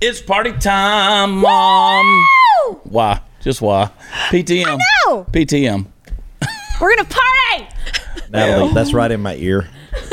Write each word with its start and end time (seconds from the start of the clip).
It's 0.00 0.20
party 0.22 0.52
time, 0.52 1.38
mom. 1.38 2.24
Why? 2.84 3.20
Just 3.40 3.60
why? 3.60 3.90
PTM. 4.28 4.78
know. 5.06 5.24
PTM. 5.24 5.86
We're 6.80 6.94
gonna 6.96 7.08
party. 7.08 7.74
Natalie, 8.30 8.72
that's 8.74 8.92
right 8.92 9.10
in 9.10 9.20
my 9.20 9.34
ear. 9.36 9.68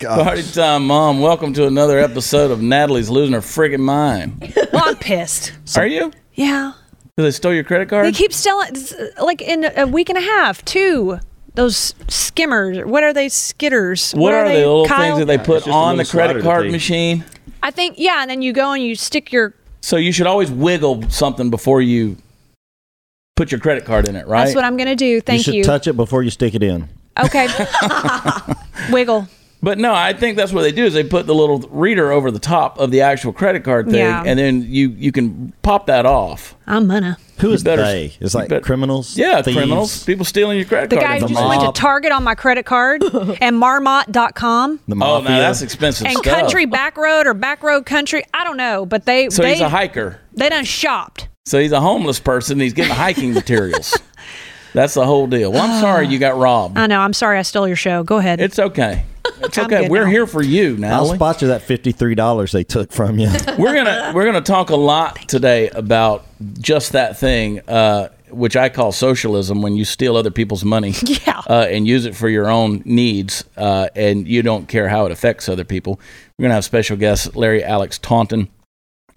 Party 0.00 0.42
time, 0.42 0.88
mom. 0.88 1.20
Welcome 1.20 1.52
to 1.54 1.66
another 1.66 1.98
episode 2.00 2.50
of 2.50 2.60
Natalie's 2.60 3.08
losing 3.08 3.34
her 3.34 3.40
friggin' 3.40 3.78
mind. 3.78 4.52
Well, 4.72 4.82
I'm 4.88 4.96
pissed. 4.96 5.52
Are 5.76 5.86
you? 5.86 6.10
Yeah, 6.34 6.72
Did 7.16 7.22
they 7.22 7.30
steal 7.30 7.54
your 7.54 7.62
credit 7.62 7.88
card? 7.88 8.04
they 8.06 8.12
keep 8.12 8.32
stealing. 8.32 8.74
Like 9.20 9.40
in 9.40 9.64
a 9.78 9.86
week 9.86 10.08
and 10.08 10.18
a 10.18 10.22
half, 10.22 10.64
two. 10.64 11.20
Those 11.54 11.94
skimmers. 12.08 12.78
What 12.84 13.04
are 13.04 13.12
they? 13.12 13.26
Skitters. 13.26 14.12
what, 14.18 14.34
are, 14.34 14.48
they? 14.48 14.54
the 14.62 14.66
little 14.66 14.86
Kyle? 14.86 15.16
things 15.16 15.18
that 15.20 15.26
they 15.26 15.38
put 15.38 15.58
just 15.64 15.68
a 15.68 15.70
on 15.70 15.96
the 15.96 16.02
little 16.02 16.10
credit 16.18 16.32
slider 16.32 16.42
card 16.42 16.62
thing. 16.64 16.72
machine? 16.72 17.24
I 17.62 17.70
think 17.70 17.94
yeah, 17.98 18.22
and 18.22 18.30
then 18.30 18.42
you 18.42 18.52
go 18.52 18.72
and 18.72 18.82
you 18.82 18.94
stick 18.94 19.32
your. 19.32 19.54
So 19.80 19.96
you 19.96 20.12
should 20.12 20.26
always 20.26 20.50
wiggle 20.50 21.08
something 21.10 21.50
before 21.50 21.80
you 21.80 22.16
put 23.36 23.50
your 23.50 23.60
credit 23.60 23.84
card 23.84 24.08
in 24.08 24.16
it, 24.16 24.26
right? 24.26 24.44
That's 24.44 24.54
what 24.54 24.64
I'm 24.64 24.76
gonna 24.76 24.96
do. 24.96 25.20
Thank 25.20 25.46
you 25.46 25.54
you. 25.54 25.62
should 25.62 25.68
touch 25.68 25.86
it 25.86 25.94
before 25.94 26.22
you 26.22 26.30
stick 26.30 26.54
it 26.54 26.62
in. 26.62 26.88
okay. 27.22 27.48
Wiggle. 28.90 29.28
But 29.64 29.78
no, 29.78 29.94
I 29.94 30.12
think 30.12 30.36
that's 30.36 30.52
what 30.52 30.62
they 30.62 30.72
do 30.72 30.84
is 30.84 30.92
they 30.92 31.04
put 31.04 31.26
the 31.26 31.34
little 31.34 31.60
reader 31.70 32.10
over 32.10 32.32
the 32.32 32.40
top 32.40 32.78
of 32.80 32.90
the 32.90 33.02
actual 33.02 33.32
credit 33.32 33.62
card 33.62 33.86
thing, 33.86 34.00
Yeah. 34.00 34.22
and 34.26 34.36
then 34.38 34.62
you 34.68 34.88
you 34.90 35.12
can 35.12 35.52
pop 35.62 35.86
that 35.86 36.04
off. 36.04 36.56
I'm 36.66 36.88
gonna. 36.88 37.16
Who 37.38 37.52
is 37.52 37.62
better- 37.62 37.82
they? 37.82 38.12
It's 38.20 38.34
like 38.34 38.48
better- 38.48 38.60
criminals. 38.60 39.16
Yeah, 39.16 39.40
thieves. 39.42 39.56
criminals, 39.56 40.04
people 40.04 40.24
stealing 40.24 40.58
your 40.58 40.66
credit 40.66 40.90
The 40.90 40.96
card. 40.96 41.06
guy 41.08 41.14
who 41.20 41.28
The 41.28 41.34
just 41.34 41.48
went 41.48 41.74
to. 41.74 41.80
Target 41.80 42.10
on 42.12 42.22
my 42.24 42.34
credit 42.34 42.66
card 42.66 43.02
and 43.40 43.56
Marmot.com 43.58 44.80
The 44.88 44.94
oh, 44.94 44.98
mafia. 44.98 45.28
no, 45.30 45.38
that's 45.40 45.62
expensive 45.62 46.06
and 46.08 46.16
stuff. 46.18 46.38
Country 46.40 46.66
Back 46.66 46.96
Road 46.96 47.26
or 47.26 47.34
Back 47.34 47.62
Road 47.62 47.86
Country. 47.86 48.24
I 48.34 48.44
don't 48.44 48.56
know, 48.56 48.84
but 48.86 49.06
they 49.06 49.28
So 49.30 49.42
they 49.42 49.52
he's 49.52 49.60
a 49.60 49.68
hiker. 49.68 50.18
they 50.34 50.48
done 50.48 50.64
shopped. 50.64 51.28
So 51.46 51.58
he's 51.60 51.72
a 51.72 51.80
homeless 51.80 52.20
person. 52.20 52.58
He's 52.60 52.72
getting 52.72 52.94
hiking 52.94 53.32
materials. 53.34 53.96
That's 54.74 54.94
the 54.94 55.04
whole 55.04 55.26
deal. 55.26 55.52
Well, 55.52 55.62
I'm 55.62 55.80
sorry 55.80 56.06
you 56.08 56.18
got 56.18 56.36
robbed. 56.36 56.78
I 56.78 56.86
know. 56.86 57.00
I'm 57.00 57.12
sorry 57.12 57.38
I 57.38 57.42
stole 57.42 57.66
your 57.66 57.76
show. 57.76 58.02
Go 58.04 58.18
ahead. 58.18 58.40
It's 58.40 58.58
okay. 58.58 59.04
It's 59.44 59.58
I'm 59.58 59.66
okay. 59.66 59.88
We're 59.88 60.04
now. 60.04 60.10
here 60.10 60.26
for 60.26 60.42
you, 60.42 60.76
now. 60.76 60.88
I'll 60.94 61.00
Natalie. 61.02 61.16
spot 61.18 61.42
you 61.42 61.48
that 61.48 61.62
fifty-three 61.62 62.14
dollars 62.14 62.52
they 62.52 62.64
took 62.64 62.92
from 62.92 63.18
you. 63.18 63.28
we're 63.58 63.74
gonna 63.74 64.12
we're 64.14 64.24
gonna 64.24 64.40
talk 64.40 64.70
a 64.70 64.76
lot 64.76 65.16
today 65.28 65.68
about 65.70 66.24
just 66.60 66.92
that 66.92 67.18
thing, 67.18 67.60
uh, 67.68 68.08
which 68.30 68.56
I 68.56 68.68
call 68.68 68.92
socialism. 68.92 69.62
When 69.62 69.76
you 69.76 69.84
steal 69.84 70.16
other 70.16 70.30
people's 70.30 70.64
money, 70.64 70.94
Yeah. 71.26 71.40
uh, 71.48 71.66
and 71.70 71.86
use 71.86 72.06
it 72.06 72.14
for 72.16 72.28
your 72.28 72.48
own 72.50 72.82
needs, 72.84 73.44
uh, 73.56 73.88
and 73.94 74.26
you 74.28 74.42
don't 74.42 74.68
care 74.68 74.88
how 74.88 75.06
it 75.06 75.12
affects 75.12 75.48
other 75.48 75.64
people. 75.64 76.00
We're 76.38 76.44
gonna 76.44 76.54
have 76.54 76.64
special 76.64 76.96
guest 76.96 77.34
Larry 77.36 77.62
Alex 77.64 77.98
Taunton. 77.98 78.48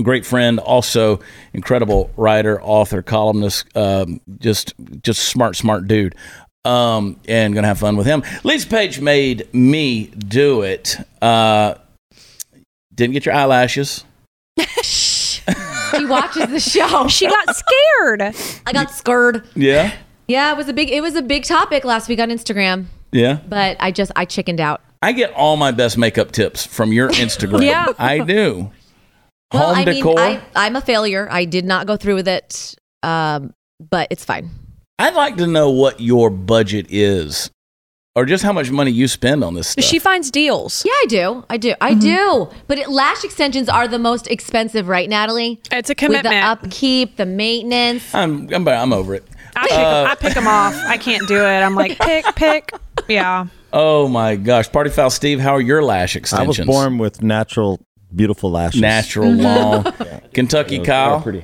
Great 0.03 0.25
friend, 0.25 0.59
also 0.59 1.21
incredible 1.53 2.11
writer, 2.17 2.61
author, 2.61 3.01
columnist, 3.01 3.65
um, 3.77 4.19
just 4.39 4.73
just 5.01 5.23
smart, 5.29 5.55
smart 5.55 5.87
dude. 5.87 6.15
Um, 6.66 7.19
and 7.27 7.53
gonna 7.53 7.67
have 7.67 7.80
fun 7.80 7.95
with 7.95 8.08
him. 8.08 8.23
Lisa 8.44 8.67
Page 8.67 8.99
made 8.99 9.53
me 9.53 10.08
do 10.08 10.61
it. 10.61 10.97
Uh, 11.21 11.75
didn't 12.94 13.13
get 13.13 13.25
your 13.25 13.35
eyelashes. 13.35 14.03
she 14.59 16.05
watches 16.05 16.47
the 16.47 16.59
show. 16.59 17.08
she 17.09 17.27
got 17.27 17.55
scared. 17.55 18.21
I 18.66 18.73
got 18.73 18.91
scared. 18.91 19.47
Yeah, 19.55 19.93
Yeah, 20.27 20.52
it 20.52 20.58
was 20.58 20.67
a 20.67 20.73
big 20.73 20.89
it 20.89 21.02
was 21.02 21.16
a 21.16 21.21
big 21.21 21.43
topic 21.43 21.83
last 21.86 22.09
week 22.09 22.19
on 22.19 22.30
Instagram, 22.30 22.86
yeah. 23.11 23.39
but 23.47 23.77
I 23.80 23.91
just 23.91 24.11
I 24.16 24.25
chickened 24.25 24.59
out. 24.59 24.81
I 25.02 25.11
get 25.11 25.31
all 25.33 25.55
my 25.55 25.71
best 25.71 25.97
makeup 25.97 26.31
tips 26.31 26.66
from 26.66 26.91
your 26.91 27.09
Instagram. 27.11 27.63
Yeah. 27.63 27.93
I 27.99 28.19
do. 28.19 28.71
Well, 29.53 29.67
Home 29.67 29.76
I 29.76 29.83
decor. 29.86 30.15
mean, 30.15 30.17
I, 30.17 30.42
I'm 30.55 30.76
a 30.76 30.82
failure. 30.82 31.27
I 31.30 31.45
did 31.45 31.65
not 31.65 31.86
go 31.86 31.95
through 31.95 32.15
with 32.15 32.27
it, 32.27 32.76
um, 33.03 33.53
but 33.92 34.08
it's 34.09 34.26
fine. 34.26 34.49
I'd 34.98 35.14
like 35.14 35.36
to 35.38 35.48
know 35.48 35.70
what 35.72 36.00
your 36.00 36.30
budget 36.30 36.88
is, 36.89 37.52
or 38.16 38.26
just 38.26 38.44
how 38.44 38.54
much 38.54 38.72
money 38.72 38.92
you 38.92 39.08
spend 39.10 39.44
on 39.44 39.54
this 39.54 39.70
stuff. 39.70 39.83
She 39.83 40.00
finds 40.00 40.32
deals. 40.32 40.86
Yeah, 40.86 40.94
I 40.94 41.06
do. 41.08 41.45
I 41.50 41.58
do. 41.58 41.76
I 41.82 41.92
mm-hmm. 41.92 42.00
do. 42.00 42.50
But 42.67 42.80
it, 42.80 42.89
lash 42.89 43.23
extensions 43.26 43.67
are 43.67 43.88
the 43.89 44.00
most 44.00 44.28
expensive, 44.28 44.88
right, 44.88 45.10
Natalie? 45.10 45.61
It's 45.70 45.89
a 45.89 45.92
With 45.92 45.98
commitment. 45.98 46.33
the 46.33 46.39
upkeep, 46.39 47.17
the 47.17 47.26
maintenance. 47.26 48.16
I'm, 48.16 48.54
I'm, 48.54 48.66
I'm 48.67 48.94
over 48.94 49.16
it. 49.16 49.26
I 49.58 49.67
pick, 49.67 49.78
I 49.78 50.16
pick 50.16 50.33
them 50.33 50.48
off. 50.48 50.76
I 50.76 50.98
can't 50.98 51.27
do 51.27 51.38
it. 51.38 51.60
I'm 51.60 51.76
like 51.76 51.98
pick, 52.00 52.26
pick. 52.36 52.72
Yeah. 53.08 53.48
Oh 53.72 54.08
my 54.08 54.38
gosh, 54.38 54.72
Party 54.72 54.89
Foul 54.89 55.10
Steve, 55.10 55.39
how 55.39 55.52
are 55.52 55.62
your 55.62 55.83
lash 55.83 56.16
extensions? 56.16 56.60
I 56.60 56.64
was 56.64 56.67
born 56.67 56.98
with 56.98 57.22
natural, 57.22 57.82
beautiful 58.16 58.50
lashes. 58.50 58.80
natural, 58.80 59.32
long. 59.32 59.83
Kentucky 60.33 60.80
Kyle. 60.80 61.22
Pretty. 61.22 61.44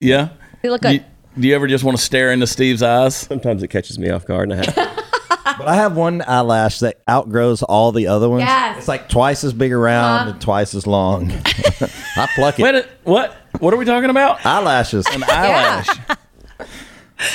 Yeah. 0.00 0.30
They 0.62 0.70
look 0.70 0.82
Do 0.82 0.92
you, 0.92 0.98
good. 0.98 1.06
Do 1.38 1.48
you 1.48 1.54
ever 1.54 1.66
just 1.66 1.84
want 1.84 1.96
to 1.96 2.02
stare 2.02 2.32
into 2.32 2.46
Steve's 2.46 2.82
eyes? 2.82 3.16
Sometimes 3.16 3.62
it 3.62 3.68
catches 3.68 3.98
me 3.98 4.10
off 4.10 4.24
guard, 4.26 4.50
and 4.52 4.60
I 4.60 4.64
have 4.64 5.04
But 5.58 5.66
I 5.66 5.74
have 5.76 5.96
one 5.96 6.22
eyelash 6.22 6.78
that 6.80 7.00
outgrows 7.08 7.62
all 7.64 7.90
the 7.90 8.06
other 8.06 8.28
ones. 8.28 8.42
Yes. 8.42 8.78
It's 8.78 8.88
like 8.88 9.08
twice 9.08 9.42
as 9.42 9.52
big 9.52 9.72
around 9.72 10.04
Uh-huh. 10.20 10.30
and 10.30 10.40
twice 10.40 10.74
as 10.74 10.86
long. 10.86 11.32
I 12.16 12.28
pluck 12.36 12.58
it. 12.60 12.62
Wait, 12.62 12.74
a- 12.76 12.86
what? 13.04 13.34
What 13.58 13.74
are 13.74 13.76
we 13.76 13.84
talking 13.84 14.10
about? 14.10 14.44
Eyelashes. 14.46 15.06
An 15.06 15.24
eyelash. 15.24 15.88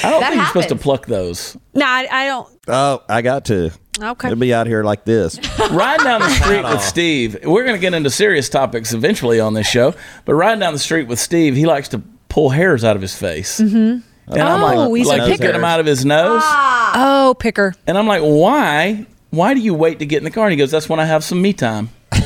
I 0.03 0.09
don't 0.09 0.21
That 0.21 0.29
think 0.29 0.35
you're 0.35 0.45
supposed 0.47 0.69
to 0.69 0.75
happens. 0.75 0.81
pluck 0.83 1.05
those. 1.07 1.57
No, 1.73 1.85
I, 1.85 2.07
I 2.09 2.27
don't. 2.27 2.59
Oh, 2.69 3.03
I 3.09 3.21
got 3.21 3.45
to. 3.45 3.71
Okay. 4.01 4.27
It'll 4.29 4.39
be 4.39 4.53
out 4.53 4.67
here 4.67 4.83
like 4.83 5.03
this. 5.03 5.37
riding 5.71 6.05
down 6.05 6.21
the 6.21 6.29
street 6.29 6.63
with 6.63 6.81
Steve, 6.81 7.37
we're 7.43 7.63
going 7.63 7.75
to 7.75 7.81
get 7.81 7.93
into 7.93 8.09
serious 8.09 8.47
topics 8.47 8.93
eventually 8.93 9.39
on 9.41 9.53
this 9.53 9.67
show, 9.67 9.93
but 10.25 10.33
riding 10.35 10.59
down 10.61 10.71
the 10.73 10.79
street 10.79 11.07
with 11.07 11.19
Steve, 11.19 11.55
he 11.55 11.65
likes 11.65 11.89
to 11.89 12.01
pull 12.33 12.49
hairs 12.49 12.83
out 12.83 12.95
of 12.95 13.01
his 13.01 13.15
face. 13.15 13.59
Mm-hmm. 13.59 13.99
And 14.33 14.41
I'm 14.41 14.63
Oh, 14.63 14.89
like, 14.89 14.97
he's 14.97 15.07
a 15.07 15.09
like 15.09 15.21
picker. 15.23 15.43
get 15.43 15.51
them 15.51 15.63
out 15.63 15.79
of 15.79 15.85
his 15.85 16.03
nose. 16.05 16.41
Oh, 16.45 17.35
picker. 17.39 17.75
And 17.85 17.97
I'm 17.97 18.07
like, 18.07 18.21
why? 18.23 19.05
Why 19.29 19.53
do 19.53 19.59
you 19.59 19.73
wait 19.73 19.99
to 19.99 20.05
get 20.05 20.17
in 20.19 20.23
the 20.23 20.31
car? 20.31 20.45
And 20.45 20.51
he 20.51 20.57
goes, 20.57 20.71
that's 20.71 20.87
when 20.89 20.99
I 20.99 21.05
have 21.05 21.23
some 21.23 21.41
me 21.41 21.53
time. 21.53 21.89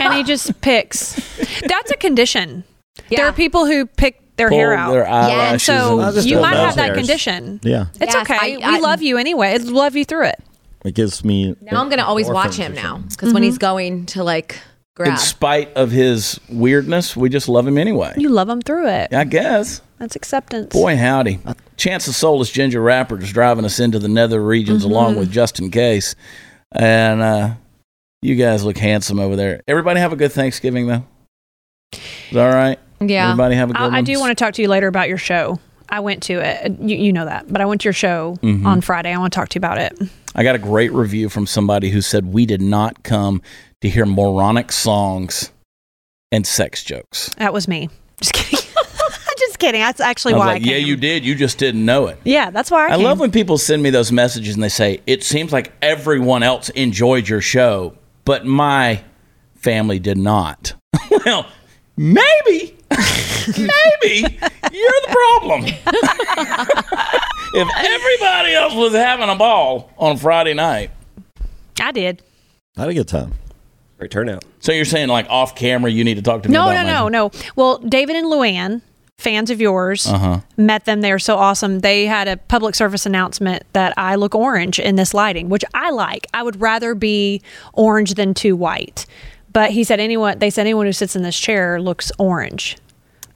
And 0.00 0.14
he 0.14 0.24
just 0.24 0.60
picks. 0.62 1.14
That's 1.60 1.90
a 1.92 1.96
condition. 1.96 2.64
There 3.08 3.24
are 3.26 3.32
people 3.32 3.66
who 3.66 3.86
pick 3.86 4.20
their 4.36 4.48
Pull 4.48 4.58
hair 4.58 4.74
out. 4.74 4.90
their 4.92 5.06
eyelashes. 5.06 5.62
so 5.64 6.00
I'll 6.00 6.06
and 6.06 6.14
just 6.16 6.26
you 6.26 6.40
might 6.40 6.54
those 6.54 6.64
have 6.66 6.76
that 6.76 6.86
hairs. 6.86 6.98
condition. 6.98 7.60
Yeah. 7.62 7.86
It's 8.00 8.12
Yes, 8.14 8.16
okay. 8.28 8.56
I- 8.62 8.72
we 8.72 8.80
love 8.80 9.00
you 9.02 9.16
anyway. 9.18 9.52
I 9.52 9.56
love 9.58 9.94
you 9.94 10.04
through 10.04 10.24
it. 10.26 10.40
It 10.84 10.94
gives 10.96 11.24
me. 11.24 11.54
Now 11.60 11.80
I'm 11.80 11.88
going 11.88 11.98
to 12.00 12.04
always 12.06 12.28
watch 12.28 12.56
him 12.56 12.74
now 12.74 12.98
because 13.10 13.32
when 13.32 13.42
he's 13.44 13.58
going 13.58 14.06
to 14.06 14.24
like 14.24 14.58
in 15.00 15.16
spite 15.16 15.72
of 15.74 15.90
his 15.90 16.38
weirdness, 16.50 17.16
we 17.16 17.28
just 17.28 17.48
love 17.48 17.66
him 17.66 17.78
anyway. 17.78 18.12
You 18.16 18.28
love 18.28 18.48
him 18.48 18.60
through 18.60 18.88
it. 18.88 19.14
I 19.14 19.24
guess. 19.24 19.80
That's 19.98 20.16
acceptance. 20.16 20.72
Boy, 20.72 20.96
howdy. 20.96 21.38
Chance 21.76 22.06
the 22.06 22.12
Soulless 22.12 22.50
Ginger 22.50 22.80
Rapper 22.82 23.18
is 23.18 23.32
driving 23.32 23.64
us 23.64 23.80
into 23.80 23.98
the 23.98 24.08
nether 24.08 24.42
regions 24.42 24.84
along 24.84 25.16
with 25.16 25.30
Justin 25.30 25.70
Case. 25.70 26.14
And 26.72 27.22
uh, 27.22 27.54
you 28.20 28.34
guys 28.34 28.64
look 28.64 28.76
handsome 28.78 29.18
over 29.18 29.36
there. 29.36 29.62
Everybody 29.66 30.00
have 30.00 30.12
a 30.12 30.16
good 30.16 30.32
Thanksgiving, 30.32 30.86
though? 30.88 31.04
Is 32.30 32.36
all 32.36 32.48
right? 32.48 32.78
Yeah. 33.00 33.30
Everybody 33.30 33.54
have 33.54 33.70
a 33.70 33.72
good 33.74 33.80
I, 33.82 33.84
one? 33.86 33.94
I 33.94 34.02
do 34.02 34.18
want 34.20 34.36
to 34.36 34.44
talk 34.44 34.54
to 34.54 34.62
you 34.62 34.68
later 34.68 34.88
about 34.88 35.08
your 35.08 35.18
show. 35.18 35.58
I 35.88 36.00
went 36.00 36.22
to 36.24 36.34
it. 36.34 36.78
You, 36.80 36.96
you 36.96 37.12
know 37.12 37.24
that, 37.26 37.52
but 37.52 37.60
I 37.60 37.66
went 37.66 37.80
to 37.82 37.86
your 37.86 37.92
show 37.92 38.38
Mm-hmm. 38.42 38.66
on 38.66 38.80
Friday. 38.80 39.12
I 39.12 39.18
want 39.18 39.32
to 39.32 39.38
talk 39.38 39.48
to 39.50 39.56
you 39.56 39.60
about 39.60 39.78
it. 39.78 39.98
I 40.34 40.42
got 40.42 40.54
a 40.54 40.58
great 40.58 40.92
review 40.92 41.28
from 41.28 41.46
somebody 41.46 41.90
who 41.90 42.00
said 42.00 42.26
we 42.32 42.46
did 42.46 42.62
not 42.62 43.02
come 43.02 43.42
to 43.82 43.88
hear 43.88 44.06
moronic 44.06 44.72
songs 44.72 45.52
and 46.30 46.46
sex 46.46 46.82
jokes. 46.82 47.34
That 47.34 47.52
was 47.52 47.68
me. 47.68 47.90
Just 48.20 48.32
kidding. 48.32 48.58
Just 49.38 49.58
kidding. 49.58 49.80
That's 49.80 50.00
actually 50.00 50.34
I 50.34 50.38
why 50.38 50.46
like, 50.46 50.62
I 50.62 50.66
yeah, 50.66 50.76
you 50.76 50.96
did. 50.96 51.24
You 51.24 51.34
just 51.34 51.58
didn't 51.58 51.84
know 51.84 52.06
it. 52.06 52.18
Yeah, 52.22 52.50
that's 52.50 52.70
why 52.70 52.86
I, 52.86 52.92
I 52.92 52.96
came. 52.96 53.04
love 53.04 53.18
when 53.18 53.32
people 53.32 53.58
send 53.58 53.82
me 53.82 53.90
those 53.90 54.12
messages 54.12 54.54
and 54.54 54.62
they 54.62 54.68
say, 54.68 55.00
it 55.06 55.24
seems 55.24 55.52
like 55.52 55.72
everyone 55.82 56.44
else 56.44 56.68
enjoyed 56.70 57.28
your 57.28 57.40
show, 57.40 57.96
but 58.24 58.46
my 58.46 59.02
family 59.56 59.98
did 59.98 60.16
not. 60.16 60.74
well, 61.26 61.46
maybe, 61.96 62.76
maybe 63.58 64.38
you're 64.70 65.00
the 65.00 65.08
problem. 65.10 65.64
if 67.54 67.68
everybody 67.76 68.54
else 68.54 68.74
was 68.74 68.92
having 68.92 69.28
a 69.28 69.34
ball 69.34 69.90
on 69.98 70.18
Friday 70.18 70.54
night, 70.54 70.92
I 71.80 71.90
did. 71.90 72.22
I 72.76 72.82
had 72.82 72.90
a 72.90 72.94
good 72.94 73.08
time. 73.08 73.32
Great 74.02 74.10
turnout. 74.10 74.44
so 74.60 74.72
you're 74.72 74.84
saying 74.84 75.08
like 75.08 75.26
off 75.30 75.54
camera, 75.54 75.90
you 75.90 76.04
need 76.04 76.14
to 76.16 76.22
talk 76.22 76.42
to 76.42 76.48
me 76.48 76.52
No, 76.54 76.62
about 76.68 76.86
no, 76.86 76.92
my- 77.04 77.08
no, 77.08 77.08
no. 77.08 77.30
Well, 77.56 77.78
David 77.78 78.16
and 78.16 78.26
Luann, 78.26 78.80
fans 79.18 79.50
of 79.50 79.60
yours, 79.60 80.06
Uh-huh. 80.06 80.40
met 80.56 80.84
them. 80.84 81.00
They 81.00 81.12
were 81.12 81.18
so 81.20 81.36
awesome. 81.36 81.80
They 81.80 82.06
had 82.06 82.26
a 82.26 82.36
public 82.36 82.74
service 82.74 83.06
announcement 83.06 83.62
that 83.72 83.94
I 83.96 84.16
look 84.16 84.34
orange 84.34 84.80
in 84.80 84.96
this 84.96 85.14
lighting, 85.14 85.48
which 85.48 85.64
I 85.74 85.90
like. 85.90 86.26
I 86.34 86.42
would 86.42 86.60
rather 86.60 86.94
be 86.96 87.40
orange 87.72 88.14
than 88.14 88.34
too 88.34 88.56
white. 88.56 89.06
But 89.52 89.70
he 89.72 89.84
said 89.84 90.00
anyone 90.00 90.38
they 90.38 90.50
said 90.50 90.62
anyone 90.62 90.86
who 90.86 90.92
sits 90.92 91.14
in 91.14 91.22
this 91.22 91.38
chair 91.38 91.80
looks 91.80 92.10
orange. 92.18 92.76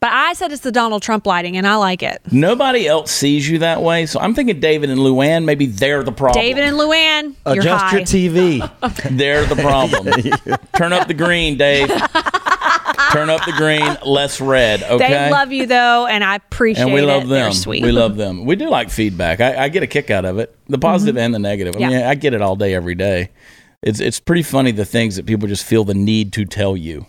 But 0.01 0.13
I 0.13 0.35
said 0.35 0.53
it's 0.53 0.63
the 0.63 0.73
Donald 0.73 1.03
Trump 1.03 1.27
lighting 1.27 1.57
and 1.57 1.67
I 1.67 1.77
like 1.77 2.03
it. 2.03 2.21
Nobody 2.31 2.87
else 2.87 3.11
sees 3.11 3.49
you 3.49 3.59
that 3.61 3.83
way, 3.83 4.07
so 4.07 4.21
I'm 4.21 4.35
thinking 4.35 4.61
David 4.61 4.91
and 4.91 5.01
Luann. 5.01 5.45
Maybe 5.45 5.67
they're 5.67 6.03
the 6.03 6.13
problem. 6.13 6.45
David 6.45 6.65
and 6.65 6.77
Luann, 6.77 7.35
you're 7.47 7.61
Adjust 7.63 7.85
high. 7.85 7.97
your 7.99 8.07
TV. 8.07 9.17
They're 9.17 9.47
the 9.47 9.57
problem. 9.57 10.59
Turn 10.77 10.93
up 10.93 11.09
the 11.09 11.15
green, 11.15 11.57
Dave. 11.57 11.89
Turn 11.89 12.01
Turn 13.13 13.31
up 13.31 13.45
the 13.47 13.53
green, 13.53 13.97
less 14.05 14.41
red. 14.41 14.83
Okay. 14.83 15.09
They 15.09 15.31
love 15.31 15.51
you 15.53 15.67
though, 15.67 16.07
and 16.07 16.23
I 16.23 16.37
appreciate 16.37 16.85
and 16.85 16.93
we 16.93 17.01
love 17.01 17.23
it. 17.23 17.29
them. 17.29 17.43
They're 17.45 17.53
sweet. 17.53 17.83
We 17.83 17.93
love 17.93 18.17
them. 18.17 18.45
We 18.45 18.57
do 18.57 18.69
like 18.69 18.91
feedback. 18.91 19.41
I, 19.41 19.65
I 19.65 19.69
get 19.69 19.83
a 19.83 19.87
kick 19.87 20.11
out 20.11 20.25
of 20.25 20.39
it, 20.39 20.55
the 20.69 20.77
positive 20.79 21.17
and 21.17 21.33
the 21.35 21.39
negative. 21.39 21.77
I 21.77 21.79
mean, 21.79 21.91
Mm-hmm. 21.91 22.09
I 22.09 22.15
get 22.17 22.35
it 22.35 22.43
all 22.43 22.57
day, 22.57 22.75
every 22.75 22.95
day. 22.95 23.31
It's 23.83 24.01
it's 24.01 24.21
pretty 24.21 24.43
funny 24.43 24.73
the 24.73 24.85
things 24.85 25.17
that 25.17 25.25
people 25.27 25.49
just 25.49 25.65
feel 25.65 25.85
the 25.85 25.95
need 25.95 26.33
to 26.35 26.45
tell 26.45 26.77
you. 26.77 27.07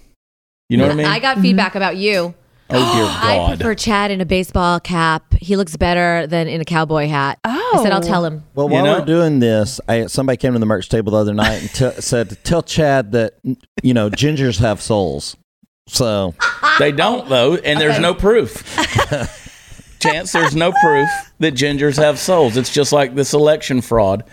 You 0.69 0.77
know 0.77 0.83
what 0.85 0.93
I 0.93 0.95
mean? 0.95 1.05
I 1.07 1.19
got 1.19 1.39
feedback 1.39 1.75
about 1.75 1.97
you. 1.97 2.35
Oh 2.69 2.95
dear 2.95 3.05
I 3.31 3.35
God! 3.37 3.57
prefer 3.59 3.75
Chad 3.75 4.11
in 4.11 4.21
a 4.21 4.25
baseball 4.25 4.79
cap. 4.79 5.33
He 5.35 5.55
looks 5.55 5.75
better 5.77 6.27
than 6.27 6.47
in 6.47 6.61
a 6.61 6.65
cowboy 6.65 7.07
hat. 7.07 7.39
Oh, 7.43 7.71
I 7.75 7.83
said 7.83 7.91
I'll 7.91 8.01
tell 8.01 8.25
him. 8.25 8.43
Well, 8.55 8.67
You 8.67 8.73
while 8.73 8.83
know? 8.85 8.99
we're 8.99 9.05
doing 9.05 9.39
this, 9.39 9.79
I, 9.87 10.05
somebody 10.07 10.37
came 10.37 10.53
to 10.53 10.59
the 10.59 10.65
merch 10.65 10.89
table 10.89 11.11
the 11.11 11.17
other 11.19 11.33
night 11.33 11.61
and 11.61 11.73
t- 11.73 11.91
said, 12.01 12.37
"Tell 12.43 12.61
Chad 12.63 13.11
that 13.13 13.33
you 13.83 13.93
know 13.93 14.09
gingers 14.09 14.59
have 14.59 14.81
souls." 14.81 15.35
So 15.87 16.33
They 16.79 16.91
don't 16.91 17.29
though, 17.29 17.55
and 17.55 17.79
there's 17.79 17.99
no 17.99 18.13
proof. 18.13 18.63
Chance, 19.99 20.31
there's 20.31 20.55
no 20.55 20.71
proof 20.73 21.09
that 21.39 21.55
gingers 21.55 21.97
have 21.97 22.19
souls. 22.19 22.55
It's 22.55 22.71
just 22.71 22.93
like 22.93 23.15
this 23.15 23.33
election 23.33 23.81
fraud. 23.81 24.23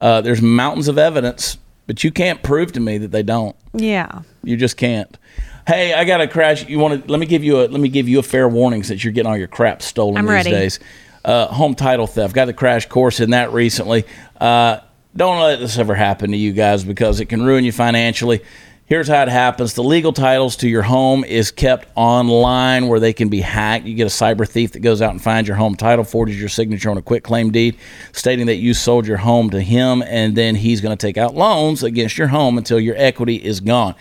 Uh, 0.00 0.20
there's 0.20 0.42
mountains 0.42 0.86
of 0.86 0.98
evidence, 0.98 1.56
but 1.86 2.04
you 2.04 2.10
can't 2.10 2.42
prove 2.42 2.72
to 2.72 2.80
me 2.80 2.98
that 2.98 3.10
they 3.10 3.22
don't. 3.22 3.56
Yeah. 3.72 4.20
You 4.42 4.58
just 4.58 4.76
can't. 4.76 5.16
Hey, 5.66 5.94
I 5.94 6.04
got 6.04 6.20
a 6.20 6.28
crash. 6.28 6.68
You 6.68 6.78
want 6.78 7.04
to? 7.04 7.10
Let 7.10 7.18
me 7.18 7.26
give 7.26 7.42
you 7.42 7.60
a. 7.60 7.64
Let 7.68 7.80
me 7.80 7.88
give 7.88 8.08
you 8.08 8.18
a 8.18 8.22
fair 8.22 8.48
warning 8.48 8.82
since 8.82 9.02
you're 9.02 9.12
getting 9.12 9.30
all 9.30 9.36
your 9.36 9.48
crap 9.48 9.80
stolen 9.80 10.18
I'm 10.18 10.24
these 10.26 10.30
ready. 10.32 10.50
days. 10.50 10.80
Uh, 11.24 11.46
home 11.46 11.74
title 11.74 12.06
theft. 12.06 12.34
Got 12.34 12.46
the 12.46 12.52
crash 12.52 12.86
course 12.86 13.18
in 13.18 13.30
that 13.30 13.52
recently. 13.52 14.04
Uh, 14.38 14.80
don't 15.16 15.40
let 15.40 15.60
this 15.60 15.78
ever 15.78 15.94
happen 15.94 16.32
to 16.32 16.36
you 16.36 16.52
guys 16.52 16.84
because 16.84 17.20
it 17.20 17.26
can 17.26 17.42
ruin 17.42 17.64
you 17.64 17.72
financially. 17.72 18.42
Here's 18.86 19.08
how 19.08 19.22
it 19.22 19.28
happens: 19.28 19.72
the 19.72 19.82
legal 19.82 20.12
titles 20.12 20.56
to 20.56 20.68
your 20.68 20.82
home 20.82 21.24
is 21.24 21.50
kept 21.50 21.88
online, 21.94 22.88
where 22.88 23.00
they 23.00 23.14
can 23.14 23.30
be 23.30 23.40
hacked. 23.40 23.86
You 23.86 23.94
get 23.94 24.06
a 24.06 24.10
cyber 24.10 24.46
thief 24.46 24.72
that 24.72 24.80
goes 24.80 25.00
out 25.00 25.12
and 25.12 25.22
finds 25.22 25.48
your 25.48 25.56
home 25.56 25.76
title, 25.76 26.04
forges 26.04 26.38
your 26.38 26.50
signature 26.50 26.90
on 26.90 26.98
a 26.98 27.02
quick 27.02 27.24
claim 27.24 27.50
deed, 27.50 27.78
stating 28.12 28.44
that 28.46 28.56
you 28.56 28.74
sold 28.74 29.06
your 29.06 29.16
home 29.16 29.48
to 29.48 29.62
him, 29.62 30.02
and 30.02 30.36
then 30.36 30.56
he's 30.56 30.82
going 30.82 30.94
to 30.94 31.06
take 31.06 31.16
out 31.16 31.34
loans 31.34 31.82
against 31.82 32.18
your 32.18 32.28
home 32.28 32.58
until 32.58 32.78
your 32.78 32.96
equity 32.98 33.36
is 33.36 33.60
gone. 33.60 33.94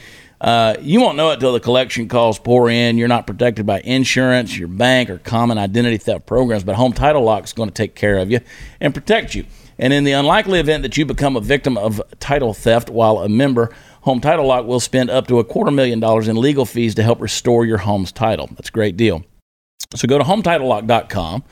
Uh, 0.44 0.76
you 0.82 1.00
won't 1.00 1.16
know 1.16 1.32
it 1.32 1.40
till 1.40 1.54
the 1.54 1.60
collection 1.62 2.10
calls 2.10 2.38
pour 2.38 2.70
in. 2.70 2.98
You're 2.98 3.08
not 3.08 3.26
protected 3.26 3.66
by 3.66 3.80
insurance, 3.80 4.58
your 4.58 4.68
bank, 4.68 5.10
or 5.10 5.18
common 5.20 5.58
identity 5.58 5.98
theft 5.98 6.26
programs, 6.26 6.66
but 6.66 6.76
Home 6.76 6.92
Title 6.92 7.24
Lock 7.24 7.46
is 7.46 7.54
going 7.54 7.70
to 7.70 7.74
take 7.74 7.96
care 7.96 8.18
of 8.18 8.30
you 8.30 8.42
and 8.82 8.94
protect 8.94 9.36
you. 9.36 9.46
And 9.80 9.94
in 9.94 10.04
the 10.04 10.12
unlikely 10.12 10.60
event 10.60 10.84
that 10.84 10.98
you 10.98 11.06
become 11.06 11.38
a 11.38 11.42
victim 11.42 11.78
of 11.78 12.02
title 12.20 12.54
theft 12.54 12.90
while 12.90 13.20
a 13.20 13.30
member, 13.30 13.74
Home 14.02 14.20
Title 14.20 14.46
Lock 14.46 14.66
will 14.66 14.82
spend 14.82 15.10
up 15.10 15.28
to 15.28 15.40
a 15.40 15.46
quarter 15.46 15.72
million 15.72 16.02
dollars 16.02 16.28
in 16.28 16.36
legal 16.36 16.66
fees 16.66 16.94
to 16.96 17.04
help 17.04 17.22
restore 17.22 17.66
your 17.66 17.78
home's 17.78 18.12
title. 18.12 18.48
That's 18.48 18.68
a 18.68 18.74
great 18.74 18.98
deal. 18.98 19.24
So 19.96 20.10
go 20.10 20.18
to 20.18 20.26
HometitleLock.com 20.26 21.44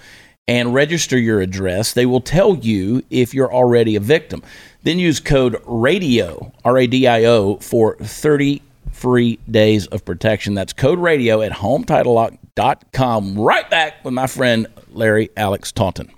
and 0.50 0.74
register 0.74 1.18
your 1.18 1.40
address. 1.40 1.94
They 1.94 2.06
will 2.06 2.20
tell 2.20 2.58
you 2.58 3.04
if 3.10 3.34
you're 3.34 3.54
already 3.54 3.96
a 3.96 4.02
victim. 4.02 4.44
Then 4.84 5.00
use 5.00 5.22
code 5.22 5.62
RADIO, 5.66 6.52
R 6.66 6.78
A 6.78 6.88
D 6.88 7.08
I 7.08 7.24
O, 7.24 7.56
for 7.58 7.96
30 7.96 8.62
free 8.92 9.40
days 9.50 9.88
of 9.88 10.06
protection. 10.06 10.54
That's 10.54 10.74
code 10.74 11.00
RADIO 11.00 11.42
at 11.42 11.52
HometitleLock.com. 11.52 13.40
Right 13.40 13.70
back 13.70 14.04
with 14.04 14.14
my 14.14 14.28
friend 14.28 14.68
Larry 14.92 15.30
Alex 15.36 15.72
Taunton. 15.72 16.12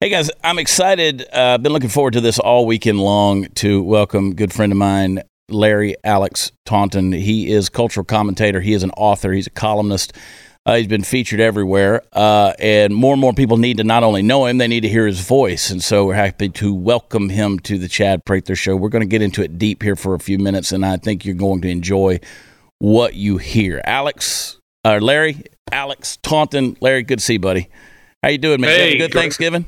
Hey 0.00 0.10
guys, 0.10 0.30
I'm 0.44 0.60
excited. 0.60 1.22
Uh, 1.22 1.54
I've 1.54 1.62
been 1.64 1.72
looking 1.72 1.88
forward 1.88 2.12
to 2.12 2.20
this 2.20 2.38
all 2.38 2.66
weekend 2.66 3.00
long 3.00 3.48
to 3.56 3.82
welcome 3.82 4.36
good 4.36 4.52
friend 4.52 4.70
of 4.70 4.78
mine, 4.78 5.22
Larry 5.48 5.96
Alex 6.04 6.52
Taunton. 6.64 7.12
He 7.12 7.50
is 7.50 7.68
cultural 7.68 8.04
commentator. 8.04 8.60
He 8.60 8.72
is 8.72 8.82
an 8.82 8.90
author. 8.92 9.32
He's 9.32 9.46
a 9.46 9.50
columnist. 9.50 10.12
Uh, 10.66 10.76
he's 10.76 10.86
been 10.86 11.02
featured 11.02 11.40
everywhere, 11.40 12.02
uh, 12.12 12.52
and 12.58 12.94
more 12.94 13.14
and 13.14 13.20
more 13.22 13.32
people 13.32 13.56
need 13.56 13.78
to 13.78 13.84
not 13.84 14.02
only 14.02 14.20
know 14.20 14.44
him, 14.44 14.58
they 14.58 14.68
need 14.68 14.82
to 14.82 14.88
hear 14.88 15.06
his 15.06 15.20
voice. 15.20 15.70
And 15.70 15.82
so 15.82 16.04
we're 16.04 16.14
happy 16.14 16.50
to 16.50 16.74
welcome 16.74 17.30
him 17.30 17.58
to 17.60 17.78
the 17.78 17.88
Chad 17.88 18.22
Prather 18.26 18.54
Show. 18.54 18.76
We're 18.76 18.90
going 18.90 19.00
to 19.00 19.08
get 19.08 19.22
into 19.22 19.42
it 19.42 19.56
deep 19.56 19.82
here 19.82 19.96
for 19.96 20.12
a 20.12 20.18
few 20.18 20.38
minutes, 20.38 20.70
and 20.70 20.84
I 20.84 20.98
think 20.98 21.24
you're 21.24 21.34
going 21.34 21.62
to 21.62 21.68
enjoy 21.68 22.20
what 22.80 23.14
you 23.14 23.38
hear. 23.38 23.80
Alex, 23.84 24.58
uh, 24.84 24.98
Larry, 25.00 25.42
Alex 25.72 26.18
Taunton, 26.18 26.76
Larry, 26.82 27.02
good 27.02 27.20
to 27.20 27.24
see 27.24 27.34
you, 27.34 27.40
buddy. 27.40 27.70
How 28.22 28.28
you 28.28 28.36
doing, 28.38 28.60
man? 28.60 28.68
Hey, 28.68 28.98
good 28.98 29.10
great. 29.10 29.22
Thanksgiving. 29.22 29.66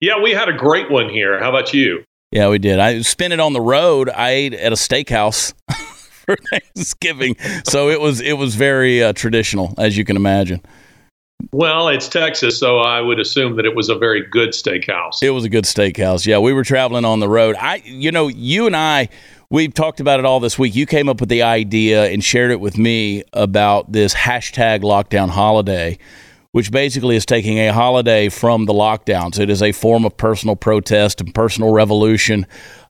Yeah, 0.00 0.22
we 0.22 0.30
had 0.30 0.48
a 0.48 0.54
great 0.54 0.90
one 0.90 1.10
here. 1.10 1.38
How 1.38 1.50
about 1.50 1.74
you? 1.74 2.02
Yeah, 2.32 2.48
we 2.48 2.58
did. 2.58 2.78
I 2.78 3.00
spent 3.02 3.32
it 3.32 3.40
on 3.40 3.52
the 3.54 3.60
road. 3.60 4.08
I 4.08 4.30
ate 4.30 4.54
at 4.54 4.72
a 4.72 4.76
steakhouse 4.76 5.52
for 6.24 6.36
Thanksgiving, 6.36 7.36
so 7.64 7.88
it 7.88 8.00
was 8.00 8.20
it 8.20 8.34
was 8.34 8.54
very 8.54 9.02
uh, 9.02 9.12
traditional, 9.12 9.74
as 9.78 9.96
you 9.96 10.04
can 10.04 10.16
imagine. 10.16 10.60
Well, 11.52 11.88
it's 11.88 12.08
Texas, 12.08 12.58
so 12.58 12.78
I 12.78 13.00
would 13.00 13.18
assume 13.18 13.56
that 13.56 13.64
it 13.64 13.74
was 13.74 13.88
a 13.88 13.96
very 13.96 14.24
good 14.24 14.50
steakhouse. 14.50 15.22
It 15.22 15.30
was 15.30 15.44
a 15.44 15.48
good 15.48 15.64
steakhouse. 15.64 16.24
Yeah, 16.26 16.38
we 16.38 16.52
were 16.52 16.62
traveling 16.62 17.04
on 17.04 17.18
the 17.18 17.28
road. 17.28 17.56
I, 17.58 17.76
you 17.84 18.12
know, 18.12 18.28
you 18.28 18.66
and 18.66 18.76
I, 18.76 19.08
we've 19.48 19.74
talked 19.74 19.98
about 20.00 20.20
it 20.20 20.26
all 20.26 20.38
this 20.38 20.58
week. 20.58 20.76
You 20.76 20.86
came 20.86 21.08
up 21.08 21.18
with 21.18 21.30
the 21.30 21.42
idea 21.42 22.06
and 22.06 22.22
shared 22.22 22.50
it 22.52 22.60
with 22.60 22.78
me 22.78 23.24
about 23.32 23.90
this 23.90 24.14
hashtag 24.14 24.82
lockdown 24.82 25.30
holiday, 25.30 25.98
which 26.52 26.72
basically 26.72 27.16
is 27.16 27.24
taking 27.24 27.58
a 27.58 27.72
holiday 27.72 28.28
from 28.28 28.64
the 28.64 28.72
lockdowns. 28.72 29.38
It 29.38 29.50
is 29.50 29.62
a 29.62 29.72
form 29.72 30.04
of 30.04 30.16
personal 30.16 30.56
protest 30.56 31.20
and 31.20 31.34
personal 31.34 31.72
revolution. 31.72 32.46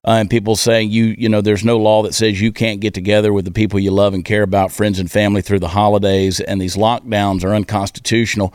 Uh, 0.07 0.13
and 0.13 0.31
people 0.31 0.57
saying 0.57 0.91
you, 0.91 1.15
you 1.19 1.29
know, 1.29 1.43
there's 1.43 1.65
no 1.65 1.77
law 1.77 2.03
that 2.05 2.15
says 2.15 2.41
you 2.41 2.53
can't 2.53 2.81
get 2.81 2.95
together 2.95 3.33
with 3.33 3.45
the 3.45 3.51
people 3.51 3.79
you 3.79 3.91
love 3.91 4.15
and 4.15 4.25
care 4.25 4.43
about, 4.43 4.73
friends 4.73 4.99
and 4.99 5.11
family, 5.11 5.43
through 5.43 5.59
the 5.59 5.69
holidays. 5.69 6.41
And 6.41 6.61
these 6.61 6.77
lockdowns 6.77 7.45
are 7.45 7.55
unconstitutional 7.55 8.55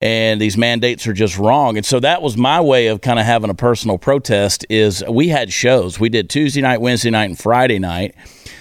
and 0.00 0.40
these 0.40 0.56
mandates 0.56 1.06
are 1.06 1.12
just 1.12 1.38
wrong. 1.38 1.76
And 1.76 1.86
so 1.86 2.00
that 2.00 2.20
was 2.20 2.36
my 2.36 2.60
way 2.60 2.88
of 2.88 3.00
kind 3.00 3.18
of 3.18 3.24
having 3.24 3.50
a 3.50 3.54
personal 3.54 3.98
protest 3.98 4.66
is 4.68 5.02
we 5.08 5.28
had 5.28 5.52
shows. 5.52 5.98
We 5.98 6.08
did 6.08 6.28
Tuesday 6.28 6.60
night, 6.60 6.80
Wednesday 6.80 7.10
night, 7.10 7.24
and 7.30 7.38
Friday 7.38 7.78
night. 7.78 8.14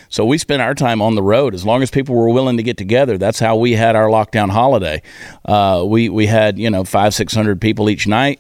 So 0.10 0.26
we 0.26 0.38
spent 0.38 0.62
our 0.62 0.74
time 0.74 1.02
on 1.02 1.16
the 1.16 1.24
road. 1.24 1.54
As 1.54 1.66
long 1.66 1.84
as 1.84 1.92
people 1.92 2.16
were 2.16 2.30
willing 2.30 2.58
to 2.58 2.64
get 2.64 2.78
together, 2.78 3.18
that's 3.18 3.40
how 3.40 3.58
we 3.58 3.74
had 3.74 3.96
our 3.96 4.08
lockdown 4.08 4.50
holiday. 4.50 5.02
Uh, 5.44 5.84
we 5.86 6.08
we 6.10 6.26
had 6.26 6.58
you 6.58 6.70
know 6.70 6.86
five 6.86 7.14
six 7.14 7.34
hundred 7.34 7.60
people 7.60 7.90
each 7.90 8.08
night. 8.08 8.40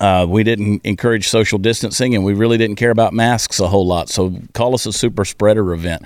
Uh, 0.00 0.26
we 0.28 0.42
didn't 0.42 0.80
encourage 0.84 1.28
social 1.28 1.58
distancing, 1.58 2.14
and 2.14 2.24
we 2.24 2.34
really 2.34 2.58
didn't 2.58 2.76
care 2.76 2.90
about 2.90 3.12
masks 3.12 3.60
a 3.60 3.68
whole 3.68 3.86
lot. 3.86 4.08
So 4.08 4.38
call 4.54 4.74
us 4.74 4.84
a 4.84 4.92
super 4.92 5.24
spreader 5.24 5.72
event. 5.72 6.02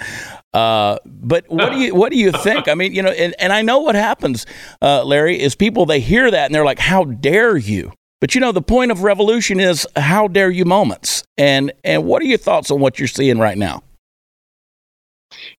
Uh, 0.52 0.98
but 1.04 1.44
what 1.48 1.72
do 1.72 1.78
you 1.78 1.94
what 1.94 2.10
do 2.10 2.18
you 2.18 2.32
think? 2.32 2.68
I 2.68 2.74
mean, 2.74 2.94
you 2.94 3.02
know, 3.02 3.10
and, 3.10 3.34
and 3.38 3.52
I 3.52 3.62
know 3.62 3.80
what 3.80 3.94
happens, 3.94 4.46
uh, 4.80 5.04
Larry, 5.04 5.40
is 5.40 5.54
people 5.54 5.86
they 5.86 6.00
hear 6.00 6.30
that 6.30 6.46
and 6.46 6.54
they're 6.54 6.64
like, 6.64 6.78
"How 6.78 7.04
dare 7.04 7.56
you?" 7.56 7.92
But 8.20 8.34
you 8.34 8.40
know, 8.40 8.52
the 8.52 8.62
point 8.62 8.90
of 8.90 9.02
revolution 9.02 9.60
is 9.60 9.86
"How 9.96 10.28
dare 10.28 10.50
you?" 10.50 10.64
moments. 10.64 11.24
And 11.36 11.72
and 11.84 12.04
what 12.04 12.22
are 12.22 12.26
your 12.26 12.38
thoughts 12.38 12.70
on 12.70 12.80
what 12.80 12.98
you're 12.98 13.08
seeing 13.08 13.38
right 13.38 13.58
now? 13.58 13.82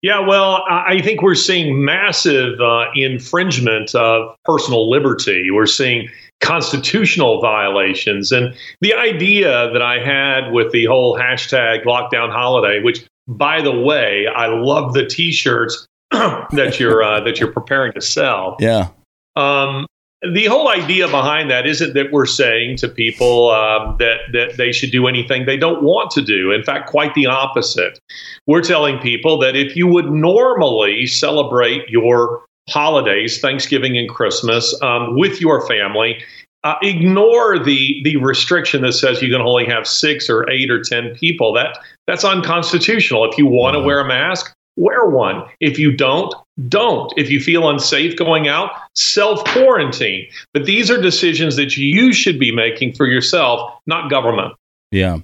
Yeah, 0.02 0.20
well, 0.20 0.64
I 0.70 1.02
think 1.02 1.22
we're 1.22 1.36
seeing 1.36 1.84
massive 1.84 2.60
uh, 2.60 2.86
infringement 2.96 3.94
of 3.96 4.36
personal 4.46 4.90
liberty. 4.90 5.50
We're 5.52 5.66
seeing 5.66 6.10
constitutional 6.40 7.42
violations. 7.42 8.32
And 8.32 8.56
the 8.82 8.94
idea 8.94 9.70
that 9.72 9.82
I 9.82 10.00
had 10.00 10.52
with 10.52 10.72
the 10.72 10.86
whole 10.86 11.18
hashtag 11.18 11.84
lockdown 11.84 12.32
holiday, 12.32 12.82
which, 12.82 13.06
by 13.28 13.62
the 13.62 13.78
way, 13.78 14.28
I 14.28 14.48
love 14.48 14.94
the 14.94 15.06
t 15.06 15.32
shirts 15.32 15.86
that 16.12 16.78
you're 16.80 17.04
uh, 17.04 17.22
that 17.22 17.40
you're 17.40 17.52
preparing 17.52 17.94
to 17.94 18.02
sell. 18.02 18.58
Yeah, 18.60 18.90
Um, 19.36 19.86
the 20.34 20.46
whole 20.46 20.68
idea 20.70 21.08
behind 21.08 21.52
that 21.52 21.68
isn't 21.68 21.94
that 21.94 22.12
we're 22.12 22.26
saying 22.26 22.78
to 22.78 22.88
people 22.88 23.52
um, 23.52 23.98
that 24.00 24.18
that 24.34 24.58
they 24.58 24.72
should 24.72 24.92
do 24.92 25.08
anything 25.08 25.46
they 25.46 25.58
don't 25.58 25.84
want 25.84 26.10
to 26.12 26.22
do. 26.22 26.52
In 26.52 26.64
fact, 26.64 26.90
quite 26.90 27.14
the 27.14 27.28
opposite. 27.28 28.00
We're 28.48 28.64
telling 28.64 28.98
people 29.00 29.38
that 29.40 29.56
if 29.56 29.76
you 29.76 29.86
would 29.88 30.12
normally 30.12 31.06
celebrate 31.06 31.88
your 31.90 32.46
holidays, 32.70 33.40
Thanksgiving 33.40 33.98
and 33.98 34.10
Christmas, 34.10 34.80
um, 34.82 35.18
with 35.18 35.40
your 35.40 35.66
family, 35.68 36.24
uh, 36.68 36.76
ignore 36.82 37.58
the 37.58 38.02
the 38.04 38.18
restriction 38.18 38.82
that 38.82 38.92
says 38.92 39.22
you 39.22 39.32
can 39.32 39.42
only 39.42 39.66
have 39.66 39.88
six 39.88 40.30
or 40.30 40.50
eight 40.50 40.70
or 40.70 40.82
ten 40.84 41.16
people. 41.16 41.54
That 41.54 41.78
that's 42.08 42.26
unconstitutional. 42.26 43.30
If 43.32 43.38
you 43.38 43.46
want 43.46 43.76
to 43.76 43.80
wear 43.82 44.02
a 44.02 44.06
mask, 44.08 44.54
wear 44.76 45.06
one. 45.06 45.46
If 45.62 45.80
you 45.80 45.96
don't, 45.96 46.34
don't. 46.68 47.14
If 47.16 47.30
you 47.30 47.40
feel 47.40 47.70
unsafe 47.70 48.18
going 48.18 48.50
out, 48.50 48.72
self 48.96 49.46
quarantine. 49.46 50.28
But 50.54 50.66
these 50.66 50.92
are 50.92 51.02
decisions 51.02 51.56
that 51.56 51.78
you 51.78 52.12
should 52.12 52.38
be 52.38 52.54
making 52.54 52.94
for 52.96 53.08
yourself, 53.08 53.72
not 53.86 54.10
government. 54.10 54.54
yeah. 54.92 55.20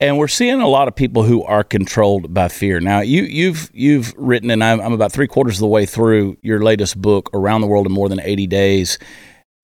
and 0.00 0.18
we're 0.18 0.26
seeing 0.26 0.60
a 0.60 0.66
lot 0.66 0.88
of 0.88 0.96
people 0.96 1.22
who 1.22 1.44
are 1.44 1.62
controlled 1.62 2.34
by 2.34 2.48
fear. 2.48 2.80
Now, 2.80 3.00
you, 3.00 3.22
you've 3.22 3.70
you've 3.72 4.12
written, 4.16 4.50
and 4.50 4.64
I'm, 4.64 4.80
I'm 4.80 4.92
about 4.92 5.12
three 5.12 5.28
quarters 5.28 5.54
of 5.58 5.60
the 5.60 5.68
way 5.68 5.86
through 5.86 6.36
your 6.42 6.64
latest 6.64 7.00
book, 7.00 7.30
"Around 7.32 7.60
the 7.60 7.68
World 7.68 7.86
in 7.86 7.92
More 7.92 8.08
Than 8.08 8.20
80 8.20 8.48
Days," 8.48 8.98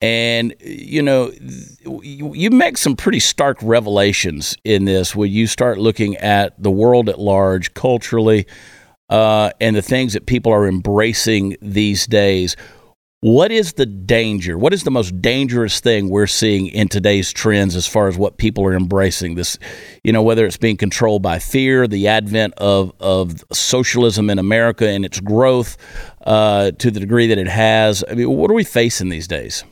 and 0.00 0.54
you 0.61 1.02
know, 1.02 1.33
you, 2.02 2.50
make 2.50 2.78
some 2.78 2.97
pretty 2.97 3.21
stark 3.21 3.59
revelations 3.62 4.57
in 4.64 4.85
this 4.85 5.14
when 5.14 5.30
you 5.30 5.47
start 5.47 5.78
looking 5.78 6.16
at 6.16 6.61
the 6.62 6.71
world 6.71 7.09
at 7.09 7.19
large, 7.19 7.75
culturally, 7.75 8.47
uh, 9.11 9.50
and 9.61 9.76
the 9.76 9.83
things 9.83 10.14
that 10.14 10.26
people 10.26 10.52
are 10.52 10.66
embracing 10.66 11.57
these 11.61 12.07
days. 12.07 12.57
What 13.23 13.52
is 13.52 13.75
the 13.75 13.85
danger? 13.85 14.57
What 14.57 14.73
is 14.73 14.85
the 14.85 14.90
most 14.90 15.21
dangerous 15.21 15.80
thing 15.80 16.09
we're 16.09 16.26
seeing 16.26 16.69
in 16.69 16.88
today's 16.88 17.30
trends 17.30 17.76
as 17.76 17.87
far 17.87 18.09
as 18.09 18.16
what 18.16 18.38
people 18.38 18.64
are 18.64 18.75
embracing? 18.75 19.35
This, 19.35 19.59
you 20.02 20.11
know, 20.11 20.23
whether 20.23 20.47
it's 20.47 20.57
being 20.57 20.78
controlled 20.78 21.21
by 21.21 21.38
fear, 21.38 21.87
the 21.87 22.09
advent 22.09 22.54
of, 22.54 22.95
of 22.99 23.45
socialism 23.52 24.30
in 24.30 24.38
America 24.38 24.88
and 24.88 25.04
its 25.04 25.21
growth 25.21 25.76
uh, 26.25 26.71
to 26.78 26.90
the 26.90 27.00
degree 27.00 27.26
that 27.26 27.37
it 27.37 27.49
has. 27.49 28.02
I 28.11 28.14
mean, 28.14 28.30
what 28.30 28.50
are 28.50 28.54
we 28.54 28.64
facing 28.64 29.11
these 29.11 29.28
days? 29.28 29.64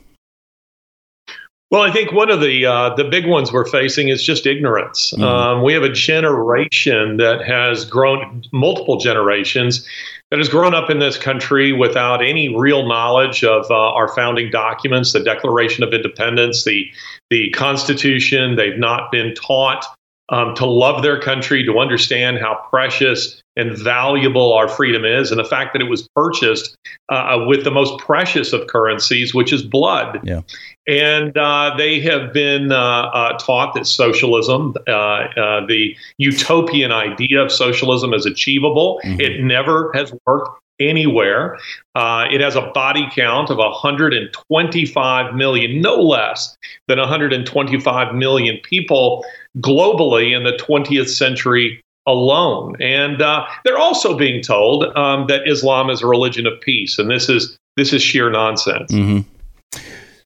Well, 1.71 1.83
I 1.83 1.91
think 1.91 2.11
one 2.11 2.31
of 2.31 2.41
the 2.41 2.65
uh, 2.65 2.95
the 2.95 3.03
big 3.03 3.27
ones 3.27 3.53
we're 3.53 3.67
facing 3.67 4.09
is 4.09 4.23
just 4.23 4.47
ignorance. 4.47 5.11
Mm-hmm. 5.11 5.23
Um, 5.23 5.63
we 5.63 5.73
have 5.73 5.83
a 5.83 5.91
generation 5.91 7.17
that 7.17 7.45
has 7.45 7.85
grown 7.85 8.43
multiple 8.51 8.97
generations 8.97 9.87
that 10.31 10.37
has 10.37 10.49
grown 10.49 10.73
up 10.73 10.89
in 10.89 10.99
this 10.99 11.17
country 11.17 11.71
without 11.71 12.23
any 12.23 12.55
real 12.55 12.87
knowledge 12.87 13.43
of 13.43 13.69
uh, 13.69 13.75
our 13.75 14.07
founding 14.15 14.49
documents, 14.49 15.13
the 15.13 15.19
Declaration 15.19 15.83
of 15.83 15.93
Independence, 15.93 16.63
the 16.63 16.89
the 17.29 17.51
Constitution. 17.51 18.55
They've 18.55 18.77
not 18.77 19.11
been 19.11 19.35
taught 19.35 19.85
um, 20.31 20.53
to 20.55 20.65
love 20.65 21.01
their 21.01 21.19
country, 21.19 21.63
to 21.65 21.79
understand 21.79 22.37
how 22.37 22.65
precious 22.69 23.41
and 23.55 23.77
valuable 23.77 24.53
our 24.53 24.67
freedom 24.67 25.03
is, 25.03 25.31
and 25.31 25.39
the 25.39 25.45
fact 25.45 25.73
that 25.73 25.81
it 25.81 25.89
was 25.89 26.07
purchased 26.15 26.77
uh, 27.09 27.43
with 27.47 27.63
the 27.63 27.71
most 27.71 27.99
precious 27.99 28.53
of 28.53 28.67
currencies, 28.67 29.33
which 29.33 29.51
is 29.51 29.63
blood. 29.63 30.19
Yeah. 30.23 30.41
And 30.87 31.37
uh, 31.37 31.75
they 31.77 31.99
have 32.01 32.31
been 32.33 32.71
uh, 32.71 32.75
uh 33.13 33.37
taught 33.37 33.73
that 33.73 33.85
socialism, 33.85 34.75
uh, 34.87 34.91
uh, 34.91 35.65
the 35.65 35.95
utopian 36.17 36.91
idea 36.91 37.41
of 37.41 37.51
socialism, 37.51 38.13
is 38.13 38.25
achievable. 38.25 39.01
Mm-hmm. 39.03 39.21
It 39.21 39.43
never 39.43 39.91
has 39.93 40.13
worked 40.25 40.49
anywhere. 40.79 41.57
Uh, 41.95 42.25
it 42.31 42.41
has 42.41 42.55
a 42.55 42.61
body 42.73 43.07
count 43.13 43.49
of 43.49 43.57
125 43.57 45.35
million, 45.35 45.81
no 45.81 45.95
less 45.95 46.57
than 46.87 46.97
125 46.97 48.15
million 48.15 48.57
people 48.63 49.25
globally 49.61 50.35
in 50.35 50.43
the 50.43 50.53
20th 50.53 51.09
century 51.09 51.81
alone. 52.07 52.75
And 52.81 53.21
uh, 53.21 53.45
they're 53.63 53.77
also 53.77 54.17
being 54.17 54.41
told 54.41 54.85
um, 54.97 55.27
that 55.27 55.47
Islam 55.47 55.89
is 55.89 56.01
a 56.01 56.07
religion 56.07 56.47
of 56.47 56.59
peace, 56.61 56.99
and 56.99 57.09
this 57.09 57.29
is 57.29 57.57
this 57.77 57.93
is 57.93 58.01
sheer 58.01 58.29
nonsense. 58.29 58.91
Mm-hmm. 58.91 59.79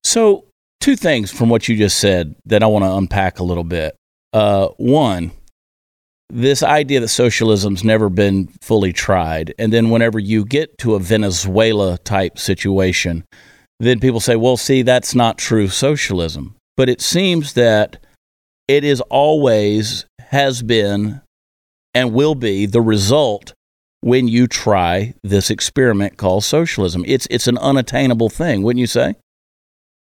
So, 0.04 0.46
two 0.80 0.96
things 0.96 1.32
from 1.32 1.50
what 1.50 1.68
you 1.68 1.78
just 1.78 2.00
said 2.00 2.36
that 2.46 2.64
I 2.64 2.68
want 2.68 2.86
to 2.86 2.94
unpack 2.94 3.40
a 3.40 3.44
little 3.44 3.64
bit. 3.64 3.96
Uh, 4.32 4.70
one, 4.78 5.32
this 6.30 6.64
idea 6.64 7.00
that 7.00 7.10
socialism's 7.10 7.84
never 7.84 8.10
been 8.10 8.50
fully 8.62 8.92
tried, 8.94 9.54
and 9.60 9.72
then 9.72 9.90
whenever 9.90 10.20
you 10.20 10.46
get 10.46 10.78
to 10.80 10.96
a 10.96 11.00
Venezuela 11.00 11.98
type 12.00 12.40
situation, 12.40 13.24
then 13.80 14.00
people 14.00 14.20
say, 14.20 14.36
"Well, 14.36 14.58
see, 14.58 14.82
that's 14.82 15.14
not 15.14 15.38
true 15.38 15.68
socialism." 15.68 16.56
But 16.76 16.90
it 16.90 17.02
seems 17.02 17.54
that 17.54 18.04
it 18.68 18.84
is 18.84 19.02
always 19.10 20.06
has 20.20 20.64
been 20.64 21.22
and 21.94 22.14
will 22.14 22.36
be 22.36 22.66
the 22.66 22.82
result 22.82 23.54
when 24.02 24.28
you 24.28 24.48
try 24.48 25.14
this 25.24 25.50
experiment 25.50 26.18
called 26.18 26.44
socialism. 26.44 27.04
It's 27.08 27.28
it's 27.30 27.48
an 27.48 27.58
unattainable 27.58 28.30
thing, 28.30 28.64
wouldn't 28.64 28.82
you 28.82 28.88
say? 28.88 29.16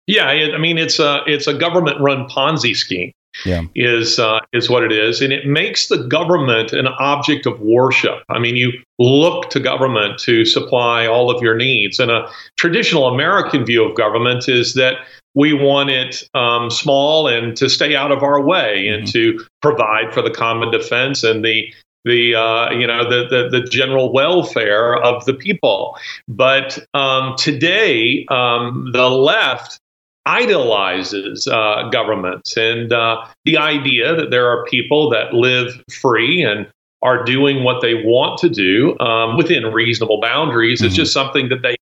Yeah, 0.06 0.26
I 0.26 0.58
mean 0.58 0.78
it's 0.78 0.98
a 0.98 1.22
it's 1.26 1.46
a 1.46 1.54
government 1.54 2.00
run 2.00 2.28
Ponzi 2.28 2.76
scheme. 2.76 3.12
Yeah. 3.44 3.62
Is 3.74 4.20
uh, 4.20 4.38
is 4.52 4.70
what 4.70 4.84
it 4.84 4.92
is, 4.92 5.20
and 5.20 5.32
it 5.32 5.44
makes 5.44 5.88
the 5.88 6.04
government 6.04 6.72
an 6.72 6.86
object 6.86 7.46
of 7.46 7.58
worship. 7.60 8.22
I 8.28 8.38
mean, 8.38 8.54
you 8.54 8.72
look 9.00 9.50
to 9.50 9.58
government 9.58 10.20
to 10.20 10.44
supply 10.44 11.04
all 11.08 11.34
of 11.34 11.42
your 11.42 11.56
needs, 11.56 11.98
and 11.98 12.12
a 12.12 12.30
traditional 12.56 13.08
American 13.08 13.64
view 13.64 13.84
of 13.84 13.96
government 13.96 14.48
is 14.48 14.74
that 14.74 14.98
we 15.34 15.52
want 15.52 15.90
it 15.90 16.28
um, 16.34 16.70
small 16.70 17.26
and 17.26 17.56
to 17.56 17.68
stay 17.68 17.96
out 17.96 18.12
of 18.12 18.22
our 18.22 18.40
way 18.40 18.88
and 18.88 19.04
mm-hmm. 19.04 19.38
to 19.38 19.46
provide 19.60 20.12
for 20.12 20.22
the 20.22 20.30
common 20.30 20.70
defense 20.70 21.24
and 21.24 21.44
the 21.44 21.72
the 22.04 22.34
uh, 22.34 22.70
you 22.70 22.86
know 22.86 23.08
the, 23.08 23.26
the, 23.28 23.60
the 23.60 23.66
general 23.66 24.12
welfare 24.12 24.96
of 24.96 25.24
the 25.24 25.34
people. 25.34 25.96
But 26.28 26.78
um, 26.94 27.34
today, 27.38 28.26
um, 28.30 28.90
the 28.92 29.08
left 29.08 29.80
idolizes 30.26 31.46
uh, 31.46 31.88
government 31.90 32.56
and 32.56 32.92
uh, 32.92 33.26
the 33.44 33.58
idea 33.58 34.14
that 34.16 34.30
there 34.30 34.48
are 34.48 34.64
people 34.64 35.10
that 35.10 35.34
live 35.34 35.82
free 36.00 36.42
and 36.42 36.66
are 37.02 37.22
doing 37.24 37.62
what 37.62 37.82
they 37.82 37.94
want 38.02 38.38
to 38.38 38.48
do 38.48 38.98
um, 39.00 39.36
within 39.36 39.64
reasonable 39.66 40.20
boundaries 40.20 40.80
mm-hmm. 40.80 40.88
is 40.88 40.94
just 40.94 41.12
something 41.12 41.48
that 41.48 41.62
they. 41.62 41.76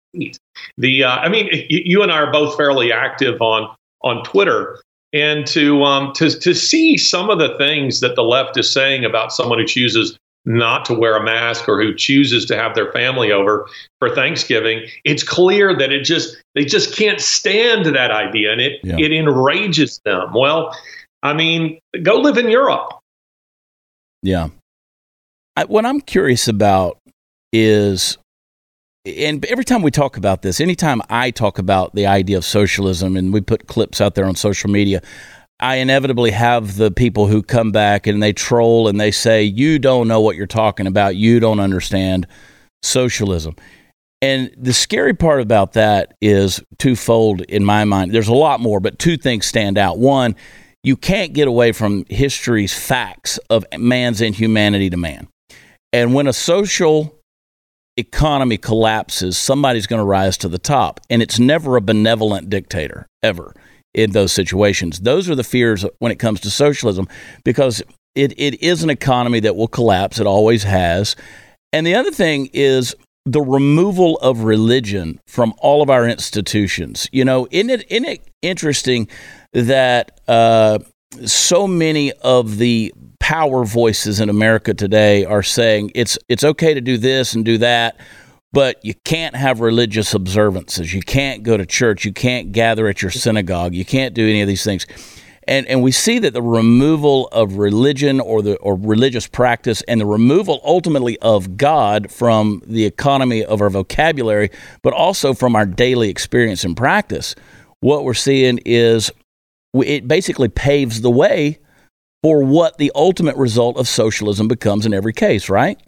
The 0.78 1.04
uh, 1.04 1.16
I 1.16 1.28
mean, 1.28 1.48
you 1.68 2.02
and 2.02 2.10
I 2.10 2.16
are 2.16 2.32
both 2.32 2.56
fairly 2.56 2.92
active 2.92 3.40
on 3.40 3.74
on 4.02 4.24
Twitter, 4.24 4.80
and 5.12 5.46
to 5.48 5.82
um, 5.84 6.12
to 6.14 6.30
to 6.30 6.54
see 6.54 6.96
some 6.96 7.30
of 7.30 7.38
the 7.38 7.56
things 7.58 8.00
that 8.00 8.16
the 8.16 8.22
left 8.22 8.56
is 8.56 8.70
saying 8.70 9.04
about 9.04 9.32
someone 9.32 9.58
who 9.58 9.66
chooses 9.66 10.18
not 10.46 10.84
to 10.86 10.94
wear 10.94 11.16
a 11.16 11.22
mask 11.22 11.68
or 11.68 11.80
who 11.80 11.94
chooses 11.94 12.46
to 12.46 12.56
have 12.56 12.74
their 12.74 12.90
family 12.92 13.30
over 13.30 13.68
for 13.98 14.14
Thanksgiving, 14.14 14.86
it's 15.04 15.22
clear 15.22 15.76
that 15.76 15.92
it 15.92 16.04
just 16.04 16.36
they 16.54 16.64
just 16.64 16.96
can't 16.96 17.20
stand 17.20 17.86
that 17.86 18.10
idea, 18.10 18.52
and 18.52 18.60
it 18.60 18.80
yeah. 18.82 18.96
it 18.98 19.12
enrages 19.12 20.00
them. 20.04 20.32
Well, 20.34 20.74
I 21.22 21.34
mean, 21.34 21.78
go 22.02 22.16
live 22.16 22.38
in 22.38 22.48
Europe. 22.48 22.94
Yeah, 24.22 24.48
I, 25.56 25.64
what 25.64 25.84
I'm 25.86 26.00
curious 26.00 26.48
about 26.48 26.98
is, 27.52 28.18
and 29.04 29.44
every 29.46 29.64
time 29.64 29.82
we 29.82 29.90
talk 29.90 30.16
about 30.16 30.42
this, 30.42 30.60
anytime 30.60 31.00
I 31.08 31.30
talk 31.30 31.58
about 31.58 31.94
the 31.94 32.06
idea 32.06 32.36
of 32.36 32.44
socialism 32.44 33.16
and 33.16 33.32
we 33.32 33.40
put 33.40 33.66
clips 33.66 34.00
out 34.00 34.14
there 34.14 34.26
on 34.26 34.34
social 34.34 34.70
media, 34.70 35.02
I 35.58 35.76
inevitably 35.76 36.30
have 36.32 36.76
the 36.76 36.90
people 36.90 37.26
who 37.26 37.42
come 37.42 37.72
back 37.72 38.06
and 38.06 38.22
they 38.22 38.32
troll 38.32 38.88
and 38.88 39.00
they 39.00 39.10
say, 39.10 39.42
You 39.42 39.78
don't 39.78 40.08
know 40.08 40.20
what 40.20 40.36
you're 40.36 40.46
talking 40.46 40.86
about. 40.86 41.16
You 41.16 41.40
don't 41.40 41.60
understand 41.60 42.26
socialism. 42.82 43.56
And 44.22 44.50
the 44.56 44.74
scary 44.74 45.14
part 45.14 45.40
about 45.40 45.72
that 45.74 46.14
is 46.20 46.62
twofold 46.78 47.40
in 47.42 47.64
my 47.64 47.84
mind. 47.84 48.12
There's 48.12 48.28
a 48.28 48.34
lot 48.34 48.60
more, 48.60 48.80
but 48.80 48.98
two 48.98 49.16
things 49.16 49.46
stand 49.46 49.78
out. 49.78 49.98
One, 49.98 50.36
you 50.82 50.96
can't 50.96 51.32
get 51.32 51.48
away 51.48 51.72
from 51.72 52.04
history's 52.08 52.74
facts 52.74 53.38
of 53.48 53.64
man's 53.78 54.20
inhumanity 54.20 54.90
to 54.90 54.98
man. 54.98 55.28
And 55.92 56.14
when 56.14 56.26
a 56.26 56.34
social 56.34 57.19
economy 58.00 58.56
collapses, 58.56 59.38
somebody's 59.38 59.86
going 59.86 60.00
to 60.00 60.04
rise 60.04 60.36
to 60.38 60.48
the 60.48 60.58
top. 60.58 61.00
And 61.08 61.22
it's 61.22 61.38
never 61.38 61.76
a 61.76 61.80
benevolent 61.80 62.50
dictator, 62.50 63.06
ever, 63.22 63.54
in 63.94 64.10
those 64.10 64.32
situations. 64.32 65.00
Those 65.00 65.30
are 65.30 65.34
the 65.34 65.44
fears 65.44 65.84
when 66.00 66.10
it 66.10 66.18
comes 66.18 66.40
to 66.40 66.50
socialism 66.50 67.06
because 67.44 67.82
it, 68.14 68.32
it 68.36 68.60
is 68.62 68.82
an 68.82 68.90
economy 68.90 69.40
that 69.40 69.56
will 69.56 69.68
collapse. 69.68 70.18
It 70.18 70.26
always 70.26 70.64
has. 70.64 71.14
And 71.72 71.86
the 71.86 71.94
other 71.94 72.10
thing 72.10 72.50
is 72.52 72.94
the 73.24 73.40
removal 73.40 74.18
of 74.18 74.44
religion 74.44 75.20
from 75.26 75.54
all 75.58 75.82
of 75.82 75.90
our 75.90 76.08
institutions. 76.08 77.08
You 77.12 77.24
know, 77.24 77.46
isn't 77.50 77.70
it, 77.70 77.90
isn't 77.90 78.08
it 78.08 78.28
interesting 78.42 79.08
that 79.52 80.20
uh, 80.26 80.80
so 81.26 81.66
many 81.66 82.12
of 82.12 82.58
the 82.58 82.92
power 83.18 83.64
voices 83.64 84.20
in 84.20 84.28
America 84.28 84.74
today 84.74 85.24
are 85.24 85.42
saying 85.42 85.90
it's 85.94 86.18
it's 86.28 86.44
okay 86.44 86.74
to 86.74 86.80
do 86.80 86.96
this 86.96 87.34
and 87.34 87.44
do 87.44 87.58
that, 87.58 87.96
but 88.52 88.82
you 88.84 88.94
can't 89.04 89.36
have 89.36 89.60
religious 89.60 90.14
observances. 90.14 90.92
You 90.94 91.02
can't 91.02 91.42
go 91.42 91.56
to 91.56 91.66
church. 91.66 92.04
You 92.04 92.12
can't 92.12 92.52
gather 92.52 92.88
at 92.88 93.02
your 93.02 93.10
synagogue. 93.10 93.74
You 93.74 93.84
can't 93.84 94.14
do 94.14 94.28
any 94.28 94.40
of 94.40 94.48
these 94.48 94.64
things. 94.64 94.86
And, 95.48 95.66
and 95.66 95.82
we 95.82 95.90
see 95.90 96.18
that 96.20 96.32
the 96.32 96.42
removal 96.42 97.26
of 97.28 97.56
religion 97.56 98.20
or 98.20 98.40
the 98.42 98.56
or 98.58 98.76
religious 98.76 99.26
practice 99.26 99.82
and 99.82 100.00
the 100.00 100.06
removal 100.06 100.60
ultimately 100.64 101.18
of 101.18 101.56
God 101.56 102.10
from 102.10 102.62
the 102.66 102.84
economy 102.84 103.44
of 103.44 103.60
our 103.60 103.70
vocabulary, 103.70 104.50
but 104.82 104.92
also 104.92 105.34
from 105.34 105.56
our 105.56 105.66
daily 105.66 106.08
experience 106.08 106.62
and 106.62 106.76
practice, 106.76 107.34
what 107.80 108.04
we're 108.04 108.14
seeing 108.14 108.58
is 108.64 109.10
it 109.74 110.08
basically 110.08 110.48
paves 110.48 111.00
the 111.00 111.10
way 111.10 111.58
for 112.22 112.42
what 112.42 112.78
the 112.78 112.92
ultimate 112.94 113.36
result 113.36 113.76
of 113.76 113.88
socialism 113.88 114.48
becomes 114.48 114.84
in 114.84 114.92
every 114.92 115.12
case, 115.12 115.48
right? 115.48 115.80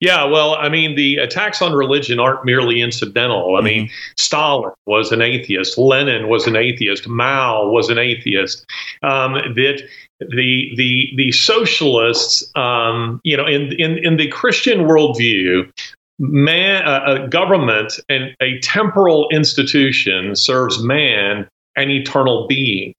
Yeah, 0.00 0.24
well, 0.24 0.54
I 0.54 0.68
mean, 0.68 0.94
the 0.96 1.16
attacks 1.16 1.60
on 1.60 1.72
religion 1.72 2.18
aren't 2.18 2.44
merely 2.44 2.80
incidental. 2.80 3.56
I 3.56 3.60
mean, 3.60 3.90
Stalin 4.16 4.72
was 4.86 5.12
an 5.12 5.20
atheist, 5.20 5.76
Lenin 5.76 6.28
was 6.28 6.46
an 6.46 6.56
atheist, 6.56 7.06
Mao 7.06 7.68
was 7.68 7.90
an 7.90 7.98
atheist. 7.98 8.64
Um, 9.02 9.34
that 9.34 9.82
the 10.20 10.72
the 10.76 11.12
the 11.16 11.32
socialists, 11.32 12.50
um, 12.54 13.20
you 13.24 13.36
know, 13.36 13.46
in 13.46 13.72
in 13.78 13.98
in 13.98 14.16
the 14.16 14.28
Christian 14.28 14.80
worldview, 14.80 15.70
man, 16.18 16.82
uh, 16.86 17.24
a 17.24 17.28
government 17.28 17.98
and 18.08 18.34
a 18.40 18.58
temporal 18.60 19.28
institution 19.30 20.34
serves 20.34 20.82
man 20.82 21.46
an 21.76 21.90
eternal 21.90 22.46
being. 22.46 22.94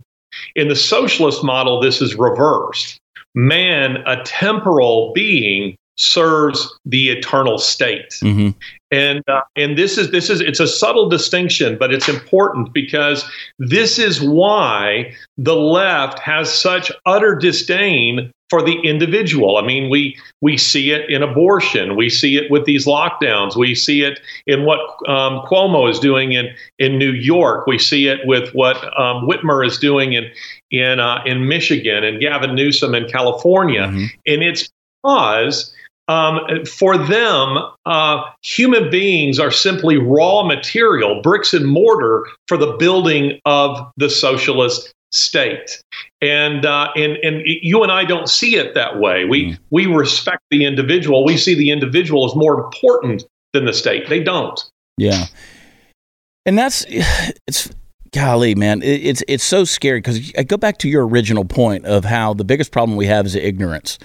In 0.56 0.68
the 0.68 0.76
socialist 0.76 1.44
model, 1.44 1.80
this 1.80 2.02
is 2.02 2.16
reversed. 2.16 3.00
Man, 3.34 3.98
a 4.06 4.22
temporal 4.24 5.12
being, 5.14 5.78
serves 5.98 6.78
the 6.86 7.10
eternal 7.10 7.58
state. 7.58 8.16
hmm 8.22 8.50
And 8.96 9.24
uh, 9.28 9.42
and 9.56 9.78
this 9.78 9.98
is 9.98 10.12
this 10.12 10.30
is 10.30 10.42
it's 10.42 10.60
a 10.60 10.68
subtle 10.68 11.10
distinction, 11.10 11.78
but 11.78 11.94
it's 11.94 12.08
important 12.10 12.74
because 12.74 13.26
this 13.60 14.00
is 14.00 14.22
why 14.22 15.14
the 15.38 15.56
left 15.56 16.20
has 16.20 16.54
such 16.54 16.92
utter 17.06 17.36
disdain 17.36 18.32
for 18.50 18.62
the 18.62 18.76
individual. 18.84 19.58
I 19.58 19.66
mean, 19.66 19.90
we 19.90 20.16
we 20.42 20.56
see 20.58 20.92
it 20.92 21.10
in 21.10 21.24
abortion, 21.24 21.96
we 21.96 22.10
see 22.10 22.38
it 22.38 22.52
with 22.52 22.66
these 22.66 22.86
lockdowns, 22.86 23.56
we 23.56 23.74
see 23.76 24.04
it 24.04 24.20
in 24.46 24.66
what 24.66 24.80
um, 25.10 25.42
Cuomo 25.48 25.90
is 25.90 26.00
doing 26.00 26.34
in 26.34 26.54
in 26.78 26.98
New 26.98 27.12
York, 27.12 27.66
we 27.68 27.80
see 27.80 28.08
it 28.08 28.20
with 28.26 28.54
what 28.54 28.78
um, 29.00 29.28
Whitmer 29.28 29.66
is 29.66 29.78
doing 29.78 30.14
in 30.14 30.30
in 30.72 31.00
uh, 31.00 31.24
in 31.26 31.48
Michigan 31.48 32.04
and 32.04 32.22
Gavin 32.22 32.54
Newsom 32.56 32.94
in 32.94 33.08
California, 33.10 33.88
Mhm. 33.88 34.08
and 34.28 34.44
it's 34.44 34.70
because 35.04 35.74
um, 36.08 36.66
for 36.66 36.98
them, 36.98 37.58
uh, 37.86 38.24
human 38.42 38.90
beings 38.90 39.40
are 39.40 39.52
simply 39.52 39.98
raw 39.98 40.44
material, 40.44 41.22
bricks 41.22 41.54
and 41.54 41.66
mortar 41.66 42.26
for 42.48 42.58
the 42.58 42.74
building 42.78 43.40
of 43.46 43.92
the 43.98 44.10
socialist 44.10 44.94
state. 45.12 45.82
And 46.22 46.66
uh, 46.66 46.90
and 46.96 47.18
and 47.18 47.42
you 47.46 47.84
and 47.84 47.92
I 47.92 48.06
don't 48.06 48.30
see 48.30 48.56
it 48.56 48.76
that 48.76 49.00
way. 49.00 49.26
We 49.26 49.46
Mm. 49.46 49.58
we 49.72 49.86
respect 49.86 50.44
the 50.52 50.66
individual. 50.66 51.26
We 51.26 51.38
see 51.38 51.56
the 51.56 51.72
individual 51.72 52.26
as 52.26 52.36
more 52.36 52.64
important 52.64 53.24
than 53.54 53.66
the 53.66 53.74
state. 53.74 54.10
They 54.10 54.24
don't. 54.24 54.62
Yeah, 54.98 55.26
and 56.46 56.58
that's 56.58 56.86
it's 57.48 57.70
golly, 58.12 58.56
man, 58.56 58.82
it, 58.82 59.06
it's 59.06 59.24
it's 59.28 59.44
so 59.44 59.64
scary 59.66 60.00
because 60.00 60.32
I 60.38 60.44
go 60.44 60.58
back 60.58 60.78
to 60.80 60.90
your 60.90 61.08
original 61.08 61.46
point 61.46 61.86
of 61.86 62.06
how 62.06 62.34
the 62.34 62.46
biggest 62.46 62.72
problem 62.72 62.98
we 62.98 63.06
have 63.06 63.26
is 63.26 63.36
ignorance, 63.36 64.00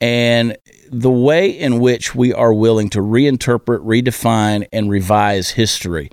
and 0.00 0.56
the 0.90 1.10
way 1.10 1.48
in 1.50 1.80
which 1.80 2.14
we 2.14 2.32
are 2.32 2.52
willing 2.52 2.88
to 2.90 3.00
reinterpret, 3.00 3.84
redefine, 3.84 4.66
and 4.72 4.90
revise 4.90 5.50
history. 5.50 6.10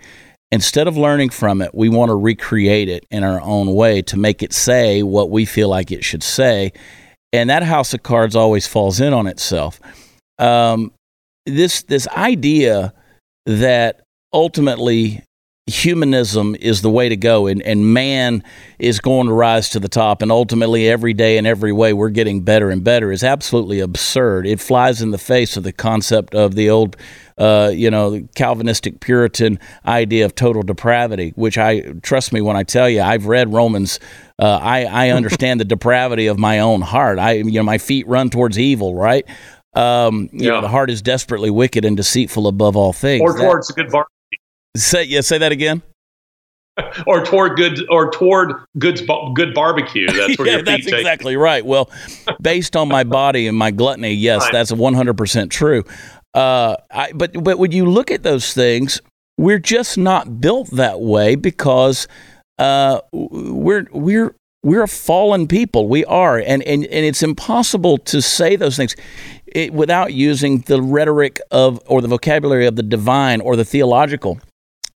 Instead 0.51 0.87
of 0.87 0.95
learning 0.95 1.29
from 1.29 1.61
it, 1.61 1.73
we 1.73 1.89
want 1.89 2.09
to 2.09 2.15
recreate 2.15 2.87
it 2.87 3.05
in 3.11 3.23
our 3.23 3.41
own 3.41 3.73
way 3.73 4.01
to 4.01 4.17
make 4.17 4.41
it 4.41 4.53
say 4.53 5.03
what 5.03 5.29
we 5.29 5.45
feel 5.45 5.69
like 5.69 5.91
it 5.91 6.03
should 6.03 6.23
say. 6.23 6.71
And 7.33 7.49
that 7.49 7.63
house 7.63 7.93
of 7.93 8.03
cards 8.03 8.35
always 8.35 8.65
falls 8.65 9.01
in 9.01 9.13
on 9.13 9.27
itself. 9.27 9.79
Um, 10.39 10.93
this 11.45 11.83
this 11.83 12.07
idea 12.09 12.93
that 13.45 14.01
ultimately 14.33 15.23
humanism 15.67 16.55
is 16.59 16.83
the 16.83 16.89
way 16.91 17.09
to 17.09 17.17
go 17.17 17.47
and, 17.47 17.59
and 17.63 17.91
man 17.91 18.43
is 18.77 18.99
going 18.99 19.25
to 19.25 19.33
rise 19.33 19.67
to 19.69 19.79
the 19.79 19.87
top 19.87 20.21
and 20.21 20.31
ultimately 20.31 20.87
every 20.87 21.11
day 21.13 21.39
and 21.39 21.47
every 21.47 21.71
way 21.71 21.91
we're 21.91 22.09
getting 22.09 22.41
better 22.41 22.69
and 22.69 22.83
better 22.83 23.11
is 23.11 23.23
absolutely 23.23 23.79
absurd. 23.79 24.45
It 24.45 24.59
flies 24.59 25.01
in 25.01 25.09
the 25.09 25.17
face 25.17 25.57
of 25.57 25.63
the 25.63 25.73
concept 25.73 26.35
of 26.35 26.53
the 26.53 26.69
old 26.69 26.95
uh, 27.39 27.71
you 27.73 27.89
know 27.89 28.25
calvinistic 28.35 28.99
puritan 28.99 29.59
idea 29.85 30.23
of 30.23 30.33
total 30.35 30.63
depravity 30.63 31.33
which 31.35 31.57
i 31.57 31.81
trust 32.01 32.31
me 32.31 32.39
when 32.39 32.55
i 32.55 32.63
tell 32.63 32.89
you 32.89 33.01
i've 33.01 33.25
read 33.25 33.51
romans 33.51 33.99
uh, 34.39 34.57
I, 34.61 34.85
I 34.85 35.09
understand 35.09 35.59
the 35.59 35.65
depravity 35.65 36.27
of 36.27 36.37
my 36.37 36.59
own 36.59 36.81
heart. 36.81 37.19
I 37.19 37.33
you 37.33 37.51
know 37.51 37.63
my 37.63 37.77
feet 37.77 38.07
run 38.07 38.29
towards 38.29 38.57
evil 38.57 38.95
right? 38.95 39.25
Um, 39.73 40.29
you 40.31 40.49
know 40.49 40.61
the 40.61 40.69
heart 40.69 40.89
is 40.89 41.01
desperately 41.01 41.49
wicked 41.49 41.83
and 41.83 41.97
deceitful 41.97 42.47
above 42.47 42.77
all 42.77 42.93
things. 42.93 43.21
Or 43.21 43.33
That- 43.33 43.43
towards 43.43 43.71
good 43.71 43.91
Say 44.75 45.03
yeah, 45.03 45.21
say 45.21 45.37
that 45.37 45.51
again. 45.51 45.81
or 47.07 47.23
toward 47.23 47.55
good 47.55 47.85
or 47.89 48.11
toward 48.11 48.53
good 48.77 49.07
good 49.33 49.53
barbecue. 49.53 50.07
That's 50.07 50.37
where 50.37 50.47
yeah, 50.47 50.53
your 50.55 50.59
feet 50.59 50.65
that's 50.65 50.85
take. 50.85 50.93
exactly 50.95 51.37
right. 51.37 51.65
Well, 51.65 51.89
based 52.41 52.75
on 52.75 52.87
my 52.89 53.03
body 53.03 53.47
and 53.47 53.57
my 53.57 53.71
gluttony, 53.71 54.13
yes, 54.13 54.41
Right. 54.43 54.51
that's 54.51 54.71
one 54.71 54.93
hundred 54.93 55.17
percent 55.17 55.51
true. 55.51 55.83
Uh, 56.33 56.75
I, 56.91 57.13
but 57.13 57.43
but 57.43 57.57
when 57.59 57.71
you 57.71 57.85
look 57.85 58.11
at 58.11 58.23
those 58.23 58.53
things, 58.53 59.01
we're 59.37 59.59
just 59.59 59.97
not 59.97 60.41
built 60.41 60.69
that 60.71 60.99
way 60.99 61.35
because 61.35 62.09
uh, 62.59 62.99
we're 63.13 63.87
we're 63.91 64.35
we're 64.63 64.83
a 64.83 64.87
fallen 64.87 65.47
people. 65.47 65.87
We 65.87 66.03
are, 66.05 66.37
and 66.39 66.61
and 66.63 66.83
and 66.85 67.05
it's 67.05 67.23
impossible 67.23 67.99
to 67.99 68.21
say 68.21 68.57
those 68.57 68.75
things. 68.75 68.95
It, 69.45 69.71
without 69.71 70.11
using 70.11 70.59
the 70.61 70.81
rhetoric 70.81 71.39
of 71.51 71.79
or 71.85 72.01
the 72.01 72.09
vocabulary 72.09 72.65
of 72.65 72.75
the 72.75 72.83
divine 72.83 73.39
or 73.39 73.55
the 73.55 73.63
theological 73.63 74.39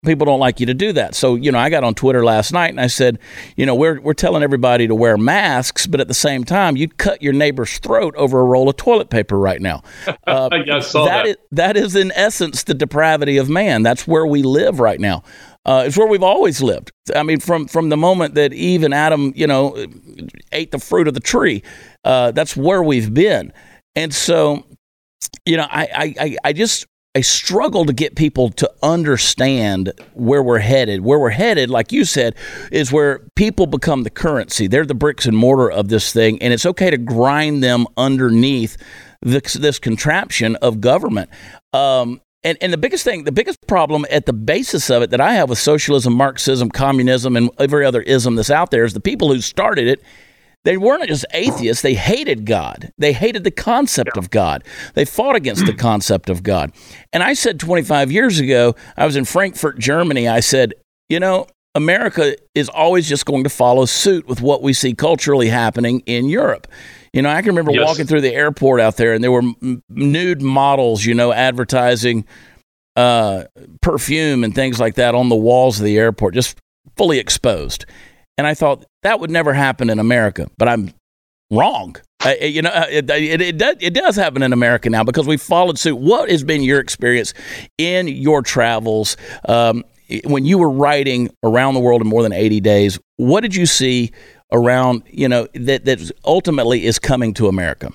people 0.07 0.25
don't 0.25 0.39
like 0.39 0.59
you 0.59 0.65
to 0.65 0.73
do 0.73 0.93
that. 0.93 1.13
So, 1.13 1.35
you 1.35 1.51
know, 1.51 1.59
I 1.59 1.69
got 1.69 1.83
on 1.83 1.93
Twitter 1.93 2.23
last 2.25 2.51
night 2.51 2.71
and 2.71 2.81
I 2.81 2.87
said, 2.87 3.19
you 3.55 3.65
know, 3.65 3.75
we're, 3.75 4.01
we're 4.01 4.13
telling 4.13 4.41
everybody 4.41 4.87
to 4.87 4.95
wear 4.95 5.17
masks, 5.17 5.85
but 5.85 5.99
at 6.01 6.07
the 6.07 6.13
same 6.15 6.43
time, 6.43 6.75
you'd 6.75 6.97
cut 6.97 7.21
your 7.21 7.33
neighbor's 7.33 7.77
throat 7.77 8.15
over 8.15 8.39
a 8.39 8.43
roll 8.43 8.69
of 8.69 8.77
toilet 8.77 9.09
paper 9.09 9.37
right 9.37 9.61
now. 9.61 9.83
Uh, 10.25 10.49
Yeah, 10.65 10.77
I 10.77 10.79
saw 10.79 11.05
that. 11.05 11.25
is, 11.25 11.37
that 11.51 11.77
is, 11.77 11.95
in 11.95 12.11
essence, 12.13 12.63
the 12.63 12.73
depravity 12.73 13.37
of 13.37 13.49
man. 13.49 13.81
That's 13.83 14.05
where 14.07 14.25
we 14.25 14.43
live 14.43 14.79
right 14.79 14.99
now. 14.99 15.23
Uh, 15.65 15.83
it's 15.85 15.97
where 15.97 16.07
we've 16.07 16.23
always 16.23 16.61
lived. 16.61 16.91
I 17.15 17.23
mean, 17.23 17.39
from, 17.39 17.67
from 17.67 17.89
the 17.89 17.97
moment 17.97 18.35
that 18.35 18.51
Eve 18.51 18.83
and 18.83 18.93
Adam, 18.93 19.31
you 19.35 19.47
know, 19.47 19.85
ate 20.51 20.71
the 20.71 20.79
fruit 20.79 21.07
of 21.07 21.13
the 21.13 21.19
tree, 21.21 21.63
uh, 22.03 22.31
that's 22.31 22.57
where 22.57 22.83
we've 22.83 23.13
been. 23.13 23.53
And 23.95 24.13
so, 24.13 24.65
you 25.45 25.55
know, 25.57 25.67
I, 25.69 26.13
I, 26.19 26.37
I 26.43 26.53
just 26.53 26.85
I 27.17 27.21
struggle 27.21 27.83
to 27.85 27.93
get 27.93 28.15
people 28.15 28.51
to 28.51 28.71
understand 28.83 29.91
where 30.13 30.43
we're 30.43 30.59
headed. 30.59 31.01
Where 31.03 31.17
we're 31.17 31.31
headed, 31.31 31.67
like 31.67 31.91
you 31.91 32.05
said, 32.05 32.35
is 32.71 32.91
where 32.91 33.21
people 33.35 33.65
become 33.65 34.03
the 34.03 34.11
currency. 34.11 34.67
They're 34.67 34.85
the 34.85 34.93
bricks 34.93 35.25
and 35.25 35.35
mortar 35.35 35.71
of 35.71 35.87
this 35.87 36.13
thing, 36.13 36.39
and 36.43 36.53
it's 36.53 36.67
okay 36.67 36.91
to 36.91 36.97
grind 36.99 37.63
them 37.63 37.87
underneath 37.97 38.77
this, 39.23 39.53
this 39.53 39.79
contraption 39.79 40.57
of 40.57 40.79
government. 40.79 41.31
Um, 41.73 42.21
and, 42.43 42.55
and 42.61 42.71
the 42.71 42.77
biggest 42.77 43.03
thing, 43.03 43.23
the 43.23 43.31
biggest 43.31 43.65
problem 43.65 44.05
at 44.11 44.27
the 44.27 44.33
basis 44.33 44.91
of 44.91 45.01
it 45.01 45.09
that 45.09 45.19
I 45.19 45.33
have 45.33 45.49
with 45.49 45.57
socialism, 45.57 46.13
Marxism, 46.13 46.69
communism, 46.69 47.35
and 47.35 47.49
every 47.57 47.83
other 47.83 48.03
ism 48.03 48.35
that's 48.35 48.51
out 48.51 48.69
there 48.69 48.83
is 48.83 48.93
the 48.93 48.99
people 48.99 49.33
who 49.33 49.41
started 49.41 49.87
it 49.87 50.03
they 50.65 50.75
weren't 50.77 51.07
just 51.07 51.25
atheists, 51.33 51.81
they 51.81 51.93
hated 51.93 52.45
God. 52.45 52.91
They 52.97 53.13
hated 53.13 53.43
the 53.43 53.51
concept 53.51 54.17
of 54.17 54.29
God. 54.29 54.63
They 54.95 55.05
fought 55.05 55.35
against 55.35 55.65
the 55.65 55.73
concept 55.73 56.29
of 56.29 56.43
God. 56.43 56.71
And 57.13 57.23
I 57.23 57.33
said 57.33 57.59
25 57.59 58.11
years 58.11 58.39
ago, 58.39 58.75
I 58.97 59.05
was 59.05 59.15
in 59.15 59.23
Frankfurt, 59.25 59.79
Germany. 59.79 60.27
I 60.27 60.41
said, 60.41 60.73
you 61.07 61.19
know, 61.21 61.47
America 61.73 62.35
is 62.55 62.67
always 62.69 63.07
just 63.07 63.25
going 63.25 63.43
to 63.43 63.49
follow 63.49 63.85
suit 63.85 64.27
with 64.27 64.41
what 64.41 64.61
we 64.61 64.73
see 64.73 64.93
culturally 64.93 65.47
happening 65.47 66.01
in 66.05 66.27
Europe. 66.27 66.67
You 67.13 67.21
know, 67.21 67.29
I 67.29 67.41
can 67.41 67.49
remember 67.51 67.71
Yes. 67.71 67.85
walking 67.87 68.05
through 68.05 68.21
the 68.21 68.33
airport 68.33 68.81
out 68.81 68.97
there 68.97 69.13
and 69.13 69.23
there 69.23 69.31
were 69.31 69.43
m- 69.61 69.81
nude 69.89 70.41
models, 70.41 71.05
you 71.05 71.13
know, 71.13 71.31
advertising 71.31 72.25
uh, 72.95 73.43
perfume 73.81 74.43
and 74.43 74.53
things 74.55 74.79
like 74.79 74.95
that 74.95 75.13
on 75.15 75.29
the 75.29 75.35
walls 75.35 75.79
of 75.79 75.85
the 75.85 75.97
airport, 75.97 76.33
just 76.33 76.57
fully 76.95 77.19
exposed. 77.19 77.85
And 78.37 78.45
I 78.45 78.53
thought 78.53 78.85
that 79.03 79.19
would 79.19 79.31
never 79.31 79.53
happen 79.53 79.89
in 79.89 79.99
America, 79.99 80.49
but 80.57 80.67
I'm 80.67 80.93
wrong. 81.51 81.95
Uh, 82.25 82.33
you 82.41 82.61
know, 82.61 82.69
uh, 82.69 82.85
it, 82.89 83.09
it, 83.09 83.41
it, 83.41 83.57
does, 83.57 83.75
it 83.79 83.93
does 83.93 84.15
happen 84.15 84.43
in 84.43 84.53
America 84.53 84.89
now 84.89 85.03
because 85.03 85.27
we 85.27 85.37
followed 85.37 85.77
suit. 85.79 85.95
What 85.95 86.29
has 86.29 86.43
been 86.43 86.61
your 86.61 86.79
experience 86.79 87.33
in 87.77 88.07
your 88.07 88.41
travels 88.41 89.17
um, 89.47 89.83
when 90.25 90.45
you 90.45 90.57
were 90.57 90.69
writing 90.69 91.29
around 91.43 91.73
the 91.73 91.79
world 91.79 92.01
in 92.01 92.07
more 92.07 92.23
than 92.23 92.33
80 92.33 92.59
days? 92.61 92.99
What 93.17 93.41
did 93.41 93.55
you 93.55 93.65
see 93.65 94.11
around, 94.51 95.03
you 95.07 95.27
know, 95.27 95.47
that, 95.53 95.85
that 95.85 96.11
ultimately 96.25 96.85
is 96.85 96.99
coming 96.99 97.33
to 97.35 97.47
America? 97.47 97.91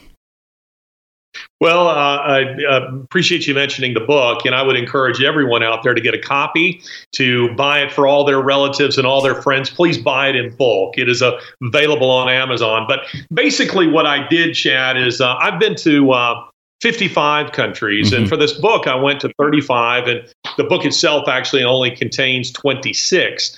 Well, 1.61 1.87
uh, 1.89 2.17
I 2.19 2.65
uh, 2.65 2.95
appreciate 3.05 3.47
you 3.47 3.55
mentioning 3.55 3.95
the 3.95 4.01
book, 4.01 4.45
and 4.45 4.55
I 4.55 4.63
would 4.63 4.77
encourage 4.77 5.23
everyone 5.23 5.63
out 5.63 5.83
there 5.85 5.95
to 5.95 6.01
get 6.01 6.13
a 6.13 6.19
copy, 6.19 6.83
to 7.13 7.55
buy 7.55 7.81
it 7.81 7.93
for 7.93 8.07
all 8.07 8.25
their 8.25 8.41
relatives 8.41 8.99
and 8.99 9.07
all 9.07 9.23
their 9.23 9.41
friends. 9.41 9.71
Please 9.71 9.97
buy 9.97 10.29
it 10.29 10.37
in 10.37 10.55
bulk. 10.57 10.99
It 10.99 11.09
is 11.09 11.23
uh, 11.23 11.39
available 11.63 12.11
on 12.11 12.29
Amazon. 12.29 12.87
But 12.89 13.07
basically, 13.33 13.87
what 13.87 14.07
I 14.07 14.27
did, 14.29 14.55
Chad, 14.55 14.97
is 14.97 15.21
uh, 15.21 15.37
I've 15.37 15.61
been 15.61 15.77
to 15.77 16.11
uh, 16.11 16.45
55 16.81 17.53
countries, 17.53 18.13
and 18.13 18.27
Mhm. 18.27 18.29
for 18.29 18.37
this 18.37 18.55
book, 18.55 18.89
I 18.89 18.97
went 18.97 19.21
to 19.21 19.33
35, 19.39 20.09
and 20.09 20.35
the 20.57 20.65
book 20.65 20.85
itself 20.85 21.29
actually 21.29 21.63
only 21.63 21.93
contains 21.93 22.51
26. 22.51 23.57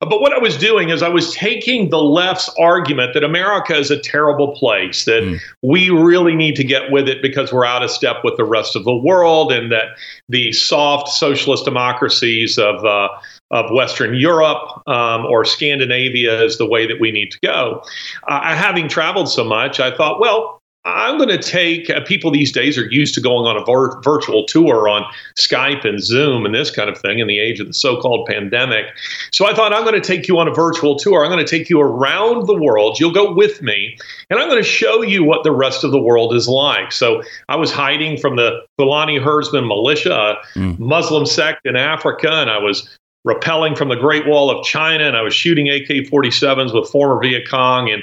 But 0.00 0.22
what 0.22 0.32
I 0.32 0.38
was 0.38 0.56
doing 0.56 0.88
is 0.88 1.02
I 1.02 1.10
was 1.10 1.34
taking 1.34 1.90
the 1.90 2.02
left's 2.02 2.48
argument 2.58 3.12
that 3.12 3.22
America 3.22 3.76
is 3.76 3.90
a 3.90 3.98
terrible 3.98 4.56
place, 4.56 5.04
that 5.04 5.22
mm. 5.22 5.38
we 5.60 5.90
really 5.90 6.34
need 6.34 6.56
to 6.56 6.64
get 6.64 6.90
with 6.90 7.06
it 7.06 7.20
because 7.20 7.52
we're 7.52 7.66
out 7.66 7.82
of 7.82 7.90
step 7.90 8.16
with 8.24 8.38
the 8.38 8.44
rest 8.44 8.76
of 8.76 8.84
the 8.84 8.94
world, 8.94 9.52
and 9.52 9.70
that 9.70 9.98
the 10.30 10.52
soft 10.52 11.08
socialist 11.08 11.66
democracies 11.66 12.58
of 12.58 12.82
uh, 12.82 13.08
of 13.50 13.70
Western 13.72 14.14
Europe 14.14 14.88
um, 14.88 15.26
or 15.26 15.44
Scandinavia 15.44 16.44
is 16.44 16.56
the 16.56 16.66
way 16.66 16.86
that 16.86 16.98
we 16.98 17.10
need 17.10 17.30
to 17.32 17.38
go. 17.40 17.84
Uh, 18.26 18.54
having 18.54 18.88
traveled 18.88 19.28
so 19.28 19.44
much, 19.44 19.80
I 19.80 19.94
thought, 19.94 20.18
well, 20.18 20.59
I'm 20.86 21.18
going 21.18 21.28
to 21.28 21.38
take 21.38 21.90
uh, 21.90 22.00
people 22.06 22.30
these 22.30 22.52
days 22.52 22.78
are 22.78 22.86
used 22.86 23.14
to 23.14 23.20
going 23.20 23.46
on 23.46 23.56
a 23.56 23.64
vir- 23.64 24.00
virtual 24.00 24.46
tour 24.46 24.88
on 24.88 25.04
Skype 25.38 25.84
and 25.84 26.02
Zoom 26.02 26.46
and 26.46 26.54
this 26.54 26.70
kind 26.70 26.88
of 26.88 26.98
thing 26.98 27.18
in 27.18 27.26
the 27.26 27.38
age 27.38 27.60
of 27.60 27.66
the 27.66 27.74
so 27.74 28.00
called 28.00 28.26
pandemic. 28.26 28.86
So 29.30 29.46
I 29.46 29.54
thought 29.54 29.74
I'm 29.74 29.82
going 29.82 30.00
to 30.00 30.06
take 30.06 30.26
you 30.26 30.38
on 30.38 30.48
a 30.48 30.54
virtual 30.54 30.96
tour. 30.96 31.22
I'm 31.22 31.30
going 31.30 31.44
to 31.44 31.50
take 31.50 31.68
you 31.68 31.82
around 31.82 32.46
the 32.46 32.54
world. 32.54 32.98
You'll 32.98 33.12
go 33.12 33.30
with 33.30 33.60
me, 33.60 33.98
and 34.30 34.40
I'm 34.40 34.48
going 34.48 34.62
to 34.62 34.68
show 34.68 35.02
you 35.02 35.22
what 35.22 35.44
the 35.44 35.52
rest 35.52 35.84
of 35.84 35.90
the 35.90 36.00
world 36.00 36.34
is 36.34 36.48
like. 36.48 36.92
So 36.92 37.22
I 37.50 37.56
was 37.56 37.70
hiding 37.70 38.16
from 38.16 38.36
the 38.36 38.62
Fulani 38.78 39.18
herdsman 39.18 39.68
militia, 39.68 40.14
a 40.14 40.58
mm. 40.58 40.78
Muslim 40.78 41.26
sect 41.26 41.66
in 41.66 41.76
Africa, 41.76 42.30
and 42.32 42.50
I 42.50 42.58
was 42.58 42.88
rappelling 43.26 43.76
from 43.76 43.90
the 43.90 43.96
Great 43.96 44.26
Wall 44.26 44.50
of 44.50 44.64
China, 44.64 45.04
and 45.04 45.14
I 45.14 45.20
was 45.20 45.34
shooting 45.34 45.68
AK 45.68 45.88
47s 46.08 46.74
with 46.74 46.88
former 46.88 47.20
Viet 47.20 47.46
Cong 47.46 47.90
and 47.90 48.02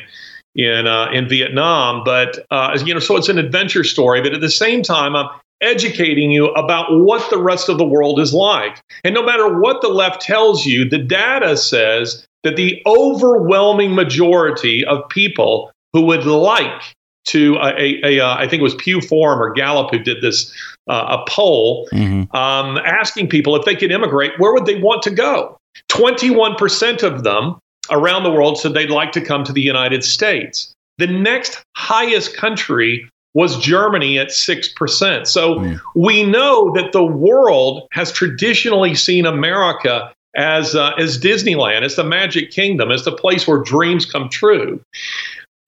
in 0.56 0.88
uh, 0.88 1.10
in 1.12 1.28
Vietnam. 1.28 2.04
But 2.04 2.46
uh, 2.52 2.78
you 2.86 2.94
know, 2.94 3.00
so 3.00 3.18
it's 3.18 3.30
an 3.30 3.38
adventure 3.38 3.84
story. 3.84 4.22
But 4.22 4.34
at 4.34 4.42
the 4.42 4.50
same 4.50 4.82
time, 4.82 5.16
I'm 5.16 5.30
educating 5.62 6.32
you 6.32 6.48
about 6.50 6.86
what 6.90 7.30
the 7.30 7.42
rest 7.42 7.70
of 7.70 7.78
the 7.78 7.88
world 7.88 8.20
is 8.20 8.34
like. 8.34 8.82
And 9.04 9.16
no 9.16 9.24
matter 9.24 9.60
what 9.60 9.82
the 9.82 9.88
left 9.88 10.22
tells 10.22 10.66
you, 10.66 10.88
the 10.88 11.00
data 11.00 11.58
says 11.58 12.28
that 12.44 12.56
the 12.56 12.82
overwhelming 12.86 13.96
majority 13.96 14.86
of 14.86 15.08
people 15.10 15.72
who 15.94 16.02
would 16.06 16.26
like 16.26 16.96
to 17.26 17.58
uh, 17.58 17.74
a, 17.78 18.02
a, 18.04 18.18
a 18.18 18.26
uh, 18.26 18.36
I 18.38 18.48
think 18.48 18.62
it 18.62 18.64
was 18.64 18.76
Pew 18.76 19.02
Forum 19.02 19.42
or 19.42 19.52
Gallup 19.52 19.92
who 19.92 20.00
did 20.00 20.22
this 20.22 20.54
uh, 20.88 21.18
a 21.20 21.30
poll 21.30 21.88
mm-hmm. 21.92 22.36
um, 22.36 22.78
asking 22.78 23.28
people 23.30 23.56
if 23.56 23.66
they 23.66 23.76
could 23.76 23.92
immigrate, 23.92 24.32
where 24.38 24.54
would 24.54 24.66
they 24.66 24.80
want 24.80 25.04
to 25.04 25.12
go? 25.12 25.58
21% 25.90 27.04
of 27.04 27.24
them 27.24 27.60
around 27.90 28.24
the 28.24 28.32
world 28.32 28.60
said 28.60 28.74
they'd 28.74 28.90
like 28.90 29.12
to 29.14 29.22
come 29.22 29.44
to 29.44 29.54
the 29.54 29.62
United 29.62 30.04
States. 30.04 30.74
The 30.98 31.08
next 31.08 31.64
highest 31.76 32.36
country 32.36 33.10
was 33.34 33.60
Germany 33.60 34.18
at 34.18 34.30
6%. 34.30 35.28
So 35.28 35.56
mm. 35.56 35.80
we 35.96 36.24
know 36.24 36.74
that 36.74 36.92
the 36.92 37.06
world 37.06 37.88
has 37.92 38.12
traditionally 38.12 38.96
seen 38.96 39.28
America 39.28 40.12
as, 40.36 40.76
uh, 40.76 40.94
as 40.98 41.20
Disneyland, 41.20 41.84
as 41.84 41.96
the 41.96 42.04
Magic 42.04 42.50
Kingdom, 42.50 42.92
as 42.92 43.06
the 43.06 43.12
place 43.12 43.48
where 43.48 43.60
dreams 43.60 44.06
come 44.06 44.30
true. 44.30 44.82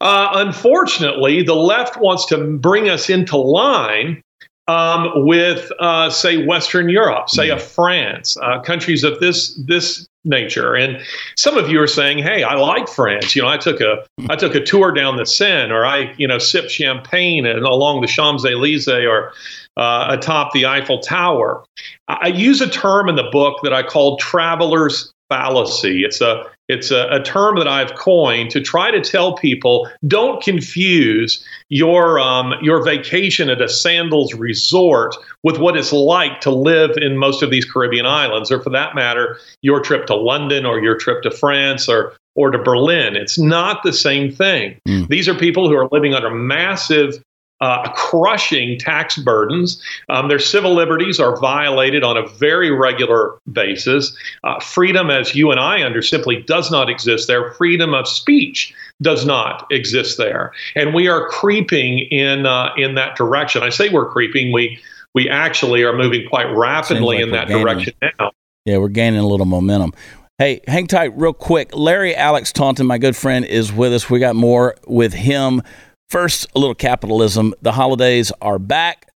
Uh, 0.01 0.29
unfortunately, 0.33 1.43
the 1.43 1.55
left 1.55 1.99
wants 2.01 2.25
to 2.27 2.57
bring 2.57 2.89
us 2.89 3.09
into 3.09 3.37
line 3.37 4.21
um, 4.67 5.27
with, 5.27 5.71
uh, 5.79 6.09
say, 6.09 6.45
Western 6.45 6.89
Europe, 6.89 7.29
say, 7.29 7.49
mm. 7.49 7.55
a 7.55 7.59
France, 7.59 8.37
uh, 8.41 8.61
countries 8.61 9.03
of 9.03 9.19
this 9.19 9.55
this 9.65 10.07
nature. 10.25 10.75
And 10.75 11.01
some 11.35 11.57
of 11.57 11.69
you 11.69 11.81
are 11.81 11.87
saying, 11.87 12.19
"Hey, 12.19 12.43
I 12.43 12.55
like 12.55 12.87
France. 12.87 13.35
You 13.35 13.43
know, 13.43 13.47
I 13.47 13.57
took 13.57 13.81
a 13.81 14.05
I 14.29 14.35
took 14.35 14.55
a 14.55 14.63
tour 14.63 14.91
down 14.91 15.17
the 15.17 15.25
Seine, 15.25 15.71
or 15.71 15.85
I 15.85 16.13
you 16.17 16.27
know 16.27 16.37
sipped 16.37 16.71
champagne 16.71 17.45
and 17.45 17.65
along 17.65 18.01
the 18.01 18.07
Champs 18.07 18.45
Elysees, 18.45 18.87
or 18.87 19.31
uh, 19.77 20.07
atop 20.09 20.53
the 20.53 20.65
Eiffel 20.65 20.99
Tower." 20.99 21.63
I 22.07 22.27
use 22.27 22.61
a 22.61 22.69
term 22.69 23.07
in 23.09 23.15
the 23.15 23.29
book 23.31 23.59
that 23.63 23.73
I 23.73 23.83
call 23.83 24.17
traveler's 24.17 25.13
fallacy. 25.29 26.03
It's 26.03 26.21
a 26.21 26.45
it's 26.69 26.91
a, 26.91 27.07
a, 27.09 27.21
term 27.21 27.57
that 27.57 27.67
I've 27.67 27.95
coined 27.95 28.51
to 28.51 28.61
try 28.61 28.91
to 28.91 29.01
tell 29.01 29.35
people 29.35 29.89
don't 30.07 30.41
confuse 30.41 31.43
your 31.69 32.19
um, 32.19 32.53
your 32.61 32.83
vacation 32.83 33.49
at 33.49 33.61
a 33.61 33.67
sandals 33.67 34.33
resort 34.35 35.15
with 35.43 35.57
what 35.57 35.75
it's 35.75 35.91
like 35.91 36.39
to 36.41 36.51
live 36.51 36.91
in 36.97 37.17
most 37.17 37.41
of 37.41 37.49
these 37.49 37.65
Caribbean 37.65 38.05
islands, 38.05 38.51
or 38.51 38.61
for 38.61 38.69
that 38.69 38.95
matter, 38.95 39.39
your 39.61 39.81
trip 39.81 40.05
to 40.05 40.15
London 40.15 40.65
or 40.65 40.79
your 40.79 40.95
trip 40.95 41.23
to 41.23 41.31
France 41.31 41.89
or 41.89 42.13
or 42.35 42.51
to 42.51 42.57
Berlin. 42.59 43.15
It's 43.15 43.37
not 43.37 43.83
the 43.83 43.91
same 43.91 44.31
thing. 44.31 44.79
Mm. 44.87 45.09
These 45.09 45.27
are 45.27 45.33
people 45.33 45.67
who 45.67 45.75
are 45.75 45.89
living 45.91 46.13
under 46.13 46.29
massive 46.29 47.21
uh, 47.61 47.91
crushing 47.93 48.79
tax 48.79 49.17
burdens. 49.17 49.81
Um, 50.09 50.27
their 50.27 50.39
civil 50.39 50.73
liberties 50.73 51.19
are 51.19 51.37
violated 51.39 52.03
on 52.03 52.17
a 52.17 52.27
very 52.27 52.71
regular 52.71 53.37
basis. 53.51 54.15
Uh, 54.43 54.59
freedom, 54.59 55.09
as 55.09 55.35
you 55.35 55.51
and 55.51 55.59
I 55.59 55.83
under, 55.83 56.01
simply 56.01 56.41
does 56.43 56.71
not 56.71 56.89
exist 56.89 57.27
there. 57.27 57.51
Freedom 57.53 57.93
of 57.93 58.07
speech 58.07 58.73
does 59.01 59.25
not 59.25 59.67
exist 59.71 60.17
there, 60.17 60.51
and 60.75 60.93
we 60.93 61.07
are 61.07 61.27
creeping 61.29 61.99
in 62.11 62.45
uh, 62.45 62.69
in 62.77 62.95
that 62.95 63.15
direction. 63.15 63.63
I 63.63 63.69
say 63.69 63.89
we're 63.89 64.09
creeping. 64.09 64.51
We 64.51 64.79
we 65.13 65.29
actually 65.29 65.83
are 65.83 65.95
moving 65.95 66.27
quite 66.27 66.51
rapidly 66.55 67.17
like 67.17 67.23
in 67.23 67.31
that 67.31 67.47
gaining. 67.47 67.65
direction 67.65 67.93
now. 68.01 68.31
Yeah, 68.65 68.77
we're 68.77 68.89
gaining 68.89 69.19
a 69.19 69.27
little 69.27 69.45
momentum. 69.45 69.93
Hey, 70.37 70.61
hang 70.67 70.87
tight 70.87 71.17
real 71.17 71.33
quick. 71.33 71.75
Larry 71.75 72.15
Alex 72.15 72.53
Taunton, 72.53 72.87
my 72.87 72.97
good 72.97 73.15
friend, 73.15 73.43
is 73.43 73.73
with 73.73 73.93
us. 73.93 74.09
We 74.09 74.19
got 74.19 74.37
more 74.37 74.75
with 74.87 75.13
him 75.13 75.61
First, 76.09 76.47
a 76.55 76.59
little 76.59 76.73
capitalism. 76.73 77.53
The 77.61 77.73
holidays 77.73 78.31
are 78.41 78.57
back. 78.57 79.11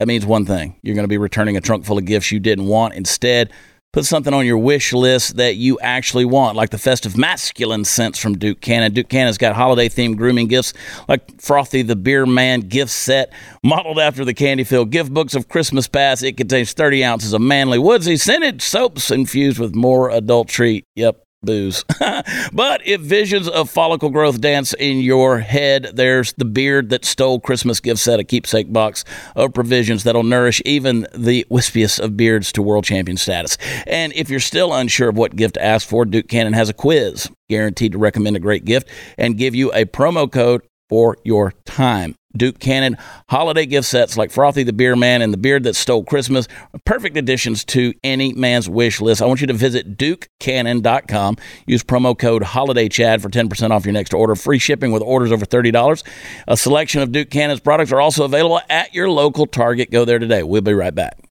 That 0.00 0.08
means 0.08 0.26
one 0.26 0.44
thing 0.44 0.74
you're 0.82 0.96
going 0.96 1.04
to 1.04 1.08
be 1.08 1.18
returning 1.18 1.56
a 1.56 1.60
trunk 1.60 1.84
full 1.84 1.98
of 1.98 2.04
gifts 2.04 2.32
you 2.32 2.40
didn't 2.40 2.66
want. 2.66 2.94
Instead, 2.94 3.52
put 3.92 4.06
something 4.06 4.34
on 4.34 4.44
your 4.44 4.58
wish 4.58 4.92
list 4.92 5.36
that 5.36 5.54
you 5.54 5.78
actually 5.78 6.24
want, 6.24 6.56
like 6.56 6.70
the 6.70 6.78
festive 6.78 7.16
masculine 7.16 7.84
scents 7.84 8.18
from 8.18 8.36
Duke 8.38 8.60
Cannon. 8.60 8.92
Duke 8.92 9.08
Cannon's 9.08 9.38
got 9.38 9.54
holiday 9.54 9.88
themed 9.88 10.16
grooming 10.16 10.48
gifts 10.48 10.72
like 11.08 11.40
Frothy 11.40 11.82
the 11.82 11.94
Beer 11.94 12.26
Man 12.26 12.62
gift 12.62 12.90
set, 12.90 13.32
modeled 13.62 14.00
after 14.00 14.24
the 14.24 14.34
candy 14.34 14.64
filled 14.64 14.90
gift 14.90 15.14
books 15.14 15.36
of 15.36 15.48
Christmas 15.48 15.86
Past. 15.86 16.24
It 16.24 16.36
contains 16.36 16.72
30 16.72 17.04
ounces 17.04 17.32
of 17.34 17.40
manly 17.40 17.78
woodsy 17.78 18.16
scented 18.16 18.62
soaps 18.62 19.12
infused 19.12 19.60
with 19.60 19.76
more 19.76 20.10
adult 20.10 20.48
treat. 20.48 20.84
Yep, 20.96 21.22
booze. 21.42 21.84
but 22.52 22.86
if 22.86 23.00
visions 23.00 23.48
of 23.48 23.68
follicle 23.68 24.10
growth 24.10 24.40
dance 24.40 24.74
in 24.74 25.00
your 25.00 25.38
head, 25.38 25.90
there's 25.94 26.32
the 26.34 26.44
beard 26.44 26.90
that 26.90 27.04
stole 27.04 27.40
Christmas 27.40 27.80
gift 27.80 28.00
set, 28.00 28.20
a 28.20 28.24
keepsake 28.24 28.72
box 28.72 29.04
of 29.36 29.52
provisions 29.52 30.04
that'll 30.04 30.22
nourish 30.22 30.62
even 30.64 31.06
the 31.14 31.44
wispiest 31.50 32.00
of 32.00 32.16
beards 32.16 32.52
to 32.52 32.62
world 32.62 32.84
champion 32.84 33.16
status. 33.16 33.58
And 33.86 34.12
if 34.14 34.30
you're 34.30 34.40
still 34.40 34.72
unsure 34.72 35.08
of 35.08 35.16
what 35.16 35.36
gift 35.36 35.54
to 35.54 35.64
ask 35.64 35.86
for, 35.86 36.04
Duke 36.04 36.28
Cannon 36.28 36.52
has 36.52 36.68
a 36.68 36.74
quiz 36.74 37.28
guaranteed 37.48 37.92
to 37.92 37.98
recommend 37.98 38.34
a 38.34 38.40
great 38.40 38.64
gift 38.64 38.88
and 39.18 39.36
give 39.36 39.54
you 39.54 39.70
a 39.72 39.84
promo 39.84 40.30
code 40.30 40.62
for 40.92 41.16
your 41.24 41.54
time. 41.64 42.14
Duke 42.36 42.58
Cannon 42.58 42.98
holiday 43.30 43.64
gift 43.64 43.88
sets 43.88 44.18
like 44.18 44.30
Frothy 44.30 44.62
the 44.62 44.74
Beer 44.74 44.94
Man 44.94 45.22
and 45.22 45.32
the 45.32 45.38
Beard 45.38 45.62
That 45.62 45.74
Stole 45.74 46.04
Christmas, 46.04 46.48
perfect 46.84 47.16
additions 47.16 47.64
to 47.64 47.94
any 48.04 48.34
man's 48.34 48.68
wish 48.68 49.00
list. 49.00 49.22
I 49.22 49.24
want 49.24 49.40
you 49.40 49.46
to 49.46 49.54
visit 49.54 49.96
dukecannon.com. 49.96 51.36
Use 51.64 51.82
promo 51.82 52.18
code 52.18 52.42
HOLIDAYCHAD 52.42 53.22
for 53.22 53.30
10% 53.30 53.70
off 53.70 53.86
your 53.86 53.94
next 53.94 54.12
order. 54.12 54.34
Free 54.34 54.58
shipping 54.58 54.92
with 54.92 55.02
orders 55.02 55.32
over 55.32 55.46
$30. 55.46 56.02
A 56.46 56.58
selection 56.58 57.00
of 57.00 57.10
Duke 57.10 57.30
Cannon's 57.30 57.60
products 57.60 57.90
are 57.90 58.00
also 58.02 58.26
available 58.26 58.60
at 58.68 58.92
your 58.92 59.08
local 59.08 59.46
Target. 59.46 59.90
Go 59.90 60.04
there 60.04 60.18
today. 60.18 60.42
We'll 60.42 60.60
be 60.60 60.74
right 60.74 60.94
back. 60.94 61.21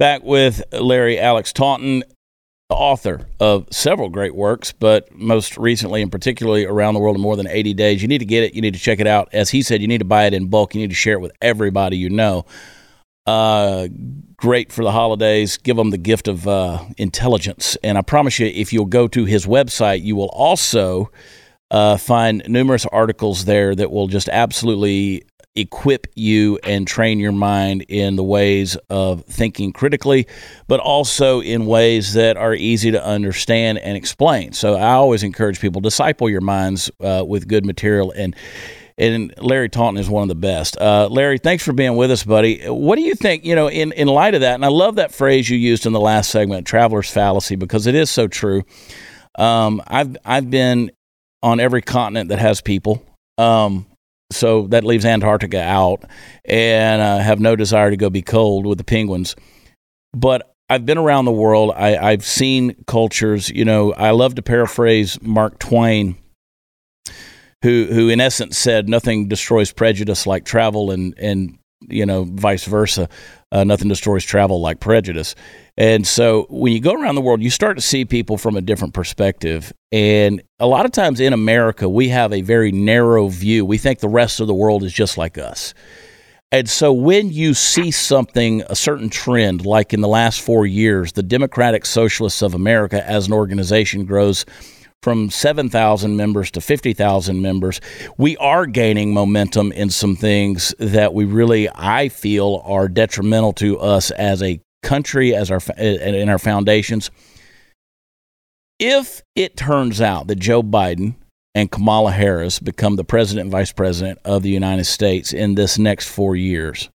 Back 0.00 0.22
with 0.22 0.62
Larry 0.72 1.20
Alex 1.20 1.52
Taunton, 1.52 2.04
author 2.70 3.26
of 3.38 3.68
several 3.70 4.08
great 4.08 4.34
works, 4.34 4.72
but 4.72 5.14
most 5.14 5.58
recently 5.58 6.00
and 6.00 6.10
particularly 6.10 6.64
around 6.64 6.94
the 6.94 7.00
world 7.00 7.16
in 7.16 7.20
more 7.20 7.36
than 7.36 7.46
80 7.46 7.74
days. 7.74 8.00
You 8.00 8.08
need 8.08 8.20
to 8.20 8.24
get 8.24 8.42
it. 8.42 8.54
You 8.54 8.62
need 8.62 8.72
to 8.72 8.80
check 8.80 8.98
it 8.98 9.06
out. 9.06 9.28
As 9.34 9.50
he 9.50 9.60
said, 9.60 9.82
you 9.82 9.86
need 9.86 9.98
to 9.98 10.06
buy 10.06 10.24
it 10.24 10.32
in 10.32 10.46
bulk. 10.46 10.74
You 10.74 10.80
need 10.80 10.88
to 10.88 10.96
share 10.96 11.16
it 11.16 11.20
with 11.20 11.32
everybody 11.42 11.98
you 11.98 12.08
know. 12.08 12.46
Uh, 13.26 13.88
great 14.36 14.72
for 14.72 14.84
the 14.84 14.90
holidays. 14.90 15.58
Give 15.58 15.76
them 15.76 15.90
the 15.90 15.98
gift 15.98 16.28
of 16.28 16.48
uh, 16.48 16.82
intelligence. 16.96 17.76
And 17.84 17.98
I 17.98 18.00
promise 18.00 18.38
you, 18.38 18.46
if 18.46 18.72
you'll 18.72 18.86
go 18.86 19.06
to 19.06 19.26
his 19.26 19.44
website, 19.44 20.02
you 20.02 20.16
will 20.16 20.30
also 20.30 21.10
uh, 21.70 21.98
find 21.98 22.42
numerous 22.48 22.86
articles 22.86 23.44
there 23.44 23.74
that 23.74 23.90
will 23.90 24.08
just 24.08 24.30
absolutely 24.30 25.24
equip 25.56 26.06
you 26.14 26.58
and 26.62 26.86
train 26.86 27.18
your 27.18 27.32
mind 27.32 27.82
in 27.88 28.16
the 28.16 28.22
ways 28.22 28.76
of 28.88 29.24
thinking 29.24 29.72
critically, 29.72 30.26
but 30.68 30.80
also 30.80 31.40
in 31.40 31.66
ways 31.66 32.14
that 32.14 32.36
are 32.36 32.54
easy 32.54 32.90
to 32.92 33.04
understand 33.04 33.78
and 33.78 33.96
explain. 33.96 34.52
So 34.52 34.76
I 34.76 34.92
always 34.92 35.22
encourage 35.22 35.60
people 35.60 35.80
disciple 35.80 36.30
your 36.30 36.40
minds 36.40 36.90
uh, 37.00 37.24
with 37.26 37.48
good 37.48 37.64
material 37.64 38.12
and 38.16 38.36
and 38.98 39.32
Larry 39.38 39.70
Taunton 39.70 39.98
is 39.98 40.10
one 40.10 40.22
of 40.22 40.28
the 40.28 40.34
best. 40.34 40.76
Uh, 40.78 41.08
Larry, 41.08 41.38
thanks 41.38 41.64
for 41.64 41.72
being 41.72 41.96
with 41.96 42.10
us, 42.10 42.22
buddy. 42.22 42.66
What 42.68 42.96
do 42.96 43.02
you 43.02 43.14
think? 43.14 43.46
You 43.46 43.54
know, 43.54 43.68
in 43.70 43.92
in 43.92 44.08
light 44.08 44.34
of 44.34 44.42
that, 44.42 44.56
and 44.56 44.64
I 44.64 44.68
love 44.68 44.96
that 44.96 45.14
phrase 45.14 45.48
you 45.48 45.56
used 45.56 45.86
in 45.86 45.94
the 45.94 46.00
last 46.00 46.30
segment, 46.30 46.66
"traveler's 46.66 47.10
fallacy," 47.10 47.56
because 47.56 47.86
it 47.86 47.94
is 47.94 48.10
so 48.10 48.28
true. 48.28 48.62
Um, 49.38 49.82
I've 49.86 50.18
I've 50.22 50.50
been 50.50 50.90
on 51.42 51.60
every 51.60 51.80
continent 51.80 52.28
that 52.28 52.40
has 52.40 52.60
people. 52.60 53.02
Um, 53.38 53.86
so 54.30 54.66
that 54.68 54.84
leaves 54.84 55.04
Antarctica 55.04 55.62
out, 55.62 56.04
and 56.44 57.02
I 57.02 57.20
have 57.20 57.40
no 57.40 57.56
desire 57.56 57.90
to 57.90 57.96
go 57.96 58.10
be 58.10 58.22
cold 58.22 58.66
with 58.66 58.78
the 58.78 58.84
penguins. 58.84 59.36
But 60.12 60.54
I've 60.68 60.86
been 60.86 60.98
around 60.98 61.24
the 61.24 61.32
world. 61.32 61.72
I, 61.76 61.96
I've 61.96 62.24
seen 62.24 62.76
cultures. 62.86 63.50
You 63.50 63.64
know, 63.64 63.92
I 63.92 64.10
love 64.10 64.36
to 64.36 64.42
paraphrase 64.42 65.20
Mark 65.20 65.58
Twain, 65.58 66.16
who 67.62 67.86
who 67.90 68.08
in 68.08 68.20
essence 68.20 68.56
said, 68.56 68.88
"Nothing 68.88 69.28
destroys 69.28 69.72
prejudice 69.72 70.26
like 70.26 70.44
travel," 70.44 70.90
and 70.90 71.14
and 71.18 71.58
you 71.90 72.06
know, 72.06 72.24
vice 72.24 72.64
versa. 72.64 73.08
Uh, 73.52 73.64
nothing 73.64 73.88
destroys 73.88 74.24
travel 74.24 74.60
like 74.60 74.80
prejudice. 74.80 75.34
And 75.76 76.06
so 76.06 76.46
when 76.50 76.72
you 76.72 76.80
go 76.80 76.94
around 76.94 77.14
the 77.16 77.20
world, 77.20 77.42
you 77.42 77.50
start 77.50 77.76
to 77.76 77.82
see 77.82 78.04
people 78.04 78.38
from 78.38 78.56
a 78.56 78.60
different 78.60 78.94
perspective. 78.94 79.72
And 79.90 80.42
a 80.58 80.66
lot 80.66 80.84
of 80.86 80.92
times 80.92 81.20
in 81.20 81.32
America, 81.32 81.88
we 81.88 82.08
have 82.10 82.32
a 82.32 82.42
very 82.42 82.70
narrow 82.70 83.28
view. 83.28 83.64
We 83.64 83.78
think 83.78 83.98
the 83.98 84.08
rest 84.08 84.40
of 84.40 84.46
the 84.46 84.54
world 84.54 84.84
is 84.84 84.92
just 84.92 85.18
like 85.18 85.38
us. 85.38 85.74
And 86.52 86.68
so 86.68 86.92
when 86.92 87.30
you 87.30 87.54
see 87.54 87.92
something, 87.92 88.62
a 88.68 88.74
certain 88.74 89.08
trend, 89.08 89.64
like 89.64 89.94
in 89.94 90.00
the 90.00 90.08
last 90.08 90.40
four 90.40 90.66
years, 90.66 91.12
the 91.12 91.22
Democratic 91.22 91.86
Socialists 91.86 92.42
of 92.42 92.54
America 92.54 93.08
as 93.08 93.28
an 93.28 93.32
organization 93.32 94.04
grows 94.04 94.44
from 95.02 95.30
7,000 95.30 96.16
members 96.16 96.50
to 96.52 96.60
50,000 96.60 97.40
members, 97.40 97.80
we 98.18 98.36
are 98.36 98.66
gaining 98.66 99.14
momentum 99.14 99.72
in 99.72 99.90
some 99.90 100.16
things 100.16 100.74
that 100.78 101.14
we 101.14 101.24
really, 101.24 101.68
I 101.74 102.08
feel, 102.08 102.62
are 102.64 102.88
detrimental 102.88 103.52
to 103.54 103.78
us 103.78 104.10
as 104.10 104.42
a 104.42 104.60
country, 104.82 105.34
as 105.34 105.50
our 105.50 105.60
in 105.78 106.28
our 106.28 106.38
foundations. 106.38 107.10
If 108.78 109.22
it 109.34 109.56
turns 109.56 110.00
out 110.00 110.26
that 110.28 110.38
Joe 110.38 110.62
Biden 110.62 111.14
and 111.54 111.70
Kamala 111.70 112.12
Harris 112.12 112.58
become 112.58 112.96
the 112.96 113.04
president 113.04 113.44
and 113.44 113.52
vice 113.52 113.72
president 113.72 114.18
of 114.24 114.42
the 114.42 114.50
United 114.50 114.84
States 114.84 115.32
in 115.32 115.54
this 115.54 115.78
next 115.78 116.08
four 116.08 116.34
years, 116.34 116.88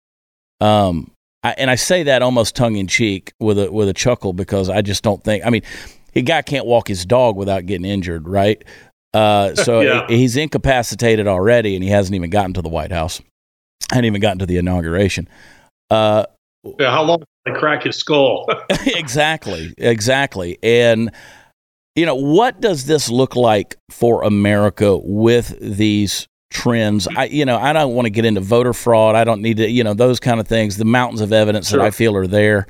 um, 0.61 1.11
I, 1.43 1.53
and 1.59 1.69
I 1.69 1.75
say 1.75 2.03
that 2.03 2.23
almost 2.23 2.55
tongue 2.55 2.75
in 2.75 2.87
cheek 2.87 3.33
with 3.39 3.59
a 3.59 3.71
with 3.71 3.87
a 3.87 3.93
chuckle 3.93 4.33
because 4.33 4.69
I 4.69 4.81
just 4.81 5.03
don't 5.03 5.23
think. 5.23 5.45
I 5.45 5.51
mean, 5.51 5.61
a 6.15 6.21
guy 6.21 6.41
can't 6.41 6.65
walk 6.65 6.87
his 6.87 7.05
dog 7.05 7.35
without 7.35 7.65
getting 7.65 7.85
injured, 7.85 8.27
right? 8.27 8.63
Uh, 9.13 9.53
so 9.55 9.81
yeah. 9.81 10.07
he's 10.07 10.35
incapacitated 10.37 11.27
already, 11.27 11.75
and 11.75 11.83
he 11.83 11.89
hasn't 11.89 12.15
even 12.15 12.29
gotten 12.29 12.53
to 12.53 12.61
the 12.61 12.69
White 12.69 12.91
House. 12.91 13.21
Hadn't 13.91 14.05
even 14.05 14.21
gotten 14.21 14.39
to 14.39 14.45
the 14.45 14.57
inauguration. 14.57 15.27
Uh, 15.91 16.25
yeah, 16.79 16.91
how 16.91 17.03
long 17.03 17.19
did 17.19 17.55
I 17.55 17.59
crack 17.59 17.83
his 17.83 17.97
skull? 17.97 18.47
exactly, 18.85 19.73
exactly. 19.77 20.57
And 20.63 21.11
you 21.95 22.05
know, 22.05 22.15
what 22.15 22.59
does 22.59 22.85
this 22.85 23.09
look 23.09 23.35
like 23.35 23.77
for 23.89 24.23
America 24.23 24.97
with 24.97 25.57
these 25.61 26.27
trends? 26.51 27.07
I, 27.15 27.25
you 27.25 27.45
know, 27.45 27.57
I 27.57 27.71
don't 27.71 27.93
want 27.93 28.05
to 28.05 28.09
get 28.09 28.25
into 28.25 28.41
voter 28.41 28.73
fraud. 28.73 29.15
I 29.15 29.23
don't 29.23 29.41
need 29.41 29.57
to, 29.57 29.69
you 29.69 29.83
know, 29.83 29.93
those 29.93 30.19
kind 30.19 30.41
of 30.41 30.47
things. 30.47 30.75
The 30.75 30.83
mountains 30.83 31.21
of 31.21 31.31
evidence 31.31 31.69
sure. 31.69 31.79
that 31.79 31.85
I 31.85 31.91
feel 31.91 32.17
are 32.17 32.27
there. 32.27 32.67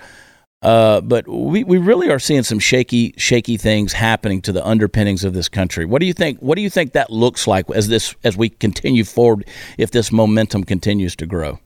Uh, 0.62 1.00
but 1.02 1.28
we, 1.28 1.64
we 1.64 1.78
really 1.78 2.10
are 2.10 2.18
seeing 2.18 2.42
some 2.42 2.60
shaky 2.60 3.14
shaky 3.18 3.56
things 3.56 3.94
happening 3.94 4.42
to 4.42 4.52
the 4.52 4.66
underpinnings 4.66 5.24
of 5.24 5.34
this 5.34 5.48
country. 5.48 5.86
What 5.86 6.00
do 6.00 6.06
you 6.06 6.14
think? 6.14 6.40
What 6.40 6.56
do 6.56 6.62
you 6.62 6.70
think 6.70 6.94
that 6.94 7.12
looks 7.12 7.46
like 7.46 7.70
as 7.72 7.88
this 7.88 8.16
as 8.24 8.36
we 8.36 8.50
continue 8.50 9.04
forward? 9.04 9.48
If 9.78 9.92
this 9.92 10.12
momentum 10.12 10.64
continues 10.64 11.16
to 11.18 11.26
grow. 11.26 11.60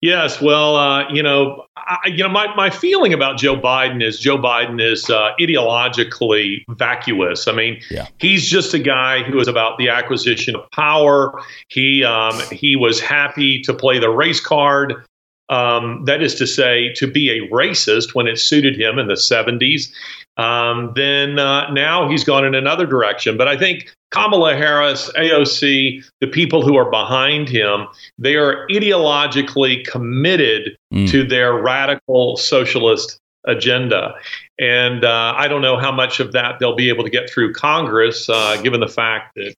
Yes, 0.00 0.40
well, 0.40 0.76
uh, 0.76 1.10
you 1.10 1.22
know, 1.22 1.66
I, 1.76 1.98
you 2.06 2.22
know, 2.22 2.30
my, 2.30 2.54
my 2.54 2.70
feeling 2.70 3.12
about 3.12 3.36
Joe 3.36 3.56
Biden 3.56 4.02
is 4.02 4.18
Joe 4.18 4.38
Biden 4.38 4.80
is 4.80 5.10
uh, 5.10 5.32
ideologically 5.38 6.64
vacuous. 6.70 7.48
I 7.48 7.52
mean, 7.52 7.80
yeah. 7.90 8.06
he's 8.18 8.48
just 8.48 8.72
a 8.74 8.78
guy 8.78 9.22
who 9.24 9.38
is 9.40 9.48
about 9.48 9.76
the 9.76 9.90
acquisition 9.90 10.56
of 10.56 10.70
power. 10.70 11.38
He 11.68 12.04
um, 12.04 12.40
he 12.50 12.76
was 12.76 13.00
happy 13.00 13.60
to 13.62 13.74
play 13.74 13.98
the 13.98 14.08
race 14.08 14.40
card. 14.40 15.04
Um, 15.50 16.04
that 16.04 16.22
is 16.22 16.34
to 16.36 16.46
say, 16.46 16.92
to 16.94 17.06
be 17.06 17.30
a 17.30 17.48
racist 17.48 18.14
when 18.14 18.26
it 18.26 18.38
suited 18.38 18.78
him 18.78 18.98
in 18.98 19.08
the 19.08 19.14
70s. 19.14 19.90
Um, 20.36 20.92
then 20.94 21.38
uh, 21.38 21.70
now 21.72 22.08
he's 22.08 22.22
gone 22.22 22.44
in 22.44 22.54
another 22.54 22.86
direction. 22.86 23.36
But 23.36 23.48
I 23.48 23.56
think 23.56 23.90
Kamala 24.10 24.56
Harris, 24.56 25.10
AOC, 25.16 26.04
the 26.20 26.26
people 26.26 26.62
who 26.62 26.76
are 26.76 26.90
behind 26.90 27.48
him, 27.48 27.86
they 28.18 28.36
are 28.36 28.66
ideologically 28.68 29.86
committed 29.86 30.76
mm. 30.92 31.10
to 31.10 31.24
their 31.24 31.54
radical 31.54 32.36
socialist 32.36 33.18
agenda. 33.46 34.14
And 34.58 35.04
uh, 35.04 35.34
I 35.36 35.48
don't 35.48 35.62
know 35.62 35.76
how 35.76 35.92
much 35.92 36.20
of 36.20 36.32
that 36.32 36.58
they'll 36.58 36.76
be 36.76 36.88
able 36.88 37.04
to 37.04 37.10
get 37.10 37.28
through 37.28 37.52
Congress, 37.52 38.28
uh, 38.28 38.60
given 38.62 38.80
the 38.80 38.88
fact 38.88 39.36
that 39.36 39.54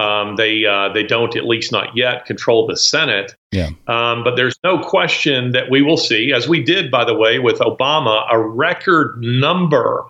um, 0.00 0.36
they 0.36 0.64
uh, 0.64 0.90
they 0.92 1.02
don't, 1.02 1.36
at 1.36 1.44
least 1.44 1.72
not 1.72 1.96
yet, 1.96 2.24
control 2.24 2.66
the 2.66 2.76
Senate. 2.76 3.34
Yeah. 3.52 3.68
Um, 3.86 4.24
but 4.24 4.34
there's 4.34 4.58
no 4.64 4.78
question 4.78 5.52
that 5.52 5.70
we 5.70 5.82
will 5.82 5.98
see, 5.98 6.32
as 6.32 6.48
we 6.48 6.62
did, 6.62 6.90
by 6.90 7.04
the 7.04 7.14
way, 7.14 7.38
with 7.38 7.58
Obama, 7.58 8.26
a 8.32 8.40
record 8.40 9.20
number 9.20 10.04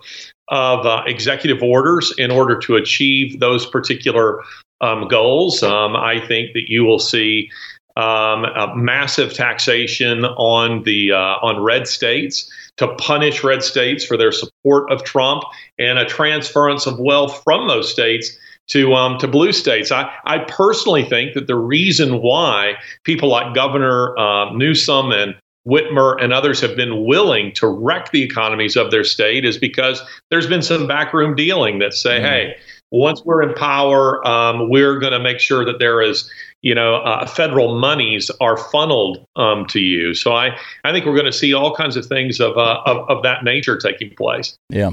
of 0.48 0.86
uh, 0.86 1.02
executive 1.06 1.62
orders 1.62 2.14
in 2.18 2.30
order 2.30 2.56
to 2.60 2.76
achieve 2.76 3.40
those 3.40 3.66
particular 3.66 4.42
um, 4.80 5.08
goals. 5.08 5.62
Um, 5.62 5.96
I 5.96 6.24
think 6.26 6.52
that 6.54 6.68
you 6.68 6.84
will 6.84 7.00
see 7.00 7.50
um, 7.96 8.46
massive 8.76 9.34
taxation 9.34 10.24
on 10.24 10.84
the 10.84 11.12
uh, 11.12 11.36
on 11.42 11.62
red 11.62 11.88
states 11.88 12.50
to 12.76 12.88
punish 12.94 13.44
red 13.44 13.62
states 13.62 14.04
for 14.04 14.16
their 14.16 14.32
support 14.32 14.90
of 14.90 15.04
Trump 15.04 15.42
and 15.78 15.98
a 15.98 16.04
transference 16.04 16.86
of 16.86 16.98
wealth 16.98 17.42
from 17.44 17.68
those 17.68 17.90
states 17.90 18.38
to 18.68 18.94
um, 18.94 19.18
to 19.18 19.28
blue 19.28 19.52
states. 19.52 19.92
I, 19.92 20.12
I 20.24 20.38
personally 20.38 21.04
think 21.04 21.34
that 21.34 21.46
the 21.46 21.56
reason 21.56 22.22
why 22.22 22.74
people 23.04 23.28
like 23.28 23.54
Governor 23.54 24.16
uh, 24.18 24.52
Newsom 24.52 25.12
and 25.12 25.34
Whitmer 25.66 26.20
and 26.20 26.32
others 26.32 26.60
have 26.60 26.74
been 26.74 27.04
willing 27.04 27.52
to 27.54 27.68
wreck 27.68 28.10
the 28.10 28.22
economies 28.22 28.76
of 28.76 28.90
their 28.90 29.04
state 29.04 29.44
is 29.44 29.56
because 29.58 30.02
there's 30.30 30.46
been 30.46 30.62
some 30.62 30.86
backroom 30.86 31.34
dealing 31.34 31.78
that 31.78 31.94
say, 31.94 32.18
mm 32.18 32.22
hey, 32.22 32.56
once 32.90 33.22
we're 33.24 33.42
in 33.42 33.54
power, 33.54 34.26
um, 34.28 34.68
we're 34.68 34.98
going 34.98 35.14
to 35.14 35.18
make 35.18 35.40
sure 35.40 35.64
that 35.64 35.78
there 35.78 36.02
is, 36.02 36.30
you 36.60 36.74
know, 36.74 36.96
uh, 36.96 37.26
federal 37.26 37.78
monies 37.78 38.30
are 38.38 38.58
funneled 38.58 39.24
um, 39.34 39.64
to 39.64 39.80
you. 39.80 40.12
So 40.12 40.34
I, 40.34 40.58
I 40.84 40.92
think 40.92 41.06
we're 41.06 41.14
going 41.14 41.24
to 41.24 41.32
see 41.32 41.54
all 41.54 41.74
kinds 41.74 41.96
of 41.96 42.04
things 42.04 42.38
of, 42.38 42.58
uh, 42.58 42.82
of, 42.84 43.08
of 43.08 43.22
that 43.22 43.44
nature 43.44 43.78
taking 43.78 44.14
place. 44.14 44.56
Yeah 44.68 44.90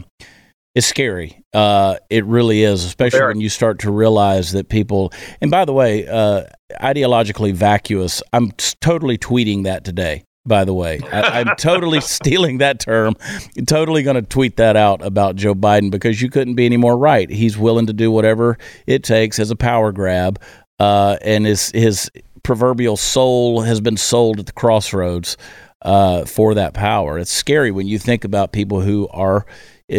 it's 0.79 0.87
scary. 0.87 1.43
Uh, 1.53 1.97
it 2.09 2.23
really 2.23 2.63
is, 2.63 2.85
especially 2.85 3.19
when 3.19 3.41
you 3.41 3.49
start 3.49 3.79
to 3.79 3.91
realize 3.91 4.53
that 4.53 4.69
people. 4.69 5.11
And 5.41 5.51
by 5.51 5.65
the 5.65 5.73
way, 5.73 6.07
uh, 6.07 6.45
ideologically 6.79 7.53
vacuous. 7.53 8.23
I'm 8.31 8.51
totally 8.79 9.17
tweeting 9.17 9.65
that 9.65 9.83
today. 9.83 10.23
By 10.45 10.63
the 10.63 10.73
way, 10.73 11.01
I, 11.11 11.41
am 11.41 11.47
totally 11.57 11.99
stealing 11.99 12.59
that 12.59 12.79
term. 12.79 13.17
I'm 13.57 13.65
Totally 13.65 14.03
going 14.03 14.15
to 14.15 14.21
tweet 14.21 14.55
that 14.55 14.77
out 14.77 15.05
about 15.05 15.35
Joe 15.35 15.53
Biden 15.53 15.91
because 15.91 16.21
you 16.21 16.29
couldn't 16.29 16.55
be 16.55 16.65
any 16.65 16.77
more 16.77 16.97
right. 16.97 17.29
He's 17.29 17.57
willing 17.57 17.87
to 17.87 17.93
do 17.93 18.09
whatever 18.09 18.57
it 18.87 19.03
takes 19.03 19.37
as 19.37 19.51
a 19.51 19.57
power 19.57 19.91
grab, 19.91 20.41
uh, 20.79 21.17
and 21.21 21.45
his 21.45 21.71
his 21.71 22.09
proverbial 22.41 22.95
soul 22.95 23.61
has 23.61 23.81
been 23.81 23.97
sold 23.97 24.39
at 24.39 24.45
the 24.45 24.53
crossroads 24.53 25.35
uh, 25.81 26.23
for 26.23 26.53
that 26.53 26.73
power. 26.73 27.19
It's 27.19 27.33
scary 27.33 27.69
when 27.69 27.85
you 27.85 27.99
think 27.99 28.23
about 28.23 28.53
people 28.53 28.79
who 28.79 29.09
are 29.09 29.45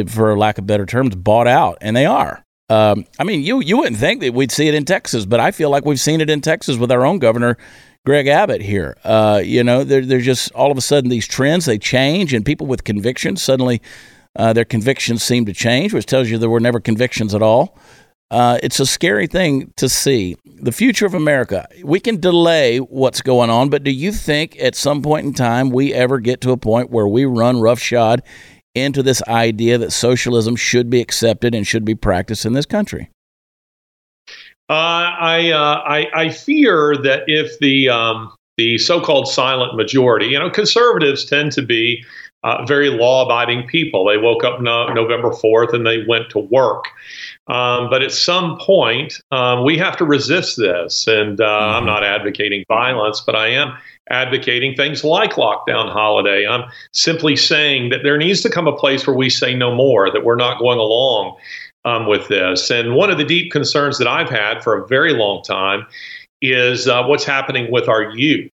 for 0.09 0.37
lack 0.38 0.59
of 0.59 0.66
better 0.66 0.87
terms, 0.87 1.14
bought 1.14 1.46
out, 1.46 1.79
and 1.81 1.96
they 1.96 2.07
are. 2.07 2.44
Um, 2.68 3.05
I 3.18 3.24
mean, 3.24 3.42
you 3.42 3.61
you 3.61 3.79
wouldn't 3.79 3.96
think 3.96 4.20
that 4.20 4.33
we'd 4.33 4.53
see 4.53 4.68
it 4.68 4.74
in 4.74 4.85
Texas, 4.85 5.26
but 5.26 5.40
I 5.40 5.50
feel 5.50 5.70
like 5.70 5.85
we've 5.85 6.00
seen 6.00 6.20
it 6.20 6.31
in 6.31 6.40
Texas 6.40 6.76
with 6.76 6.92
our 6.92 7.05
own 7.05 7.18
governor, 7.18 7.57
Greg 8.07 8.29
Abbott 8.29 8.62
here. 8.62 8.96
Uh, 9.03 9.42
you 9.44 9.64
know, 9.64 9.83
they're, 9.83 10.07
they're 10.07 10.20
just 10.20 10.53
all 10.53 10.70
of 10.70 10.79
a 10.79 10.81
sudden 10.81 11.11
these 11.11 11.26
trends 11.26 11.66
they 11.66 11.79
change, 11.79 12.33
and 12.33 12.44
people 12.44 12.66
with 12.66 12.85
convictions 12.85 13.42
suddenly 13.42 13.83
uh, 14.37 14.53
their 14.53 14.64
convictions 14.64 15.22
seem 15.22 15.44
to 15.46 15.53
change, 15.53 15.92
which 15.92 16.07
tells 16.07 16.31
you 16.31 16.38
there 16.38 16.50
were 16.50 16.61
never 16.61 16.81
convictions 16.81 17.35
at 17.35 17.42
all. 17.42 17.76
Uh, 18.31 18.59
it's 18.62 18.79
a 18.79 18.87
scary 18.87 19.26
thing 19.26 19.72
to 19.76 19.88
see. 19.88 20.37
The 20.44 20.70
future 20.70 21.05
of 21.05 21.14
America. 21.14 21.66
We 21.83 21.98
can 21.98 22.20
delay 22.20 22.79
what's 22.79 23.22
going 23.22 23.50
on, 23.50 23.70
but 23.70 23.83
do 23.83 23.90
you 23.90 24.12
think 24.12 24.57
at 24.61 24.76
some 24.76 25.03
point 25.03 25.26
in 25.26 25.35
time 25.35 25.70
we 25.70 25.92
ever 25.92 26.20
get 26.20 26.40
to 26.42 26.53
a 26.53 26.57
point 26.57 26.90
where 26.90 27.09
we 27.09 27.24
run 27.24 27.61
roughshod 27.61 28.22
into 28.74 29.02
this 29.02 29.22
idea 29.28 29.78
that 29.78 29.90
socialism 29.92 30.56
should 30.56 30.90
be 30.90 31.00
accepted 31.00 31.54
and 31.54 31.66
should 31.66 31.85
be 31.85 31.94
practiced 31.94 32.44
in 32.44 32.52
this 32.52 32.66
country? 32.66 33.11
Uh, 34.68 35.11
I, 35.18 35.50
uh, 35.50 35.83
I, 35.85 36.06
I 36.14 36.28
fear 36.30 36.96
that 37.02 37.24
if 37.26 37.59
the 37.59 37.88
um, 37.88 38.33
the 38.56 38.78
so-called 38.78 39.26
silent 39.26 39.74
majority, 39.74 40.26
you 40.26 40.38
know, 40.38 40.50
conservatives 40.50 41.24
tend 41.24 41.50
to 41.52 41.62
be 41.62 42.04
uh, 42.42 42.64
very 42.66 42.90
law 42.90 43.24
abiding 43.24 43.66
people. 43.66 44.04
They 44.04 44.16
woke 44.16 44.44
up 44.44 44.61
no, 44.61 44.88
November 44.92 45.30
4th 45.30 45.72
and 45.72 45.87
they 45.87 46.04
went 46.06 46.30
to 46.30 46.38
work. 46.38 46.85
Um, 47.48 47.90
but 47.90 48.02
at 48.02 48.12
some 48.12 48.59
point, 48.59 49.20
um, 49.30 49.64
we 49.64 49.76
have 49.78 49.96
to 49.98 50.04
resist 50.04 50.56
this. 50.56 51.06
And 51.06 51.40
uh, 51.40 51.44
mm-hmm. 51.44 51.76
I'm 51.76 51.87
not 51.87 52.04
advocating 52.04 52.64
violence, 52.68 53.20
but 53.20 53.35
I 53.35 53.48
am 53.48 53.76
advocating 54.08 54.74
things 54.74 55.04
like 55.04 55.32
lockdown 55.32 55.90
holiday. 55.92 56.46
I'm 56.46 56.68
simply 56.92 57.36
saying 57.36 57.90
that 57.90 58.02
there 58.02 58.18
needs 58.18 58.40
to 58.42 58.50
come 58.50 58.66
a 58.66 58.76
place 58.76 59.06
where 59.06 59.16
we 59.16 59.30
say 59.30 59.54
no 59.54 59.74
more, 59.74 60.10
that 60.10 60.24
we're 60.24 60.36
not 60.36 60.58
going 60.58 60.78
along 60.78 61.36
um, 61.84 62.06
with 62.06 62.28
this. 62.28 62.70
And 62.70 62.94
one 62.94 63.10
of 63.10 63.18
the 63.18 63.24
deep 63.24 63.52
concerns 63.52 63.98
that 63.98 64.08
I've 64.08 64.30
had 64.30 64.62
for 64.62 64.76
a 64.76 64.86
very 64.86 65.12
long 65.12 65.42
time 65.42 65.86
is 66.42 66.88
uh, 66.88 67.04
what's 67.04 67.24
happening 67.24 67.70
with 67.70 67.88
our 67.88 68.10
youth. 68.10 68.50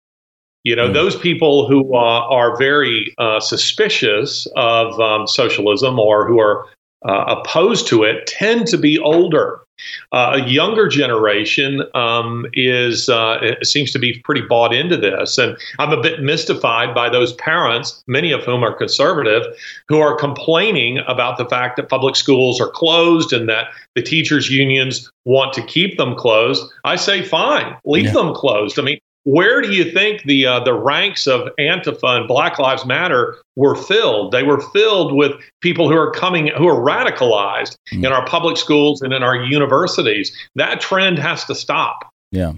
You 0.64 0.76
know, 0.76 0.90
mm. 0.90 0.94
those 0.94 1.16
people 1.16 1.68
who 1.68 1.94
uh, 1.94 1.98
are 1.98 2.58
very 2.58 3.14
uh, 3.18 3.40
suspicious 3.40 4.48
of 4.56 5.00
um, 5.00 5.28
socialism 5.28 6.00
or 6.00 6.26
who 6.26 6.40
are 6.40 6.66
uh, 7.06 7.36
opposed 7.38 7.88
to 7.88 8.04
it 8.04 8.28
tend 8.28 8.68
to 8.68 8.78
be 8.78 8.98
older. 9.00 9.63
Uh, 10.12 10.40
a 10.42 10.48
younger 10.48 10.88
generation 10.88 11.82
um, 11.96 12.46
is 12.54 13.10
uh, 13.10 13.56
seems 13.64 13.92
to 13.92 14.00
be 14.00 14.20
pretty 14.20 14.42
bought 14.42 14.74
into 14.74 14.96
this, 14.96 15.38
and 15.38 15.58
I'm 15.80 15.92
a 15.92 16.02
bit 16.02 16.22
mystified 16.22 16.94
by 16.94 17.10
those 17.10 17.34
parents, 17.34 18.04
many 18.08 18.32
of 18.32 18.44
whom 18.44 18.64
are 18.64 18.74
conservative, 18.74 19.44
who 19.88 20.00
are 20.00 20.16
complaining 20.16 21.00
about 21.08 21.38
the 21.38 21.46
fact 21.46 21.78
that 21.78 21.90
public 21.90 22.16
schools 22.16 22.62
are 22.62 22.70
closed 22.70 23.34
and 23.34 23.50
that 23.50 23.68
the 23.96 24.04
teachers' 24.04 24.50
unions 24.50 25.12
want 25.26 25.54
to 25.54 25.62
keep 25.64 25.98
them 25.98 26.16
closed. 26.16 26.64
I 26.84 26.96
say, 26.96 27.24
fine, 27.24 27.76
leave 27.86 28.06
yeah. 28.06 28.14
them 28.14 28.34
closed. 28.34 28.78
I 28.78 28.84
mean, 28.84 29.00
where 29.26 29.62
do 29.62 29.72
you 29.72 29.92
think 29.92 30.24
the 30.24 30.46
uh, 30.46 30.60
the 30.60 30.74
ranks 30.74 31.28
of 31.28 31.50
Antifa 31.60 32.18
and 32.18 32.28
Black 32.28 32.60
Lives 32.60 32.86
Matter 32.86 33.38
were 33.56 33.76
filled? 33.76 34.32
They 34.32 34.44
were 34.44 34.60
filled 34.72 35.16
with 35.16 35.32
people 35.62 35.90
who 35.90 35.96
are 35.96 36.12
coming 36.12 36.48
who 36.58 36.68
are 36.68 36.82
radicalized 36.82 37.78
mm. 37.94 38.06
in 38.06 38.12
our 38.12 38.26
public 38.26 38.58
schools 38.58 39.02
and 39.02 39.14
in 39.14 39.24
our 39.24 39.36
universities. 39.36 40.36
That 40.56 40.82
trend 40.82 41.20
has 41.20 41.46
to 41.46 41.56
stop. 41.56 42.10
Yeah, 42.32 42.54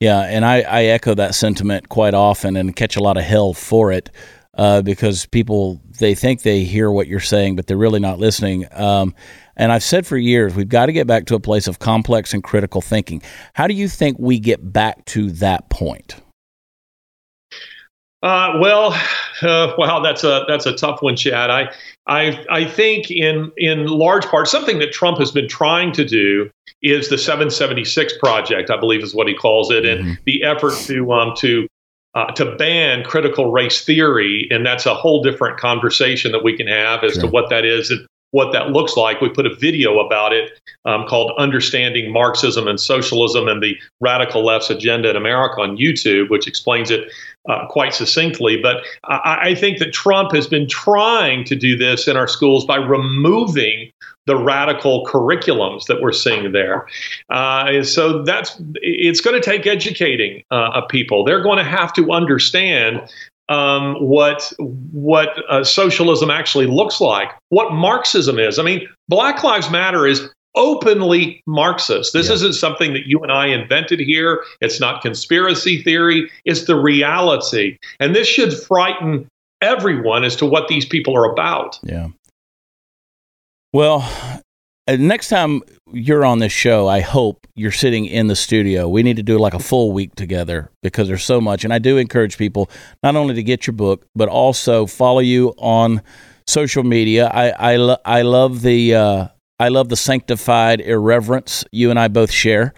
yeah, 0.00 0.20
and 0.20 0.44
I, 0.44 0.60
I 0.62 0.84
echo 0.84 1.14
that 1.14 1.34
sentiment 1.34 1.88
quite 1.88 2.14
often 2.14 2.56
and 2.56 2.74
catch 2.74 2.96
a 2.96 3.02
lot 3.02 3.16
of 3.16 3.24
hell 3.24 3.52
for 3.52 3.92
it. 3.92 4.10
Uh, 4.54 4.82
because 4.82 5.24
people 5.26 5.80
they 6.00 6.16
think 6.16 6.42
they 6.42 6.64
hear 6.64 6.90
what 6.90 7.06
you're 7.06 7.20
saying, 7.20 7.54
but 7.54 7.68
they're 7.68 7.76
really 7.76 8.00
not 8.00 8.18
listening. 8.18 8.66
Um, 8.72 9.14
and 9.58 9.72
I've 9.72 9.82
said 9.82 10.06
for 10.06 10.16
years, 10.16 10.54
we've 10.54 10.68
got 10.68 10.86
to 10.86 10.92
get 10.92 11.06
back 11.06 11.26
to 11.26 11.34
a 11.34 11.40
place 11.40 11.66
of 11.66 11.80
complex 11.80 12.32
and 12.32 12.42
critical 12.42 12.80
thinking. 12.80 13.20
How 13.54 13.66
do 13.66 13.74
you 13.74 13.88
think 13.88 14.16
we 14.18 14.38
get 14.38 14.72
back 14.72 15.04
to 15.06 15.30
that 15.32 15.68
point? 15.68 16.16
Uh, 18.22 18.58
well, 18.60 18.92
uh, 19.42 19.74
wow, 19.78 20.00
that's 20.00 20.24
a 20.24 20.44
that's 20.48 20.66
a 20.66 20.74
tough 20.74 21.02
one, 21.02 21.16
Chad. 21.16 21.50
I 21.50 21.70
I 22.06 22.44
I 22.50 22.64
think 22.64 23.10
in 23.10 23.52
in 23.56 23.86
large 23.86 24.24
part 24.26 24.48
something 24.48 24.78
that 24.78 24.92
Trump 24.92 25.18
has 25.18 25.30
been 25.30 25.48
trying 25.48 25.92
to 25.92 26.04
do 26.04 26.50
is 26.82 27.08
the 27.08 27.18
776 27.18 28.18
project, 28.18 28.70
I 28.70 28.76
believe 28.76 29.02
is 29.02 29.14
what 29.14 29.28
he 29.28 29.34
calls 29.34 29.70
it, 29.70 29.84
mm-hmm. 29.84 30.08
and 30.08 30.18
the 30.24 30.42
effort 30.44 30.74
to 30.86 31.12
um 31.12 31.34
to 31.38 31.68
uh, 32.14 32.32
to 32.32 32.56
ban 32.56 33.04
critical 33.04 33.52
race 33.52 33.84
theory, 33.84 34.48
and 34.50 34.66
that's 34.66 34.86
a 34.86 34.94
whole 34.94 35.22
different 35.22 35.58
conversation 35.58 36.32
that 36.32 36.42
we 36.42 36.56
can 36.56 36.66
have 36.66 37.04
as 37.04 37.14
sure. 37.14 37.22
to 37.22 37.28
what 37.28 37.50
that 37.50 37.64
is 37.64 37.90
and 37.90 38.06
what 38.30 38.52
that 38.52 38.70
looks 38.70 38.96
like. 38.96 39.20
We 39.20 39.28
put 39.28 39.46
a 39.46 39.54
video 39.54 39.98
about 40.00 40.32
it 40.32 40.50
um, 40.84 41.06
called 41.06 41.32
Understanding 41.38 42.12
Marxism 42.12 42.68
and 42.68 42.78
Socialism 42.78 43.48
and 43.48 43.62
the 43.62 43.76
Radical 44.00 44.44
Left's 44.44 44.70
Agenda 44.70 45.10
in 45.10 45.16
America 45.16 45.60
on 45.60 45.76
YouTube, 45.76 46.30
which 46.30 46.46
explains 46.46 46.90
it 46.90 47.10
uh, 47.48 47.66
quite 47.68 47.94
succinctly. 47.94 48.60
But 48.60 48.78
I, 49.04 49.38
I 49.42 49.54
think 49.54 49.78
that 49.78 49.92
Trump 49.92 50.34
has 50.34 50.46
been 50.46 50.68
trying 50.68 51.44
to 51.44 51.56
do 51.56 51.76
this 51.76 52.06
in 52.06 52.16
our 52.16 52.28
schools 52.28 52.64
by 52.64 52.76
removing 52.76 53.90
the 54.26 54.36
radical 54.36 55.06
curriculums 55.06 55.86
that 55.86 56.02
we're 56.02 56.12
seeing 56.12 56.52
there. 56.52 56.86
Uh, 57.30 57.82
so 57.82 58.22
that's 58.22 58.60
it's 58.82 59.22
going 59.22 59.40
to 59.40 59.44
take 59.44 59.66
educating 59.66 60.42
uh, 60.50 60.82
people. 60.82 61.24
They're 61.24 61.42
going 61.42 61.56
to 61.56 61.64
have 61.64 61.94
to 61.94 62.12
understand 62.12 63.00
um, 63.48 63.94
what 63.96 64.52
what 64.58 65.30
uh, 65.48 65.64
socialism 65.64 66.30
actually 66.30 66.66
looks 66.66 67.00
like, 67.00 67.30
what 67.48 67.72
Marxism 67.72 68.38
is. 68.38 68.58
I 68.58 68.62
mean, 68.62 68.88
Black 69.08 69.42
Lives 69.42 69.70
Matter 69.70 70.06
is 70.06 70.28
openly 70.54 71.42
Marxist. 71.46 72.12
This 72.12 72.28
yeah. 72.28 72.34
isn't 72.34 72.54
something 72.54 72.92
that 72.92 73.06
you 73.06 73.20
and 73.22 73.30
I 73.30 73.46
invented 73.46 74.00
here. 74.00 74.44
It's 74.60 74.80
not 74.80 75.02
conspiracy 75.02 75.82
theory. 75.82 76.30
It's 76.44 76.64
the 76.64 76.76
reality, 76.76 77.78
and 78.00 78.14
this 78.14 78.28
should 78.28 78.52
frighten 78.52 79.26
everyone 79.60 80.24
as 80.24 80.36
to 80.36 80.46
what 80.46 80.68
these 80.68 80.84
people 80.84 81.16
are 81.16 81.30
about. 81.30 81.78
Yeah. 81.82 82.08
Well, 83.72 84.08
next 84.96 85.28
time 85.28 85.62
you're 85.92 86.24
on 86.24 86.38
this 86.38 86.52
show, 86.52 86.88
I 86.88 87.00
hope 87.00 87.46
you're 87.54 87.72
sitting 87.72 88.06
in 88.06 88.26
the 88.28 88.36
studio. 88.36 88.88
We 88.88 89.02
need 89.02 89.16
to 89.16 89.22
do 89.22 89.38
like 89.38 89.54
a 89.54 89.58
full 89.58 89.92
week 89.92 90.14
together 90.14 90.70
because 90.82 91.08
there's 91.08 91.24
so 91.24 91.40
much. 91.40 91.64
And 91.64 91.72
I 91.72 91.78
do 91.78 91.96
encourage 91.98 92.38
people 92.38 92.70
not 93.02 93.16
only 93.16 93.34
to 93.34 93.42
get 93.42 93.66
your 93.66 93.74
book, 93.74 94.06
but 94.14 94.28
also 94.28 94.86
follow 94.86 95.20
you 95.20 95.54
on 95.58 96.02
social 96.46 96.82
media. 96.82 97.28
I 97.28 97.72
I, 97.72 97.76
lo- 97.76 97.98
I 98.04 98.22
love 98.22 98.62
the 98.62 98.94
uh, 98.94 99.28
I 99.58 99.68
love 99.68 99.88
the 99.88 99.96
sanctified 99.96 100.80
irreverence 100.80 101.64
you 101.72 101.90
and 101.90 101.98
I 101.98 102.08
both 102.08 102.30
share. 102.30 102.74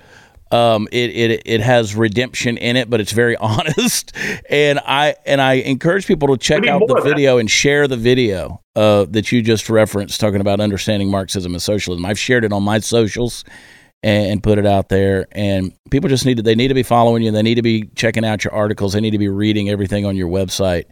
Um, 0.52 0.88
it, 0.90 1.10
it 1.10 1.42
it 1.44 1.60
has 1.60 1.94
redemption 1.94 2.56
in 2.56 2.76
it, 2.76 2.90
but 2.90 3.00
it's 3.00 3.12
very 3.12 3.36
honest. 3.40 4.12
And 4.48 4.80
I 4.80 5.14
and 5.26 5.40
I 5.40 5.54
encourage 5.54 6.06
people 6.06 6.28
to 6.28 6.36
check 6.36 6.66
out 6.66 6.82
the 6.86 7.00
video 7.02 7.38
and 7.38 7.50
share 7.50 7.86
the 7.86 7.96
video 7.96 8.60
uh, 8.74 9.06
that 9.10 9.30
you 9.32 9.42
just 9.42 9.70
referenced, 9.70 10.20
talking 10.20 10.40
about 10.40 10.60
understanding 10.60 11.10
Marxism 11.10 11.52
and 11.52 11.62
socialism. 11.62 12.04
I've 12.04 12.18
shared 12.18 12.44
it 12.44 12.52
on 12.52 12.62
my 12.62 12.80
socials 12.80 13.44
and, 14.02 14.42
put 14.42 14.58
it 14.58 14.66
out 14.66 14.88
there. 14.88 15.26
And 15.32 15.72
people 15.90 16.08
just 16.08 16.24
need 16.24 16.38
to 16.38 16.42
they 16.42 16.54
need 16.54 16.68
to 16.68 16.74
be 16.74 16.82
following 16.82 17.22
you. 17.22 17.30
They 17.30 17.42
need 17.42 17.56
to 17.56 17.62
be 17.62 17.84
checking 17.94 18.24
out 18.24 18.44
your 18.44 18.54
articles. 18.54 18.92
They 18.92 19.00
need 19.00 19.10
to 19.10 19.18
be 19.18 19.28
reading 19.28 19.68
everything 19.68 20.06
on 20.06 20.16
your 20.16 20.28
website. 20.28 20.84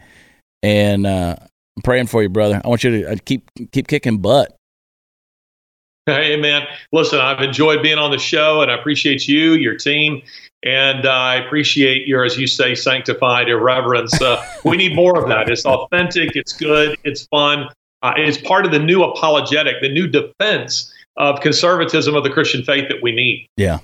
And 0.63 1.07
uh, 1.07 1.37
I'm 1.41 1.83
praying 1.83 2.09
for 2.09 2.23
you, 2.23 2.29
brother. 2.29 2.61
I 2.63 2.69
want 2.69 2.85
you 2.85 3.03
to 3.03 3.13
uh, 3.13 3.17
keep 3.25 3.51
keep 3.73 3.89
kicking 3.89 4.19
butt. 4.19 4.58
Hey, 6.09 6.37
man. 6.37 6.67
Listen, 6.91 7.21
I've 7.21 7.41
enjoyed 7.41 7.83
being 7.83 7.99
on 7.99 8.11
the 8.11 8.19
show 8.19 8.63
and 8.63 8.71
I 8.71 8.75
appreciate 8.79 9.29
you, 9.29 9.53
your 9.53 9.77
team, 9.77 10.23
and 10.65 11.05
uh, 11.05 11.11
I 11.11 11.35
appreciate 11.37 12.09
your, 12.09 12.25
as 12.25 12.39
you 12.39 12.47
say, 12.47 12.75
sanctified 12.75 13.51
irreverence. 13.51 14.19
Uh, 14.21 14.43
we 14.65 14.79
need 14.79 14.95
more 14.95 15.23
of 15.23 15.29
that. 15.29 15.51
It's 15.51 15.67
authentic, 15.67 16.35
it's 16.35 16.55
good, 16.55 16.97
it's 17.05 17.27
fun. 17.27 17.69
Uh, 18.03 18.15
it's 18.17 18.39
part 18.39 18.65
of 18.65 18.73
the 18.73 18.79
new 18.79 19.03
apologetic, 19.03 19.83
the 19.83 19.89
new 19.91 20.07
defense 20.07 20.91
of 21.19 21.41
conservatism 21.41 22.15
of 22.15 22.25
the 22.25 22.31
Christian 22.31 22.65
faith 22.65 22.89
that 22.89 23.03
we 23.03 23.13
need. 23.13 23.47
Yeah, 23.59 23.81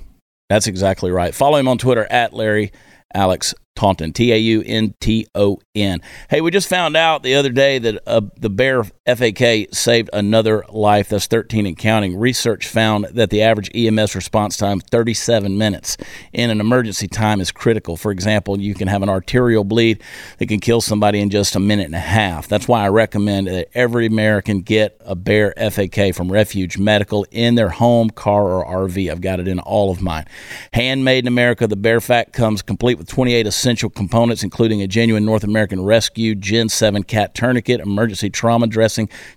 that's 0.49 0.67
exactly 0.67 1.11
right. 1.11 1.35
Follow 1.35 1.59
him 1.59 1.69
on 1.69 1.77
Twitter 1.77 2.07
at 2.11 2.33
Larry 2.33 2.73
Alex 3.13 3.55
Taunton, 3.77 4.13
T 4.13 4.33
A 4.33 4.37
U 4.37 4.63
N 4.65 4.95
T 5.01 5.27
O 5.35 5.61
N. 5.75 6.01
Hey, 6.31 6.41
we 6.41 6.51
just 6.51 6.69
found 6.69 6.97
out 6.97 7.23
the 7.23 7.35
other 7.35 7.51
day 7.51 7.79
that 7.79 8.03
uh, 8.07 8.21
the 8.39 8.51
Bear 8.51 8.85
FAK 9.07 9.69
saved 9.71 10.09
another 10.15 10.65
life. 10.71 11.11
That's 11.11 11.27
13 11.27 11.67
and 11.67 11.77
counting. 11.77 12.17
Research 12.17 12.67
found 12.67 13.05
that 13.13 13.29
the 13.29 13.43
average 13.43 13.71
EMS 13.75 14.15
response 14.15 14.57
time, 14.57 14.81
37 14.81 15.59
minutes 15.59 15.99
in 16.33 16.49
an 16.49 16.59
emergency 16.59 17.07
time, 17.07 17.39
is 17.43 17.53
critical. 17.53 17.99
For 17.99 18.11
example, 18.11 18.59
you 18.59 18.75
can 18.75 18.89
have 18.89 19.03
an 19.03 19.11
arterial 19.11 19.63
bleed 19.63 20.03
that 20.39 20.47
can 20.47 20.59
kill 20.59 20.81
somebody 20.81 21.21
in 21.21 21.29
just 21.29 21.55
a 21.55 21.61
minute 21.61 21.85
and 21.85 21.95
a 21.95 21.99
half. 21.99 22.49
That's 22.49 22.67
why 22.67 22.83
I 22.83 22.89
recommend 22.89 23.47
that 23.49 23.69
every 23.75 24.07
American 24.07 24.63
get 24.63 24.99
a 25.05 25.15
Bear 25.15 25.53
FAK 25.59 26.15
from 26.15 26.33
Refuge 26.33 26.79
Medical 26.79 27.27
in 27.31 27.57
their 27.57 27.69
home, 27.69 28.09
car, 28.09 28.45
or 28.45 28.89
RV. 28.89 29.11
I've 29.11 29.21
got 29.21 29.39
it 29.39 29.47
in 29.47 29.59
all 29.59 29.91
of 29.91 30.01
mine. 30.01 30.25
Handmade 30.73 31.25
in 31.25 31.29
America, 31.29 31.67
the 31.67 31.77
Bear 31.77 32.01
FAK 32.01 32.33
comes 32.33 32.63
complete 32.63 32.97
with 32.97 33.09
28 33.09 33.47
essential 33.47 33.91
components, 33.91 34.43
including 34.43 34.81
a 34.81 34.87
genuine 34.87 35.27
North 35.27 35.45
American 35.45 35.85
Rescue 35.85 36.35
Gen 36.35 36.71
7 36.71 37.03
cat 37.03 37.35
tourniquet, 37.35 37.81
emergency 37.81 38.31
trauma 38.31 38.67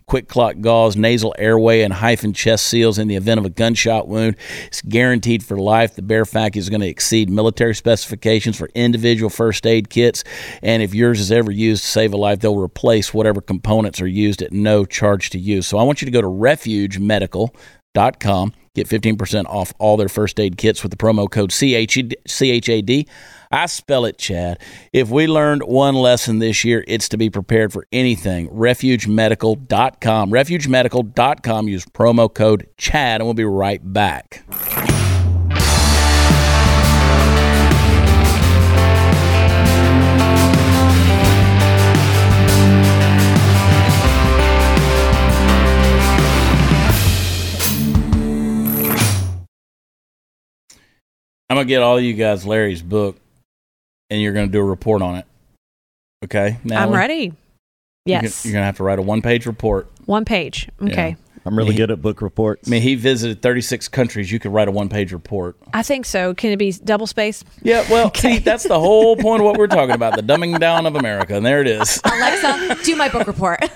QuikClot 0.09 0.61
gauze, 0.61 0.95
nasal 0.95 1.35
airway, 1.37 1.81
and 1.81 1.93
HyFin 1.93 2.35
chest 2.35 2.67
seals 2.67 2.97
in 2.97 3.07
the 3.07 3.15
event 3.15 3.39
of 3.39 3.45
a 3.45 3.49
gunshot 3.49 4.07
wound. 4.07 4.35
It's 4.67 4.81
guaranteed 4.81 5.43
for 5.43 5.57
life. 5.57 5.95
The 5.95 6.01
Bear 6.01 6.25
FAK 6.25 6.55
is 6.55 6.69
going 6.69 6.81
to 6.81 6.87
exceed 6.87 7.29
military 7.29 7.75
specifications 7.75 8.57
for 8.57 8.69
individual 8.75 9.29
first 9.29 9.65
aid 9.65 9.89
kits. 9.89 10.23
And 10.61 10.81
if 10.81 10.93
yours 10.93 11.19
is 11.19 11.31
ever 11.31 11.51
used 11.51 11.83
to 11.83 11.89
save 11.89 12.13
a 12.13 12.17
life, 12.17 12.39
they'll 12.39 12.57
replace 12.57 13.13
whatever 13.13 13.41
components 13.41 14.01
are 14.01 14.07
used 14.07 14.41
at 14.41 14.53
no 14.53 14.85
charge 14.85 15.29
to 15.31 15.39
you. 15.39 15.61
So 15.61 15.77
I 15.77 15.83
want 15.83 16.01
you 16.01 16.05
to 16.05 16.11
go 16.11 16.21
to 16.21 16.27
refugemedical.com. 16.27 18.53
Get 18.75 18.87
15% 18.87 19.45
off 19.45 19.73
all 19.79 19.97
their 19.97 20.07
first 20.07 20.39
aid 20.39 20.57
kits 20.57 20.83
with 20.83 20.91
the 20.91 20.97
promo 20.97 21.29
code 21.29 21.49
CHAD. 21.49 23.05
I 23.51 23.65
spell 23.67 24.05
it 24.05 24.17
Chad. 24.17 24.59
If 24.91 25.09
we 25.09 25.27
learned 25.27 25.63
one 25.63 25.95
lesson 25.95 26.39
this 26.39 26.63
year, 26.63 26.83
it's 26.87 27.09
to 27.09 27.17
be 27.17 27.29
prepared 27.29 27.71
for 27.73 27.87
anything. 27.91 28.49
RefugeMedical.com. 28.49 30.31
RefugeMedical.com. 30.31 31.67
Use 31.67 31.85
promo 31.85 32.33
code 32.33 32.67
Chad, 32.77 33.21
and 33.21 33.27
we'll 33.27 33.33
be 33.33 33.45
right 33.45 33.81
back. 33.93 34.43
I'm 51.49 51.55
gonna 51.55 51.65
get 51.65 51.81
all 51.81 51.97
you 51.97 52.13
guys 52.13 52.45
Larry's 52.45 52.81
book 52.81 53.17
and 54.09 54.21
you're 54.21 54.33
gonna 54.33 54.47
do 54.47 54.59
a 54.59 54.63
report 54.63 55.01
on 55.01 55.15
it. 55.15 55.25
Okay, 56.25 56.57
I'm 56.63 56.67
Natalie? 56.67 56.97
ready. 56.97 57.23
You're 58.05 58.21
Yes. 58.23 58.45
you're 58.45 58.53
gonna 58.53 58.65
have 58.65 58.77
to 58.77 58.83
write 58.83 58.99
a 58.99 59.01
one-page 59.01 59.45
report. 59.45 59.87
One 60.05 60.25
page. 60.25 60.69
Okay. 60.81 61.15
I'm 61.45 61.57
really 61.57 61.71
He- 61.71 61.77
good 61.77 61.91
at 61.91 62.01
book 62.01 62.21
reports. 62.21 62.67
I 62.67 62.71
mean, 62.71 62.81
he 62.81 62.95
visited 62.95 63.41
36 63.41 63.87
countries. 63.87 64.29
You 64.31 64.37
could 64.39 64.51
write 64.51 64.67
a 64.67 64.71
one-page 64.71 65.13
report. 65.13 65.55
I 65.73 65.81
think 65.81 66.05
so. 66.05 66.33
Can 66.33 66.51
it 66.51 66.57
be 66.57 66.73
double 66.73 67.07
space? 67.07 67.43
Yeah, 67.61 67.85
well, 67.89 68.13
see, 68.15 68.39
that's 68.39 68.63
the 68.63 68.77
whole 68.79 69.15
point 69.15 69.41
of 69.41 69.45
what 69.45 69.57
we're 69.57 69.67
talking 69.67 69.95
about—the 69.95 70.23
dumbing 70.23 70.59
down 70.59 70.85
of 70.85 70.95
America, 70.95 71.35
and 71.35 71.45
there 71.45 71.61
it 71.61 71.67
is. 71.67 72.01
Alexa, 72.05 72.83
do 72.83 72.95
my 72.95 73.07
book 73.09 73.27
report. 73.27 73.59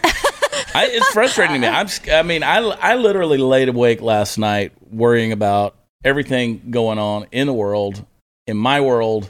I, 0.73 0.87
it's 0.87 1.07
frustrating 1.09 1.55
to 1.55 1.59
me. 1.61 1.67
I'm, 1.67 1.85
s- 1.85 1.99
I 2.09 2.23
mean, 2.23 2.43
I, 2.43 2.57
I 2.59 2.95
literally 2.95 3.37
laid 3.37 3.67
awake 3.69 4.01
last 4.01 4.37
night 4.37 4.71
worrying 4.89 5.31
about 5.33 5.75
everything 6.03 6.71
going 6.71 6.97
on 6.97 7.27
in 7.31 7.47
the 7.47 7.53
world, 7.53 8.05
in 8.47 8.55
my 8.57 8.79
world, 8.81 9.29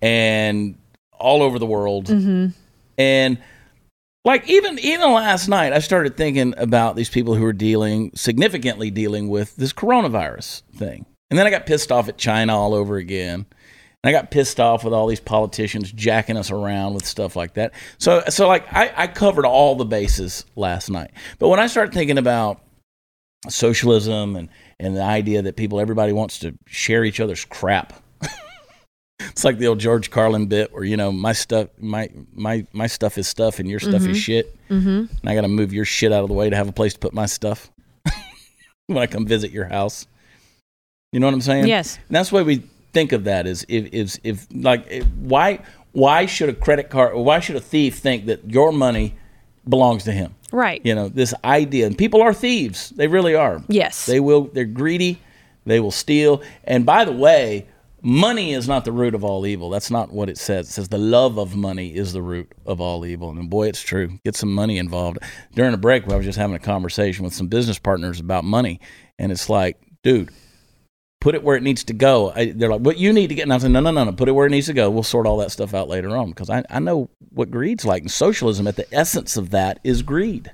and 0.00 0.76
all 1.12 1.42
over 1.42 1.58
the 1.58 1.66
world. 1.66 2.06
Mm-hmm. 2.06 2.48
And 2.96 3.38
like 4.24 4.48
even 4.48 4.78
even 4.80 5.12
last 5.12 5.48
night, 5.48 5.72
I 5.72 5.78
started 5.78 6.16
thinking 6.16 6.54
about 6.56 6.96
these 6.96 7.08
people 7.08 7.34
who 7.34 7.44
are 7.44 7.52
dealing 7.52 8.10
significantly 8.14 8.90
dealing 8.90 9.28
with 9.28 9.56
this 9.56 9.72
coronavirus 9.72 10.62
thing, 10.74 11.06
and 11.30 11.38
then 11.38 11.46
I 11.46 11.50
got 11.50 11.66
pissed 11.66 11.92
off 11.92 12.08
at 12.08 12.18
China 12.18 12.56
all 12.56 12.74
over 12.74 12.96
again. 12.96 13.46
And 14.04 14.10
I 14.10 14.12
got 14.12 14.30
pissed 14.30 14.60
off 14.60 14.84
with 14.84 14.92
all 14.92 15.08
these 15.08 15.18
politicians 15.18 15.90
jacking 15.90 16.36
us 16.36 16.52
around 16.52 16.94
with 16.94 17.04
stuff 17.04 17.34
like 17.34 17.54
that. 17.54 17.72
So, 17.98 18.22
so 18.28 18.46
like 18.46 18.72
I, 18.72 18.92
I 18.96 19.06
covered 19.08 19.44
all 19.44 19.74
the 19.74 19.84
bases 19.84 20.44
last 20.54 20.88
night. 20.88 21.10
But 21.40 21.48
when 21.48 21.58
I 21.58 21.66
start 21.66 21.92
thinking 21.92 22.16
about 22.16 22.62
socialism 23.48 24.36
and, 24.36 24.50
and 24.78 24.96
the 24.96 25.02
idea 25.02 25.42
that 25.42 25.56
people, 25.56 25.80
everybody 25.80 26.12
wants 26.12 26.38
to 26.40 26.56
share 26.66 27.04
each 27.04 27.18
other's 27.18 27.44
crap. 27.44 27.92
It's 29.20 29.44
like 29.44 29.58
the 29.58 29.66
old 29.66 29.80
George 29.80 30.10
Carlin 30.10 30.46
bit 30.46 30.72
where, 30.72 30.84
you 30.84 30.96
know, 30.96 31.10
my 31.10 31.32
stuff, 31.32 31.68
my, 31.78 32.08
my, 32.34 32.66
my 32.72 32.86
stuff 32.86 33.18
is 33.18 33.26
stuff 33.26 33.58
and 33.58 33.68
your 33.68 33.80
stuff 33.80 34.06
is 34.06 34.16
shit. 34.16 34.56
Mm-hmm. 34.68 34.88
And 34.88 35.20
I 35.24 35.34
got 35.34 35.42
to 35.42 35.48
move 35.48 35.72
your 35.72 35.84
shit 35.84 36.12
out 36.12 36.22
of 36.22 36.28
the 36.28 36.34
way 36.34 36.50
to 36.50 36.56
have 36.56 36.68
a 36.68 36.72
place 36.72 36.92
to 36.94 36.98
put 36.98 37.12
my 37.12 37.26
stuff 37.26 37.70
when 38.86 38.98
I 38.98 39.06
come 39.06 39.26
visit 39.26 39.50
your 39.50 39.64
house. 39.64 40.06
You 41.12 41.20
know 41.20 41.26
what 41.26 41.34
I'm 41.34 41.40
saying? 41.40 41.66
Yes. 41.66 41.96
And 41.96 42.16
that's 42.16 42.30
why 42.30 42.42
we 42.42 42.62
think 42.92 43.12
of 43.12 43.24
that 43.24 43.46
is 43.46 43.64
if 43.68 43.88
if, 43.92 44.18
if 44.24 44.46
like 44.52 44.86
if, 44.88 45.06
why 45.18 45.60
why 45.92 46.26
should 46.26 46.48
a 46.48 46.54
credit 46.54 46.90
card 46.90 47.14
why 47.14 47.40
should 47.40 47.56
a 47.56 47.60
thief 47.60 47.98
think 47.98 48.26
that 48.26 48.50
your 48.50 48.72
money 48.72 49.14
belongs 49.68 50.04
to 50.04 50.12
him? 50.12 50.34
Right. 50.52 50.80
You 50.84 50.94
know, 50.94 51.08
this 51.08 51.34
idea 51.44 51.86
and 51.86 51.96
people 51.96 52.22
are 52.22 52.34
thieves. 52.34 52.90
They 52.90 53.06
really 53.06 53.34
are. 53.34 53.62
Yes. 53.68 54.06
They 54.06 54.20
will 54.20 54.44
they're 54.44 54.64
greedy, 54.64 55.20
they 55.64 55.80
will 55.80 55.90
steal. 55.90 56.42
And 56.64 56.84
by 56.84 57.04
the 57.04 57.12
way, 57.12 57.66
money 58.02 58.52
is 58.52 58.68
not 58.68 58.84
the 58.84 58.92
root 58.92 59.14
of 59.14 59.24
all 59.24 59.46
evil. 59.46 59.70
That's 59.70 59.90
not 59.90 60.12
what 60.12 60.28
it 60.28 60.38
says. 60.38 60.68
It 60.68 60.72
says 60.72 60.88
the 60.88 60.98
love 60.98 61.38
of 61.38 61.56
money 61.56 61.94
is 61.94 62.12
the 62.12 62.22
root 62.22 62.52
of 62.66 62.80
all 62.80 63.04
evil. 63.04 63.30
And 63.30 63.50
boy, 63.50 63.68
it's 63.68 63.82
true. 63.82 64.18
Get 64.24 64.36
some 64.36 64.52
money 64.52 64.78
involved. 64.78 65.18
During 65.54 65.74
a 65.74 65.78
break, 65.78 66.08
I 66.08 66.16
was 66.16 66.24
just 66.24 66.38
having 66.38 66.56
a 66.56 66.60
conversation 66.60 67.24
with 67.24 67.34
some 67.34 67.48
business 67.48 67.78
partners 67.78 68.20
about 68.20 68.44
money, 68.44 68.80
and 69.18 69.32
it's 69.32 69.48
like, 69.48 69.80
dude, 70.02 70.30
put 71.20 71.34
it 71.34 71.42
where 71.42 71.56
it 71.56 71.62
needs 71.62 71.84
to 71.84 71.92
go. 71.92 72.30
I, 72.30 72.52
they're 72.52 72.70
like, 72.70 72.80
what 72.80 72.98
you 72.98 73.12
need 73.12 73.28
to 73.28 73.34
get? 73.34 73.42
And 73.42 73.52
I 73.52 73.58
said, 73.58 73.72
no, 73.72 73.80
no, 73.80 73.90
no, 73.90 74.04
no, 74.04 74.12
put 74.12 74.28
it 74.28 74.32
where 74.32 74.46
it 74.46 74.50
needs 74.50 74.66
to 74.66 74.72
go. 74.72 74.90
We'll 74.90 75.02
sort 75.02 75.26
all 75.26 75.38
that 75.38 75.50
stuff 75.50 75.74
out 75.74 75.88
later 75.88 76.16
on 76.16 76.30
because 76.30 76.50
I, 76.50 76.64
I 76.70 76.78
know 76.78 77.10
what 77.30 77.50
greed's 77.50 77.84
like. 77.84 78.02
And 78.02 78.10
socialism, 78.10 78.66
at 78.66 78.76
the 78.76 78.86
essence 78.94 79.36
of 79.36 79.50
that, 79.50 79.80
is 79.82 80.02
greed. 80.02 80.52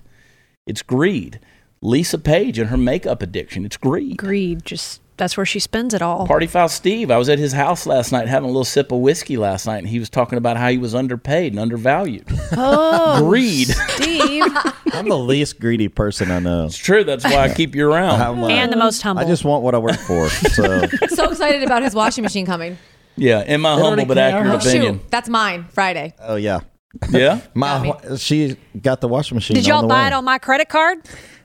It's 0.67 0.83
greed. 0.83 1.41
Lisa 1.83 2.19
Page 2.19 2.59
and 2.59 2.71
her 2.71 2.79
makeup 2.79 3.21
addiction, 3.21 3.67
it's 3.67 3.77
greed. 3.77 4.17
Greed. 4.17 4.65
Just 4.65 5.03
that's 5.17 5.37
where 5.37 5.47
she 5.47 5.59
spends 5.61 5.95
it 5.95 6.03
all. 6.03 6.27
Party 6.27 6.47
Foul 6.47 6.69
Steve, 6.69 7.11
I 7.11 7.17
was 7.17 7.29
at 7.29 7.39
his 7.39 7.53
house 7.53 7.87
last 7.87 8.11
night 8.13 8.27
having 8.29 8.45
a 8.49 8.53
little 8.53 8.65
sip 8.65 8.91
of 8.93 8.99
whiskey 8.99 9.37
last 9.37 9.67
night, 9.67 9.79
and 9.79 9.89
he 9.89 9.99
was 9.99 10.11
talking 10.11 10.39
about 10.39 10.57
how 10.57 10.69
he 10.71 10.79
was 10.79 10.95
underpaid 10.95 11.53
and 11.53 11.61
undervalued. 11.61 12.27
Oh, 12.57 13.19
Greed. 13.27 13.69
Steve. 13.69 14.45
I'm 14.93 15.09
the 15.09 15.19
least 15.19 15.59
greedy 15.61 15.89
person 15.89 16.31
I 16.31 16.39
know. 16.39 16.67
It's 16.67 16.77
true. 16.77 17.03
That's 17.05 17.25
why 17.25 17.37
I 17.39 17.53
keep 17.53 17.75
you 17.75 17.91
around. 17.91 18.41
Like- 18.41 18.53
and 18.53 18.73
the 18.73 18.77
most 18.77 19.03
humble. 19.03 19.25
I 19.25 19.27
just 19.27 19.45
want 19.45 19.63
what 19.65 19.75
I 19.75 19.79
work 19.79 19.97
for. 19.99 20.29
So 20.29 20.87
so 21.09 21.31
excited 21.31 21.63
about 21.65 21.83
his 21.83 21.95
washing 21.95 22.23
machine 22.23 22.47
coming. 22.47 22.79
Yeah, 23.17 23.43
in 23.43 23.61
my 23.61 23.75
humble 23.79 24.05
but 24.07 24.19
accurate 24.19 24.55
Oh, 24.55 24.57
opinion. 24.69 24.95
Shoot, 25.01 25.11
that's 25.11 25.29
mine. 25.29 25.67
Friday. 25.71 26.15
oh 26.21 26.37
yeah, 26.37 26.61
Yeah. 27.11 27.41
my 27.55 27.97
she 28.17 28.57
got 28.81 29.01
the 29.01 29.09
washing 29.09 29.37
machine. 29.37 29.57
Did 29.57 29.67
y'all 29.67 29.79
on 29.79 29.85
the 29.85 29.89
buy 29.89 30.03
way. 30.03 30.07
it 30.09 30.13
on 30.13 30.25
my 30.25 30.39
credit 30.39 30.69
card? 30.69 30.99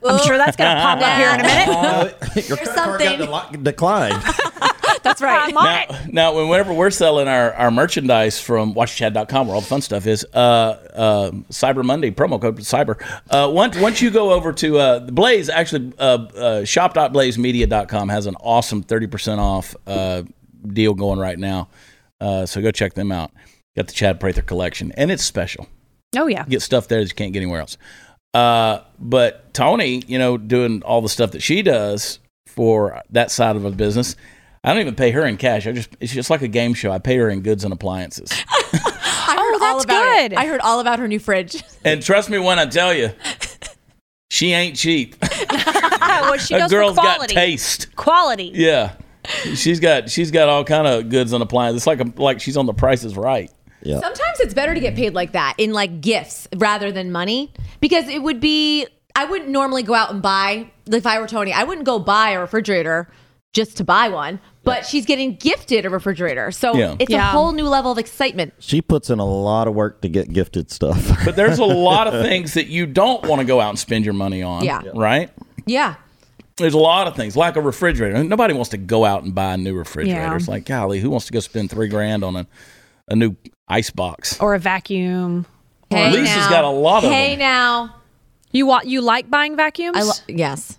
I'm 0.04 0.18
sure 0.24 0.36
that's 0.38 0.56
gonna 0.56 0.80
pop 0.80 0.98
up 0.98 1.16
here 1.16 1.30
in 1.30 1.40
a 1.40 1.42
minute. 1.42 2.48
Your 2.48 2.56
credit 2.56 2.74
card 2.74 3.00
got 3.00 3.28
something. 3.28 3.62
declined. 3.62 4.22
That's 5.02 5.22
right. 5.22 5.48
I'm 5.48 5.56
on. 5.56 5.64
Now, 6.12 6.32
now, 6.32 6.46
whenever 6.48 6.74
we're 6.74 6.90
selling 6.90 7.26
our, 7.26 7.54
our 7.54 7.70
merchandise 7.70 8.38
from 8.38 8.74
watchchad.com, 8.74 9.46
where 9.46 9.54
all 9.54 9.60
the 9.62 9.66
fun 9.66 9.80
stuff 9.80 10.06
is, 10.06 10.26
uh, 10.34 10.38
uh, 10.38 11.30
Cyber 11.50 11.82
Monday 11.82 12.10
promo 12.10 12.40
code 12.40 12.58
Cyber. 12.58 13.00
Uh, 13.30 13.50
once 13.50 13.78
once 13.78 14.02
you 14.02 14.10
go 14.10 14.32
over 14.32 14.52
to 14.52 14.78
uh, 14.78 15.00
Blaze, 15.00 15.48
actually, 15.48 15.92
uh, 15.98 16.02
uh, 16.02 16.64
shop.blazemedia.com 16.64 18.08
has 18.10 18.26
an 18.26 18.36
awesome 18.40 18.82
thirty 18.82 19.06
percent 19.06 19.40
off 19.40 19.74
uh, 19.86 20.22
deal 20.66 20.94
going 20.94 21.18
right 21.18 21.38
now. 21.38 21.68
Uh, 22.20 22.44
so 22.44 22.60
go 22.60 22.70
check 22.70 22.92
them 22.94 23.10
out. 23.10 23.30
Got 23.76 23.86
the 23.88 23.92
Chad 23.94 24.18
Prather 24.20 24.42
collection, 24.42 24.92
and 24.96 25.10
it's 25.10 25.24
special. 25.24 25.68
Oh 26.16 26.26
yeah. 26.26 26.44
get 26.44 26.60
stuff 26.62 26.88
there 26.88 27.00
that 27.00 27.08
you 27.08 27.14
can't 27.14 27.32
get 27.32 27.40
anywhere 27.40 27.60
else. 27.60 27.76
Uh, 28.34 28.80
but 28.98 29.52
Tony, 29.54 30.02
you 30.06 30.18
know, 30.18 30.36
doing 30.36 30.82
all 30.82 31.00
the 31.00 31.08
stuff 31.08 31.30
that 31.32 31.42
she 31.42 31.62
does 31.62 32.18
for 32.48 33.00
that 33.10 33.30
side 33.30 33.54
of 33.56 33.62
the 33.62 33.70
business, 33.70 34.16
I 34.64 34.72
don't 34.72 34.80
even 34.80 34.94
pay 34.96 35.10
her 35.12 35.24
in 35.24 35.36
cash. 35.36 35.66
I 35.66 35.72
just 35.72 35.90
it's 36.00 36.12
just 36.12 36.30
like 36.30 36.42
a 36.42 36.48
game 36.48 36.74
show. 36.74 36.90
I 36.90 36.98
pay 36.98 37.16
her 37.16 37.28
in 37.30 37.42
goods 37.42 37.62
and 37.64 37.72
appliances. 37.72 38.30
I 38.50 39.36
heard 39.36 39.54
Oh, 39.54 39.58
all 39.62 39.72
that's 39.74 39.84
about 39.84 40.02
good. 40.04 40.32
it. 40.32 40.38
I 40.38 40.46
heard 40.46 40.60
all 40.62 40.80
about 40.80 40.98
her 40.98 41.06
new 41.08 41.18
fridge. 41.20 41.62
and 41.84 42.02
trust 42.02 42.28
me 42.30 42.38
when 42.38 42.58
I 42.58 42.66
tell 42.66 42.92
you, 42.92 43.10
she 44.30 44.52
ain't 44.52 44.76
cheap. 44.76 45.16
what 45.20 46.40
she 46.40 46.54
A 46.54 46.58
does 46.58 46.70
girl's 46.70 46.96
for 46.96 47.02
got 47.02 47.16
quality. 47.16 47.34
taste. 47.34 47.94
Quality. 47.96 48.50
Yeah. 48.54 48.94
She's 49.54 49.80
got 49.80 50.08
she's 50.10 50.30
got 50.30 50.48
all 50.48 50.64
kind 50.64 50.86
of 50.86 51.08
goods 51.08 51.32
and 51.32 51.42
appliances. 51.42 51.82
It's 51.82 51.86
like 51.86 52.00
a, 52.00 52.20
like 52.20 52.40
she's 52.40 52.56
on 52.56 52.66
the 52.66 52.72
Price 52.74 53.04
is 53.04 53.16
Right. 53.16 53.50
Yeah. 53.82 54.00
Sometimes 54.00 54.40
it's 54.40 54.54
better 54.54 54.74
to 54.74 54.80
get 54.80 54.94
paid 54.94 55.14
like 55.14 55.32
that 55.32 55.54
in 55.58 55.72
like 55.72 56.00
gifts 56.00 56.48
rather 56.56 56.92
than 56.92 57.10
money 57.12 57.52
because 57.80 58.08
it 58.08 58.22
would 58.22 58.40
be. 58.40 58.86
I 59.16 59.24
wouldn't 59.24 59.50
normally 59.50 59.82
go 59.82 59.94
out 59.94 60.10
and 60.12 60.22
buy. 60.22 60.70
If 60.86 61.06
I 61.06 61.18
were 61.20 61.26
Tony, 61.26 61.52
I 61.52 61.64
wouldn't 61.64 61.84
go 61.86 61.98
buy 61.98 62.30
a 62.30 62.40
refrigerator 62.40 63.08
just 63.52 63.76
to 63.78 63.84
buy 63.84 64.08
one. 64.08 64.38
But 64.62 64.86
she's 64.86 65.04
getting 65.06 65.34
gifted 65.36 65.84
a 65.86 65.90
refrigerator, 65.90 66.50
so 66.52 66.74
Yeah. 66.76 66.94
it's 66.98 67.12
a 67.12 67.20
whole 67.20 67.52
new 67.52 67.64
level 67.66 67.90
of 67.90 67.98
excitement. 67.98 68.52
She 68.60 68.80
puts 68.82 69.08
in 69.10 69.18
a 69.18 69.24
lot 69.24 69.66
of 69.66 69.74
work 69.74 70.02
to 70.02 70.08
get 70.08 70.32
gifted 70.32 70.70
stuff. 70.70 71.10
But 71.24 71.34
there's 71.34 71.58
a 71.58 71.64
lot 71.64 72.06
of 72.06 72.22
things 72.24 72.54
that 72.54 72.66
you 72.68 72.86
don't 72.86 73.26
want 73.26 73.40
to 73.40 73.46
go 73.46 73.60
out 73.60 73.70
and 73.70 73.78
spend 73.78 74.04
your 74.04 74.14
money 74.14 74.42
on. 74.42 74.64
Yeah. 74.64 74.82
Right. 74.94 75.30
Yeah, 75.66 75.94
There's 76.56 76.74
a 76.74 76.78
lot 76.78 77.06
of 77.08 77.16
things 77.16 77.36
like 77.36 77.56
a 77.56 77.60
refrigerator. 77.60 78.22
Nobody 78.22 78.54
wants 78.54 78.70
to 78.70 78.76
go 78.78 79.04
out 79.04 79.22
and 79.24 79.34
buy 79.34 79.54
a 79.54 79.56
new 79.56 79.74
refrigerator. 79.74 80.20
Yeah. 80.20 80.36
It's 80.36 80.46
like, 80.48 80.66
golly, 80.66 81.00
who 81.00 81.10
wants 81.10 81.26
to 81.26 81.32
go 81.32 81.40
spend 81.40 81.70
three 81.70 81.88
grand 81.88 82.22
on 82.22 82.36
a, 82.36 82.46
a 83.10 83.16
new 83.16 83.36
ice 83.68 83.90
box? 83.90 84.38
Or 84.40 84.54
a 84.54 84.58
vacuum. 84.58 85.46
hey 85.90 86.10
Lisa's 86.10 86.36
now. 86.36 86.50
got 86.50 86.64
a 86.64 86.68
lot 86.70 87.04
of 87.04 87.10
Hey 87.10 87.30
them. 87.30 87.38
now, 87.40 87.94
You 88.52 88.66
want 88.66 88.86
you 88.86 89.00
like 89.00 89.28
buying 89.30 89.56
vacuums? 89.56 89.96
I 89.96 90.02
lo- 90.02 90.12
yes. 90.28 90.78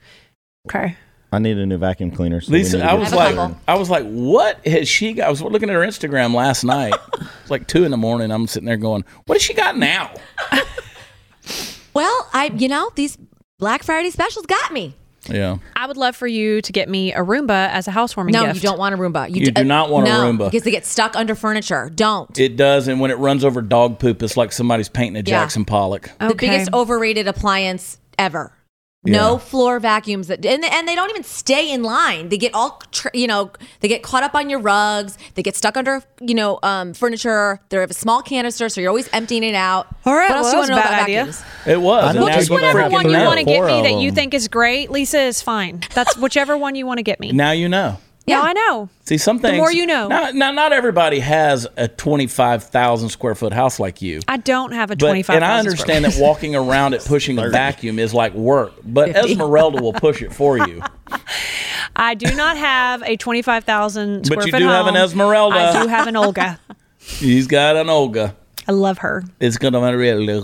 okay. 0.67 0.97
I 1.33 1.39
need 1.39 1.57
a 1.57 1.65
new 1.65 1.77
vacuum 1.77 2.11
cleaner. 2.11 2.41
So 2.41 2.51
Lisa, 2.51 2.83
I 2.83 2.93
was 2.93 3.13
like, 3.13 3.35
couple. 3.35 3.57
I 3.65 3.75
was 3.75 3.89
like, 3.89 4.03
what 4.05 4.65
has 4.67 4.89
she 4.89 5.13
got? 5.13 5.27
I 5.27 5.29
was 5.29 5.41
looking 5.41 5.69
at 5.69 5.73
her 5.75 5.79
Instagram 5.81 6.33
last 6.35 6.65
night. 6.65 6.93
it's 7.41 7.49
like 7.49 7.67
two 7.67 7.85
in 7.85 7.91
the 7.91 7.95
morning. 7.97 8.31
I'm 8.31 8.47
sitting 8.47 8.67
there 8.67 8.75
going, 8.75 9.05
what 9.27 9.35
has 9.35 9.41
she 9.41 9.53
got 9.53 9.77
now? 9.77 10.11
Well, 11.93 12.29
I 12.33 12.45
you 12.55 12.67
know 12.69 12.89
these 12.95 13.17
Black 13.59 13.83
Friday 13.83 14.09
specials 14.11 14.45
got 14.45 14.71
me. 14.71 14.95
Yeah. 15.29 15.57
I 15.75 15.85
would 15.87 15.97
love 15.97 16.15
for 16.15 16.27
you 16.27 16.61
to 16.63 16.71
get 16.71 16.89
me 16.89 17.13
a 17.13 17.19
Roomba 17.19 17.69
as 17.69 17.87
a 17.87 17.91
housewarming 17.91 18.33
No, 18.33 18.43
gift. 18.47 18.55
you 18.55 18.61
don't 18.61 18.79
want 18.79 18.95
a 18.95 18.97
Roomba. 18.97 19.29
You 19.29 19.45
d- 19.45 19.51
do 19.51 19.63
not 19.63 19.89
want 19.91 20.07
a 20.07 20.09
no, 20.11 20.19
Roomba. 20.23 20.49
because 20.49 20.63
they 20.63 20.71
get 20.71 20.85
stuck 20.85 21.15
under 21.15 21.35
furniture. 21.35 21.91
Don't. 21.93 22.37
It 22.39 22.55
does. 22.57 22.87
And 22.87 22.99
when 22.99 23.11
it 23.11 23.17
runs 23.19 23.45
over 23.45 23.61
dog 23.61 23.99
poop, 23.99 24.23
it's 24.23 24.35
like 24.35 24.51
somebody's 24.51 24.89
painting 24.89 25.17
a 25.17 25.19
Yeah. 25.19 25.41
Jackson 25.43 25.63
Pollock. 25.65 26.09
the 26.19 26.25
Okay. 26.31 26.47
biggest 26.49 26.73
overrated 26.73 27.27
appliance 27.27 27.99
ever. 28.17 28.51
No 29.03 29.39
floor 29.39 29.79
vacuums 29.79 30.27
that, 30.27 30.45
and, 30.45 30.63
and 30.63 30.87
they 30.87 30.93
don't 30.93 31.09
even 31.09 31.23
stay 31.23 31.73
in 31.73 31.81
line. 31.81 32.29
They 32.29 32.37
get 32.37 32.53
all, 32.53 32.83
you 33.15 33.25
know, 33.25 33.51
they 33.79 33.87
get 33.87 34.03
caught 34.03 34.21
up 34.21 34.35
on 34.35 34.47
your 34.47 34.59
rugs. 34.59 35.17
They 35.33 35.41
get 35.41 35.55
stuck 35.55 35.75
under, 35.75 36.03
you 36.19 36.35
know, 36.35 36.59
um, 36.61 36.93
furniture. 36.93 37.59
They 37.69 37.77
have 37.77 37.89
a 37.89 37.95
small 37.95 38.21
canister, 38.21 38.69
so 38.69 38.79
you're 38.79 38.91
always 38.91 39.09
emptying 39.11 39.43
it 39.43 39.55
out. 39.55 39.87
All 40.05 40.13
right, 40.13 40.29
what 40.29 40.37
else 40.37 40.43
well, 40.45 40.51
do 40.51 40.55
you 40.55 40.59
want 40.59 40.67
to 40.67 40.75
know 40.75 40.81
about 40.81 40.89
bad 40.91 41.03
idea. 41.03 41.25
vacuums? 41.25 41.43
It 41.65 41.81
was. 41.81 42.15
I 42.15 42.19
and 42.19 42.33
Just 42.33 42.49
whatever 42.51 42.89
one 42.89 43.09
you 43.09 43.17
want 43.17 43.39
to 43.39 43.45
get 43.45 43.65
me 43.65 43.81
that 43.81 43.99
you 43.99 44.11
think 44.11 44.35
is 44.35 44.47
great, 44.47 44.91
Lisa 44.91 45.19
is 45.19 45.41
fine. 45.41 45.81
That's 45.95 46.15
whichever 46.19 46.55
one 46.55 46.75
you 46.75 46.85
want 46.85 46.99
to 46.99 47.03
get 47.03 47.19
me. 47.19 47.31
Now 47.31 47.51
you 47.51 47.69
know. 47.69 47.97
Yeah, 48.27 48.41
I 48.41 48.53
know. 48.53 48.87
See, 49.05 49.17
some 49.17 49.39
things. 49.39 49.53
The 49.53 49.57
more 49.57 49.71
you 49.71 49.85
know. 49.85 50.07
Now, 50.07 50.29
now 50.31 50.51
not 50.51 50.73
everybody 50.73 51.19
has 51.19 51.67
a 51.75 51.87
25,000 51.87 53.09
square 53.09 53.33
foot 53.35 53.51
house 53.51 53.79
like 53.79 54.01
you. 54.01 54.21
I 54.27 54.37
don't 54.37 54.71
have 54.73 54.91
a 54.91 54.95
But, 54.95 55.07
twenty-five. 55.07 55.35
and 55.37 55.43
I 55.45 55.57
understand 55.59 56.05
that 56.05 56.15
walking 56.17 56.55
around 56.55 56.93
it 56.93 57.03
pushing 57.05 57.37
a 57.39 57.49
vacuum 57.49 57.97
is 57.99 58.13
like 58.13 58.33
work, 58.33 58.73
but 58.83 59.09
Esmeralda 59.15 59.81
will 59.81 59.93
push 59.93 60.21
it 60.21 60.33
for 60.33 60.57
you. 60.57 60.81
I 61.95 62.13
do 62.13 62.33
not 62.35 62.57
have 62.57 63.01
a 63.03 63.17
25,000 63.17 64.25
square 64.25 64.37
But 64.37 64.45
you 64.45 64.51
foot 64.51 64.59
do 64.59 64.65
have 64.67 64.87
an. 64.87 64.95
Esmeralda. 64.95 65.55
I 65.57 65.81
do 65.83 65.87
have 65.89 66.07
an 66.07 66.15
Olga. 66.15 66.59
He's 66.99 67.47
got 67.47 67.75
an 67.75 67.89
Olga. 67.89 68.35
I 68.67 68.71
love 68.71 68.99
her. 68.99 69.23
It's 69.39 69.57
gonna 69.57 69.79
be 69.81 69.95
really. 69.97 70.41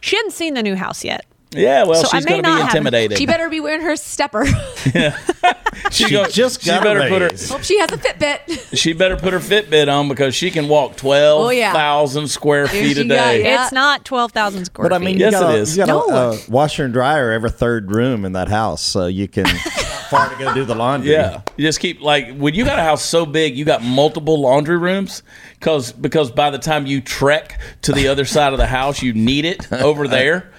She 0.00 0.16
hasn't 0.16 0.32
seen 0.32 0.54
the 0.54 0.62
new 0.62 0.74
house 0.74 1.04
yet. 1.04 1.26
Yeah, 1.52 1.82
well, 1.84 2.02
So 2.04 2.08
she's 2.16 2.24
may 2.24 2.30
gonna 2.40 2.42
not 2.42 2.54
be 2.56 2.60
have- 2.62 2.68
intimidated. 2.70 3.18
She 3.18 3.26
better 3.26 3.48
be 3.48 3.58
wearing 3.58 3.80
her 3.80 3.96
stepper. 3.96 4.44
yeah, 4.94 5.18
she, 5.90 6.04
She 6.04 6.24
just 6.30 6.60
she 6.62 6.66
got 6.70 6.82
a 6.82 6.84
better 6.84 7.08
put 7.08 7.22
her. 7.22 7.28
raise. 7.30 7.50
Hope 7.50 7.62
she 7.64 7.78
has 7.80 7.90
a 7.90 7.96
Fitbit. 7.96 8.76
She 8.76 8.92
better 8.92 9.16
put 9.16 9.32
her 9.32 9.40
Fitbit 9.40 9.92
on 9.92 10.08
because 10.08 10.34
she 10.34 10.52
can 10.52 10.68
walk 10.68 10.96
twelve 10.96 11.46
Oh, 11.46 11.50
yeah. 11.50 11.72
thousand 11.72 12.28
square 12.28 12.68
feet 12.68 12.96
a 12.98 13.02
she 13.02 13.08
got 13.08 13.14
day. 13.14 13.42
Yeah. 13.42 13.64
It's 13.64 13.72
not 13.72 14.04
12,000 14.04 14.66
square 14.66 14.84
feet. 14.84 14.90
But 14.90 14.94
I 14.94 14.98
feet. 15.00 15.04
mean, 15.04 15.18
Yes, 15.18 15.32
you 15.32 15.40
got, 15.40 15.54
it 15.54 15.68
a, 15.68 15.70
you 15.72 15.76
got 15.78 15.88
No. 15.88 16.00
Uh, 16.08 16.32
a, 16.32 16.36
a 16.36 16.50
washer 16.50 16.84
and 16.84 16.92
dryer 16.92 17.32
every 17.32 17.50
third 17.50 17.90
room 17.90 18.24
in 18.24 18.32
that 18.34 18.48
house, 18.48 18.80
so 18.80 19.06
you 19.06 19.26
can 19.26 19.46
far 20.08 20.28
to 20.30 20.36
go 20.38 20.54
do 20.54 20.64
the 20.64 20.76
laundry. 20.76 21.10
Yeah, 21.10 21.42
you 21.56 21.66
just 21.66 21.80
keep 21.80 22.00
like 22.00 22.36
when 22.36 22.54
you 22.54 22.64
got 22.64 22.78
a 22.78 22.82
house 22.82 23.04
so 23.04 23.26
big, 23.26 23.56
you 23.56 23.64
got 23.64 23.82
multiple 23.82 24.40
laundry 24.40 24.78
rooms 24.78 25.24
because 25.58 25.90
because 25.90 26.30
by 26.30 26.50
the 26.50 26.58
time 26.58 26.86
you 26.86 27.00
trek 27.00 27.60
to 27.82 27.92
the 27.92 28.06
other 28.06 28.24
side 28.24 28.52
of 28.52 28.58
the 28.60 28.66
house, 28.68 29.02
you 29.02 29.12
need 29.14 29.44
it 29.44 29.70
over 29.72 30.06
there. 30.06 30.52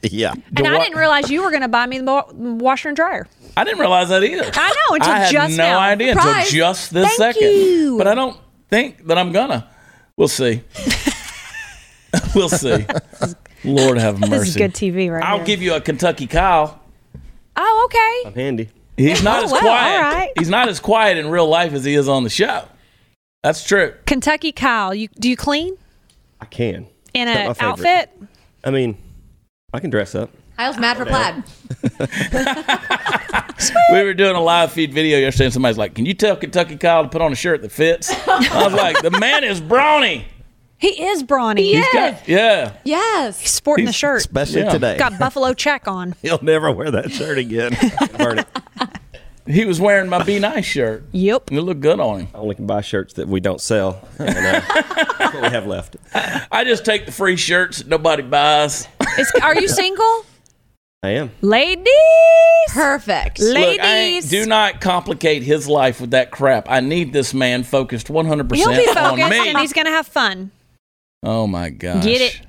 yeah. 0.10 0.32
and 0.56 0.66
I 0.66 0.78
didn't 0.82 0.98
realize 0.98 1.30
you 1.30 1.42
were 1.42 1.50
going 1.50 1.62
to 1.62 1.68
buy 1.68 1.86
me 1.86 1.98
the 1.98 2.24
washer 2.34 2.88
and 2.88 2.96
dryer. 2.96 3.26
I 3.56 3.64
didn't 3.64 3.80
realize 3.80 4.08
that 4.10 4.22
either. 4.22 4.50
I 4.54 4.68
know, 4.68 4.94
until 4.94 5.12
I 5.12 5.18
had 5.18 5.32
just 5.32 5.56
no 5.56 5.64
now. 5.64 5.78
idea 5.80 6.12
Surprise. 6.14 6.46
until 6.46 6.58
just 6.58 6.92
this 6.94 7.16
Thank 7.16 7.34
second. 7.36 7.50
you. 7.50 7.98
But 7.98 8.06
I 8.06 8.14
don't 8.14 8.36
think 8.68 9.06
that 9.06 9.18
I'm 9.18 9.32
gonna. 9.32 9.68
We'll 10.16 10.28
see. 10.28 10.62
we'll 12.34 12.48
see. 12.48 12.84
Lord 13.64 13.98
have 13.98 14.18
mercy. 14.20 14.30
This 14.30 14.48
is 14.50 14.56
good 14.56 14.72
TV 14.74 15.10
right 15.12 15.24
I'll 15.24 15.38
here. 15.38 15.46
give 15.46 15.62
you 15.62 15.74
a 15.74 15.80
Kentucky 15.80 16.26
Kyle. 16.26 16.80
Oh, 17.56 17.82
okay. 17.86 18.28
I'm 18.28 18.34
handy. 18.34 18.68
He's 18.96 19.22
not 19.22 19.42
Oh, 19.42 19.44
as 19.46 19.52
well, 19.52 19.60
quiet. 19.60 19.96
all 20.04 20.12
right. 20.12 20.30
He's 20.38 20.48
not 20.48 20.68
as 20.68 20.78
quiet 20.80 21.18
in 21.18 21.28
real 21.28 21.48
life 21.48 21.72
as 21.72 21.84
he 21.84 21.94
is 21.94 22.08
on 22.08 22.22
the 22.24 22.30
show. 22.30 22.64
That's 23.42 23.64
true. 23.64 23.94
Kentucky 24.06 24.52
Kyle, 24.52 24.94
you 24.94 25.08
do 25.18 25.28
you 25.28 25.36
clean 25.36 25.76
I 26.40 26.44
can. 26.46 26.86
in 27.14 27.26
Not 27.26 27.36
an 27.36 27.56
outfit? 27.60 28.10
I 28.64 28.70
mean, 28.70 28.96
I 29.72 29.80
can 29.80 29.90
dress 29.90 30.14
up. 30.14 30.30
Kyle's 30.56 30.78
mad 30.78 30.96
for 30.96 31.04
plaid. 31.04 31.44
We 33.92 34.02
were 34.02 34.14
doing 34.14 34.36
a 34.36 34.40
live 34.40 34.70
feed 34.72 34.92
video 34.94 35.18
yesterday, 35.18 35.46
and 35.46 35.52
somebody's 35.52 35.76
like, 35.78 35.94
"Can 35.94 36.06
you 36.06 36.14
tell 36.14 36.36
Kentucky 36.36 36.76
Kyle 36.76 37.02
to 37.02 37.08
put 37.08 37.20
on 37.20 37.32
a 37.32 37.34
shirt 37.36 37.60
that 37.62 37.72
fits?" 37.72 38.08
I 38.28 38.64
was 38.64 38.72
like, 38.72 39.02
"The 39.02 39.10
man 39.18 39.42
is 39.44 39.60
brawny. 39.60 40.26
He 40.78 40.88
is 41.06 41.22
brawny. 41.24 41.62
He 41.64 41.74
He's 41.76 41.86
is. 41.86 41.92
got 41.92 42.28
yeah." 42.28 42.72
Yes. 42.84 43.40
He's 43.40 43.50
sporting 43.50 43.86
the 43.86 43.90
He's 43.90 43.96
shirt. 43.96 44.18
Especially 44.20 44.60
Yeah. 44.62 44.70
today. 44.72 44.96
Got 44.96 45.18
buffalo 45.18 45.52
check 45.54 45.88
on. 45.88 46.14
He'll 46.22 46.42
never 46.42 46.70
wear 46.70 46.90
that 46.92 47.10
shirt 47.10 47.36
again. 47.38 47.76
Burn 48.16 48.38
it. 48.40 48.46
He 49.48 49.64
was 49.64 49.80
wearing 49.80 50.10
my 50.10 50.22
Be 50.22 50.38
Nice 50.38 50.66
shirt, 50.66 51.04
Yep. 51.12 51.48
and 51.50 51.58
it 51.58 51.62
looked 51.62 51.80
good 51.80 51.98
on 52.00 52.20
him. 52.20 52.28
I 52.34 52.38
only 52.38 52.54
can 52.54 52.66
buy 52.66 52.82
shirts 52.82 53.14
that 53.14 53.28
we 53.28 53.40
don't 53.40 53.60
sell. 53.60 54.06
And, 54.18 54.28
uh, 54.28 54.60
that's 55.18 55.34
what 55.34 55.42
we 55.42 55.48
have 55.48 55.66
left. 55.66 55.96
I 56.14 56.64
just 56.64 56.84
take 56.84 57.06
the 57.06 57.12
free 57.12 57.36
shirts 57.36 57.78
that 57.78 57.88
nobody 57.88 58.22
buys. 58.22 58.86
Is, 59.18 59.32
are 59.42 59.58
you 59.58 59.68
single? 59.68 60.26
I 61.02 61.10
am. 61.10 61.30
Ladies? 61.40 61.86
Perfect. 62.70 63.38
Ladies. 63.38 63.54
Look, 63.78 63.80
I 63.80 63.96
ain't, 63.96 64.28
do 64.28 64.46
not 64.46 64.80
complicate 64.80 65.42
his 65.42 65.66
life 65.68 66.00
with 66.00 66.10
that 66.10 66.30
crap. 66.30 66.68
I 66.68 66.80
need 66.80 67.12
this 67.12 67.32
man 67.32 67.62
focused 67.62 68.08
100% 68.08 68.54
He'll 68.56 68.68
be 68.70 68.86
on 68.88 68.94
focused 68.94 69.30
me. 69.30 69.48
and 69.48 69.58
he's 69.58 69.72
going 69.72 69.86
to 69.86 69.92
have 69.92 70.06
fun. 70.06 70.50
oh 71.22 71.46
my 71.46 71.70
gosh. 71.70 72.02
Get 72.04 72.20
it. 72.20 72.40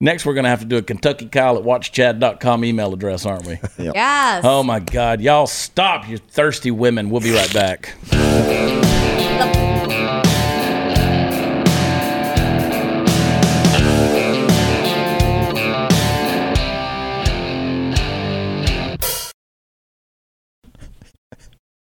Next, 0.00 0.24
we're 0.24 0.34
going 0.34 0.44
to 0.44 0.50
have 0.50 0.60
to 0.60 0.64
do 0.66 0.76
a 0.76 0.82
Kentucky 0.82 1.26
Kyle 1.26 1.56
at 1.56 1.64
watchchad.com 1.64 2.64
email 2.64 2.94
address, 2.94 3.26
aren't 3.26 3.46
we? 3.46 3.58
Yes. 3.78 4.44
Oh 4.44 4.62
my 4.62 4.78
God. 4.78 5.20
Y'all 5.20 5.46
stop, 5.48 6.08
you 6.08 6.18
thirsty 6.18 6.70
women. 6.70 7.10
We'll 7.10 7.20
be 7.20 7.32
right 7.32 7.52
back. 7.52 7.94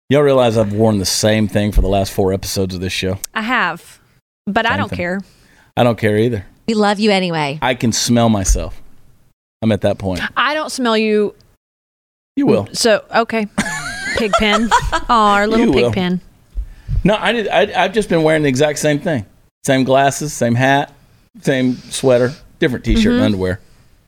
Y'all 0.09 0.21
realize 0.21 0.55
I've 0.57 0.71
worn 0.71 0.99
the 0.99 1.05
same 1.05 1.47
thing 1.47 1.71
for 1.71 1.81
the 1.81 1.87
last 1.87 2.13
four 2.13 2.31
episodes 2.31 2.75
of 2.75 2.79
this 2.81 2.93
show? 2.93 3.17
I 3.33 3.41
have, 3.41 3.99
but 4.45 4.65
I 4.65 4.77
don't 4.77 4.89
thing. 4.89 4.97
care. 4.97 5.21
I 5.75 5.83
don't 5.83 5.97
care 5.97 6.17
either. 6.17 6.45
We 6.67 6.73
love 6.73 6.99
you 6.99 7.11
anyway. 7.11 7.59
I 7.61 7.75
can 7.75 7.91
smell 7.91 8.29
myself. 8.29 8.81
I'm 9.61 9.71
at 9.71 9.81
that 9.81 9.97
point. 9.97 10.21
I 10.35 10.53
don't 10.53 10.71
smell 10.71 10.97
you. 10.97 11.35
You 12.35 12.45
will. 12.45 12.67
So, 12.73 13.03
okay. 13.15 13.47
Pigpen. 14.17 14.69
Oh, 14.71 15.05
our 15.09 15.47
little 15.47 15.65
You 15.65 15.71
will. 15.71 15.91
pigpen. 15.91 16.21
No, 17.03 17.15
I 17.15 17.31
did. 17.31 17.47
I, 17.47 17.83
I've 17.83 17.93
just 17.93 18.09
been 18.09 18.23
wearing 18.23 18.43
the 18.43 18.49
exact 18.49 18.79
same 18.79 18.99
thing. 18.99 19.25
Same 19.65 19.83
glasses, 19.83 20.33
same 20.33 20.55
hat, 20.55 20.93
same 21.41 21.75
sweater, 21.75 22.33
different 22.59 22.85
T-shirt 22.85 23.05
and 23.05 23.13
mm-hmm. 23.15 23.23
underwear. 23.25 23.59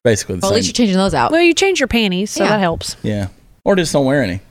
Basically 0.03 0.35
the 0.35 0.41
Well, 0.41 0.51
at 0.51 0.55
least 0.55 0.67
you're 0.67 0.73
changing 0.73 0.97
those 0.97 1.13
out. 1.13 1.31
Well, 1.31 1.41
you 1.41 1.53
change 1.53 1.79
your 1.79 1.87
panties, 1.87 2.31
so 2.31 2.43
Yeah. 2.43 2.51
that 2.51 2.59
helps. 2.59 2.95
yeah, 3.03 3.27
or 3.65 3.75
just 3.75 3.91
don't 3.93 4.05
wear 4.05 4.23
any. 4.23 4.41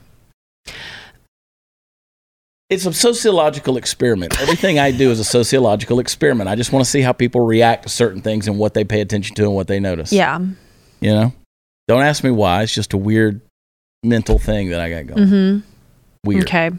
It's 2.69 2.85
a 2.85 2.91
sociological 2.91 3.77
experiment. 3.77 4.39
Everything 4.41 4.77
I 4.77 4.91
do 4.91 5.09
is 5.09 5.21
a 5.21 5.23
sociological 5.23 5.99
experiment. 5.99 6.49
I 6.49 6.55
just 6.55 6.73
want 6.73 6.83
to 6.83 6.91
see 6.91 6.99
how 7.01 7.13
people 7.13 7.45
react 7.45 7.83
to 7.83 7.89
certain 7.89 8.21
things 8.21 8.45
and 8.47 8.59
what 8.59 8.73
they 8.73 8.83
pay 8.83 8.99
attention 8.99 9.35
to 9.37 9.43
and 9.43 9.55
what 9.55 9.67
they 9.67 9.79
notice. 9.79 10.11
Yeah. 10.11 10.39
You 10.99 11.13
know? 11.13 11.33
Don't 11.87 12.01
ask 12.01 12.25
me 12.25 12.31
why. 12.31 12.63
It's 12.63 12.73
just 12.73 12.91
a 12.91 12.97
weird 12.97 13.39
mental 14.03 14.37
thing 14.37 14.71
that 14.71 14.81
I 14.81 14.89
got 14.89 15.07
going. 15.07 15.29
Mm-hmm. 15.29 15.67
Weird. 16.25 16.43
Okay. 16.43 16.71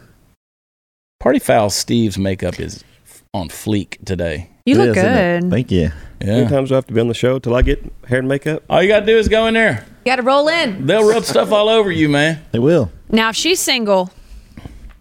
Party 1.20 1.38
Foul 1.38 1.70
Steve's 1.70 2.18
makeup 2.18 2.60
is 2.60 2.84
on 3.32 3.48
fleek 3.48 4.04
today. 4.04 4.50
You 4.66 4.74
It 4.74 4.78
look 4.78 4.96
is, 4.96 5.02
good. 5.02 5.50
Thank 5.50 5.70
you. 5.70 5.88
How 5.88 6.26
many 6.26 6.48
times 6.48 6.68
do 6.68 6.74
I 6.74 6.76
have 6.76 6.86
to 6.88 6.92
be 6.92 7.00
on 7.00 7.08
the 7.08 7.14
show 7.14 7.38
till 7.38 7.54
I 7.54 7.62
get 7.62 7.82
hair 8.06 8.18
and 8.18 8.28
makeup? 8.28 8.62
All 8.68 8.82
you 8.82 8.88
got 8.88 9.00
to 9.00 9.06
do 9.06 9.16
is 9.16 9.28
go 9.28 9.46
in 9.46 9.54
there. 9.54 9.86
You 10.04 10.12
got 10.12 10.16
to 10.16 10.22
roll 10.22 10.48
in. 10.48 10.84
They'll 10.86 11.08
rub 11.08 11.24
stuff 11.24 11.50
all 11.50 11.70
over 11.70 11.90
you, 11.90 12.10
man. 12.10 12.44
They 12.52 12.58
will. 12.58 12.92
Now, 13.08 13.30
if 13.30 13.36
she's 13.36 13.60
single, 13.60 14.10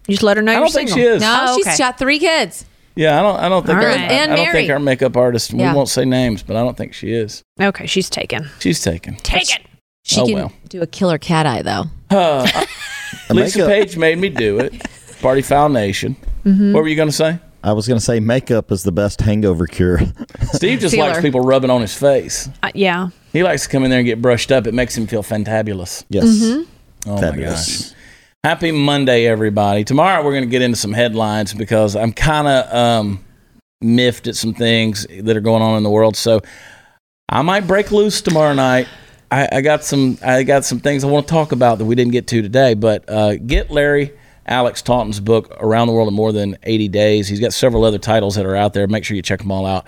you 0.08 0.14
just 0.14 0.22
let 0.24 0.36
her 0.36 0.42
know 0.42 0.50
I 0.52 0.56
you're 0.56 0.64
don't 0.64 0.72
think 0.72 0.88
single. 0.88 1.04
she 1.06 1.14
is. 1.16 1.20
No, 1.22 1.44
Oh, 1.48 1.56
she's 1.56 1.66
okay. 1.68 1.76
got 1.78 1.98
three 1.98 2.18
kids. 2.18 2.64
Yeah, 2.96 3.18
I 3.18 3.22
don't. 3.22 3.36
I 3.38 3.48
don't 3.48 3.64
think. 3.64 3.78
All 3.78 3.84
Our, 3.84 3.90
right. 3.90 4.00
I, 4.00 4.12
And 4.14 4.32
I 4.32 4.36
don't 4.36 4.52
think 4.52 4.70
our 4.70 4.80
makeup 4.80 5.16
artist. 5.16 5.52
Yeah. 5.52 5.70
We 5.70 5.76
won't 5.76 5.88
say 5.88 6.04
names, 6.04 6.42
but 6.42 6.56
I 6.56 6.60
don't 6.64 6.76
think 6.76 6.94
she 6.94 7.12
is. 7.12 7.42
Okay, 7.60 7.86
she's 7.86 8.10
taken. 8.10 8.48
She's 8.58 8.82
taken. 8.82 9.14
Taken. 9.16 9.62
She 10.02 10.20
Oh, 10.20 10.26
can 10.26 10.34
well. 10.34 10.52
do 10.68 10.82
a 10.82 10.86
killer 10.88 11.18
cat 11.18 11.46
eye 11.46 11.62
though. 11.62 11.84
Uh, 12.10 12.44
The 13.28 13.34
Lisa 13.34 13.58
makeup- 13.58 13.70
Page 13.70 13.96
made 13.96 14.18
me 14.18 14.30
do 14.30 14.58
it. 14.58 14.72
Party 15.22 15.42
Foul 15.42 15.68
Nation. 15.68 16.16
Mm-hmm. 16.44 16.72
What 16.72 16.82
were 16.82 16.88
you 16.88 16.96
going 16.96 17.08
to 17.08 17.14
say? 17.14 17.38
I 17.62 17.72
was 17.72 17.86
going 17.88 17.98
to 17.98 18.04
say 18.04 18.20
makeup 18.20 18.70
is 18.72 18.84
the 18.84 18.92
best 18.92 19.20
hangover 19.20 19.66
cure. 19.66 20.00
Steve 20.52 20.78
just 20.80 20.94
Feeler. 20.94 21.08
likes 21.08 21.20
people 21.20 21.40
rubbing 21.40 21.70
on 21.70 21.80
his 21.80 21.94
face. 21.94 22.48
Uh, 22.62 22.70
yeah. 22.74 23.08
He 23.32 23.42
likes 23.42 23.64
to 23.64 23.68
come 23.68 23.82
in 23.84 23.90
there 23.90 23.98
and 23.98 24.06
get 24.06 24.22
brushed 24.22 24.50
up. 24.52 24.66
It 24.66 24.74
makes 24.74 24.96
him 24.96 25.06
feel 25.06 25.22
fantabulous. 25.22 26.04
yes. 26.08 26.24
Mm-hmm. 26.24 27.10
Oh 27.10 27.14
my 27.16 27.20
Fabulous. 27.20 27.94
Happy 28.48 28.72
Monday, 28.72 29.26
everybody. 29.26 29.84
Tomorrow 29.84 30.24
we're 30.24 30.32
going 30.32 30.44
to 30.44 30.48
get 30.48 30.62
into 30.62 30.78
some 30.78 30.94
headlines 30.94 31.52
because 31.52 31.94
I'm 31.94 32.14
kind 32.14 32.48
of 32.48 32.74
um, 32.74 33.24
miffed 33.82 34.26
at 34.26 34.36
some 34.36 34.54
things 34.54 35.06
that 35.20 35.36
are 35.36 35.42
going 35.42 35.60
on 35.60 35.76
in 35.76 35.82
the 35.82 35.90
world. 35.90 36.16
So 36.16 36.40
I 37.28 37.42
might 37.42 37.66
break 37.66 37.92
loose 37.92 38.22
tomorrow 38.22 38.54
night. 38.54 38.88
I, 39.30 39.48
I 39.52 39.60
got 39.60 39.84
some 39.84 40.16
I 40.22 40.44
got 40.44 40.64
some 40.64 40.80
things 40.80 41.04
I 41.04 41.08
want 41.08 41.28
to 41.28 41.30
talk 41.30 41.52
about 41.52 41.76
that 41.76 41.84
we 41.84 41.94
didn't 41.94 42.12
get 42.12 42.26
to 42.28 42.40
today. 42.40 42.72
But 42.72 43.04
uh, 43.10 43.36
get 43.36 43.70
Larry 43.70 44.14
Alex 44.46 44.80
Taunton's 44.80 45.20
book 45.20 45.54
Around 45.60 45.88
the 45.88 45.92
World 45.92 46.08
in 46.08 46.14
More 46.14 46.32
Than 46.32 46.56
80 46.62 46.88
Days. 46.88 47.28
He's 47.28 47.40
got 47.40 47.52
several 47.52 47.84
other 47.84 47.98
titles 47.98 48.36
that 48.36 48.46
are 48.46 48.56
out 48.56 48.72
there. 48.72 48.86
Make 48.86 49.04
sure 49.04 49.14
you 49.14 49.20
check 49.20 49.40
them 49.40 49.52
all 49.52 49.66
out. 49.66 49.84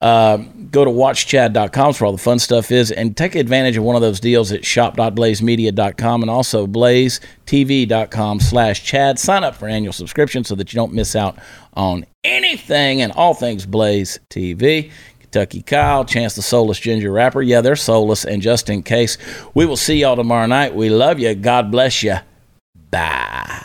Uh, 0.00 0.36
go 0.70 0.84
to 0.84 0.90
watchchad.com 0.90 1.94
for 1.94 2.04
all 2.04 2.12
the 2.12 2.18
fun 2.18 2.38
stuff 2.38 2.70
is 2.70 2.90
and 2.92 3.16
take 3.16 3.34
advantage 3.34 3.76
of 3.78 3.84
one 3.84 3.96
of 3.96 4.02
those 4.02 4.20
deals 4.20 4.52
at 4.52 4.64
shop.blazemedia.com 4.64 6.22
and 6.22 6.30
also 6.30 6.66
blazetv.com 6.66 8.40
slash 8.40 8.84
chad. 8.84 9.18
Sign 9.18 9.44
up 9.44 9.54
for 9.54 9.66
annual 9.66 9.94
subscription 9.94 10.44
so 10.44 10.54
that 10.56 10.72
you 10.72 10.76
don't 10.76 10.92
miss 10.92 11.16
out 11.16 11.38
on 11.74 12.04
anything 12.24 13.02
and 13.02 13.12
all 13.12 13.34
things 13.34 13.66
blaze 13.66 14.18
tv 14.30 14.90
kentucky 15.20 15.60
kyle 15.62 16.04
chance 16.04 16.34
the 16.34 16.42
soulless 16.42 16.78
ginger 16.80 17.12
rapper 17.12 17.42
yeah 17.42 17.60
they're 17.60 17.76
soulless 17.76 18.24
and 18.24 18.40
just 18.40 18.70
in 18.70 18.82
case 18.82 19.18
we 19.54 19.66
will 19.66 19.76
see 19.76 19.96
y'all 19.96 20.16
tomorrow 20.16 20.46
night. 20.46 20.74
We 20.74 20.88
love 20.88 21.18
you 21.18 21.34
god 21.34 21.70
bless 21.70 22.02
you 22.02 22.16
bye 22.90 23.62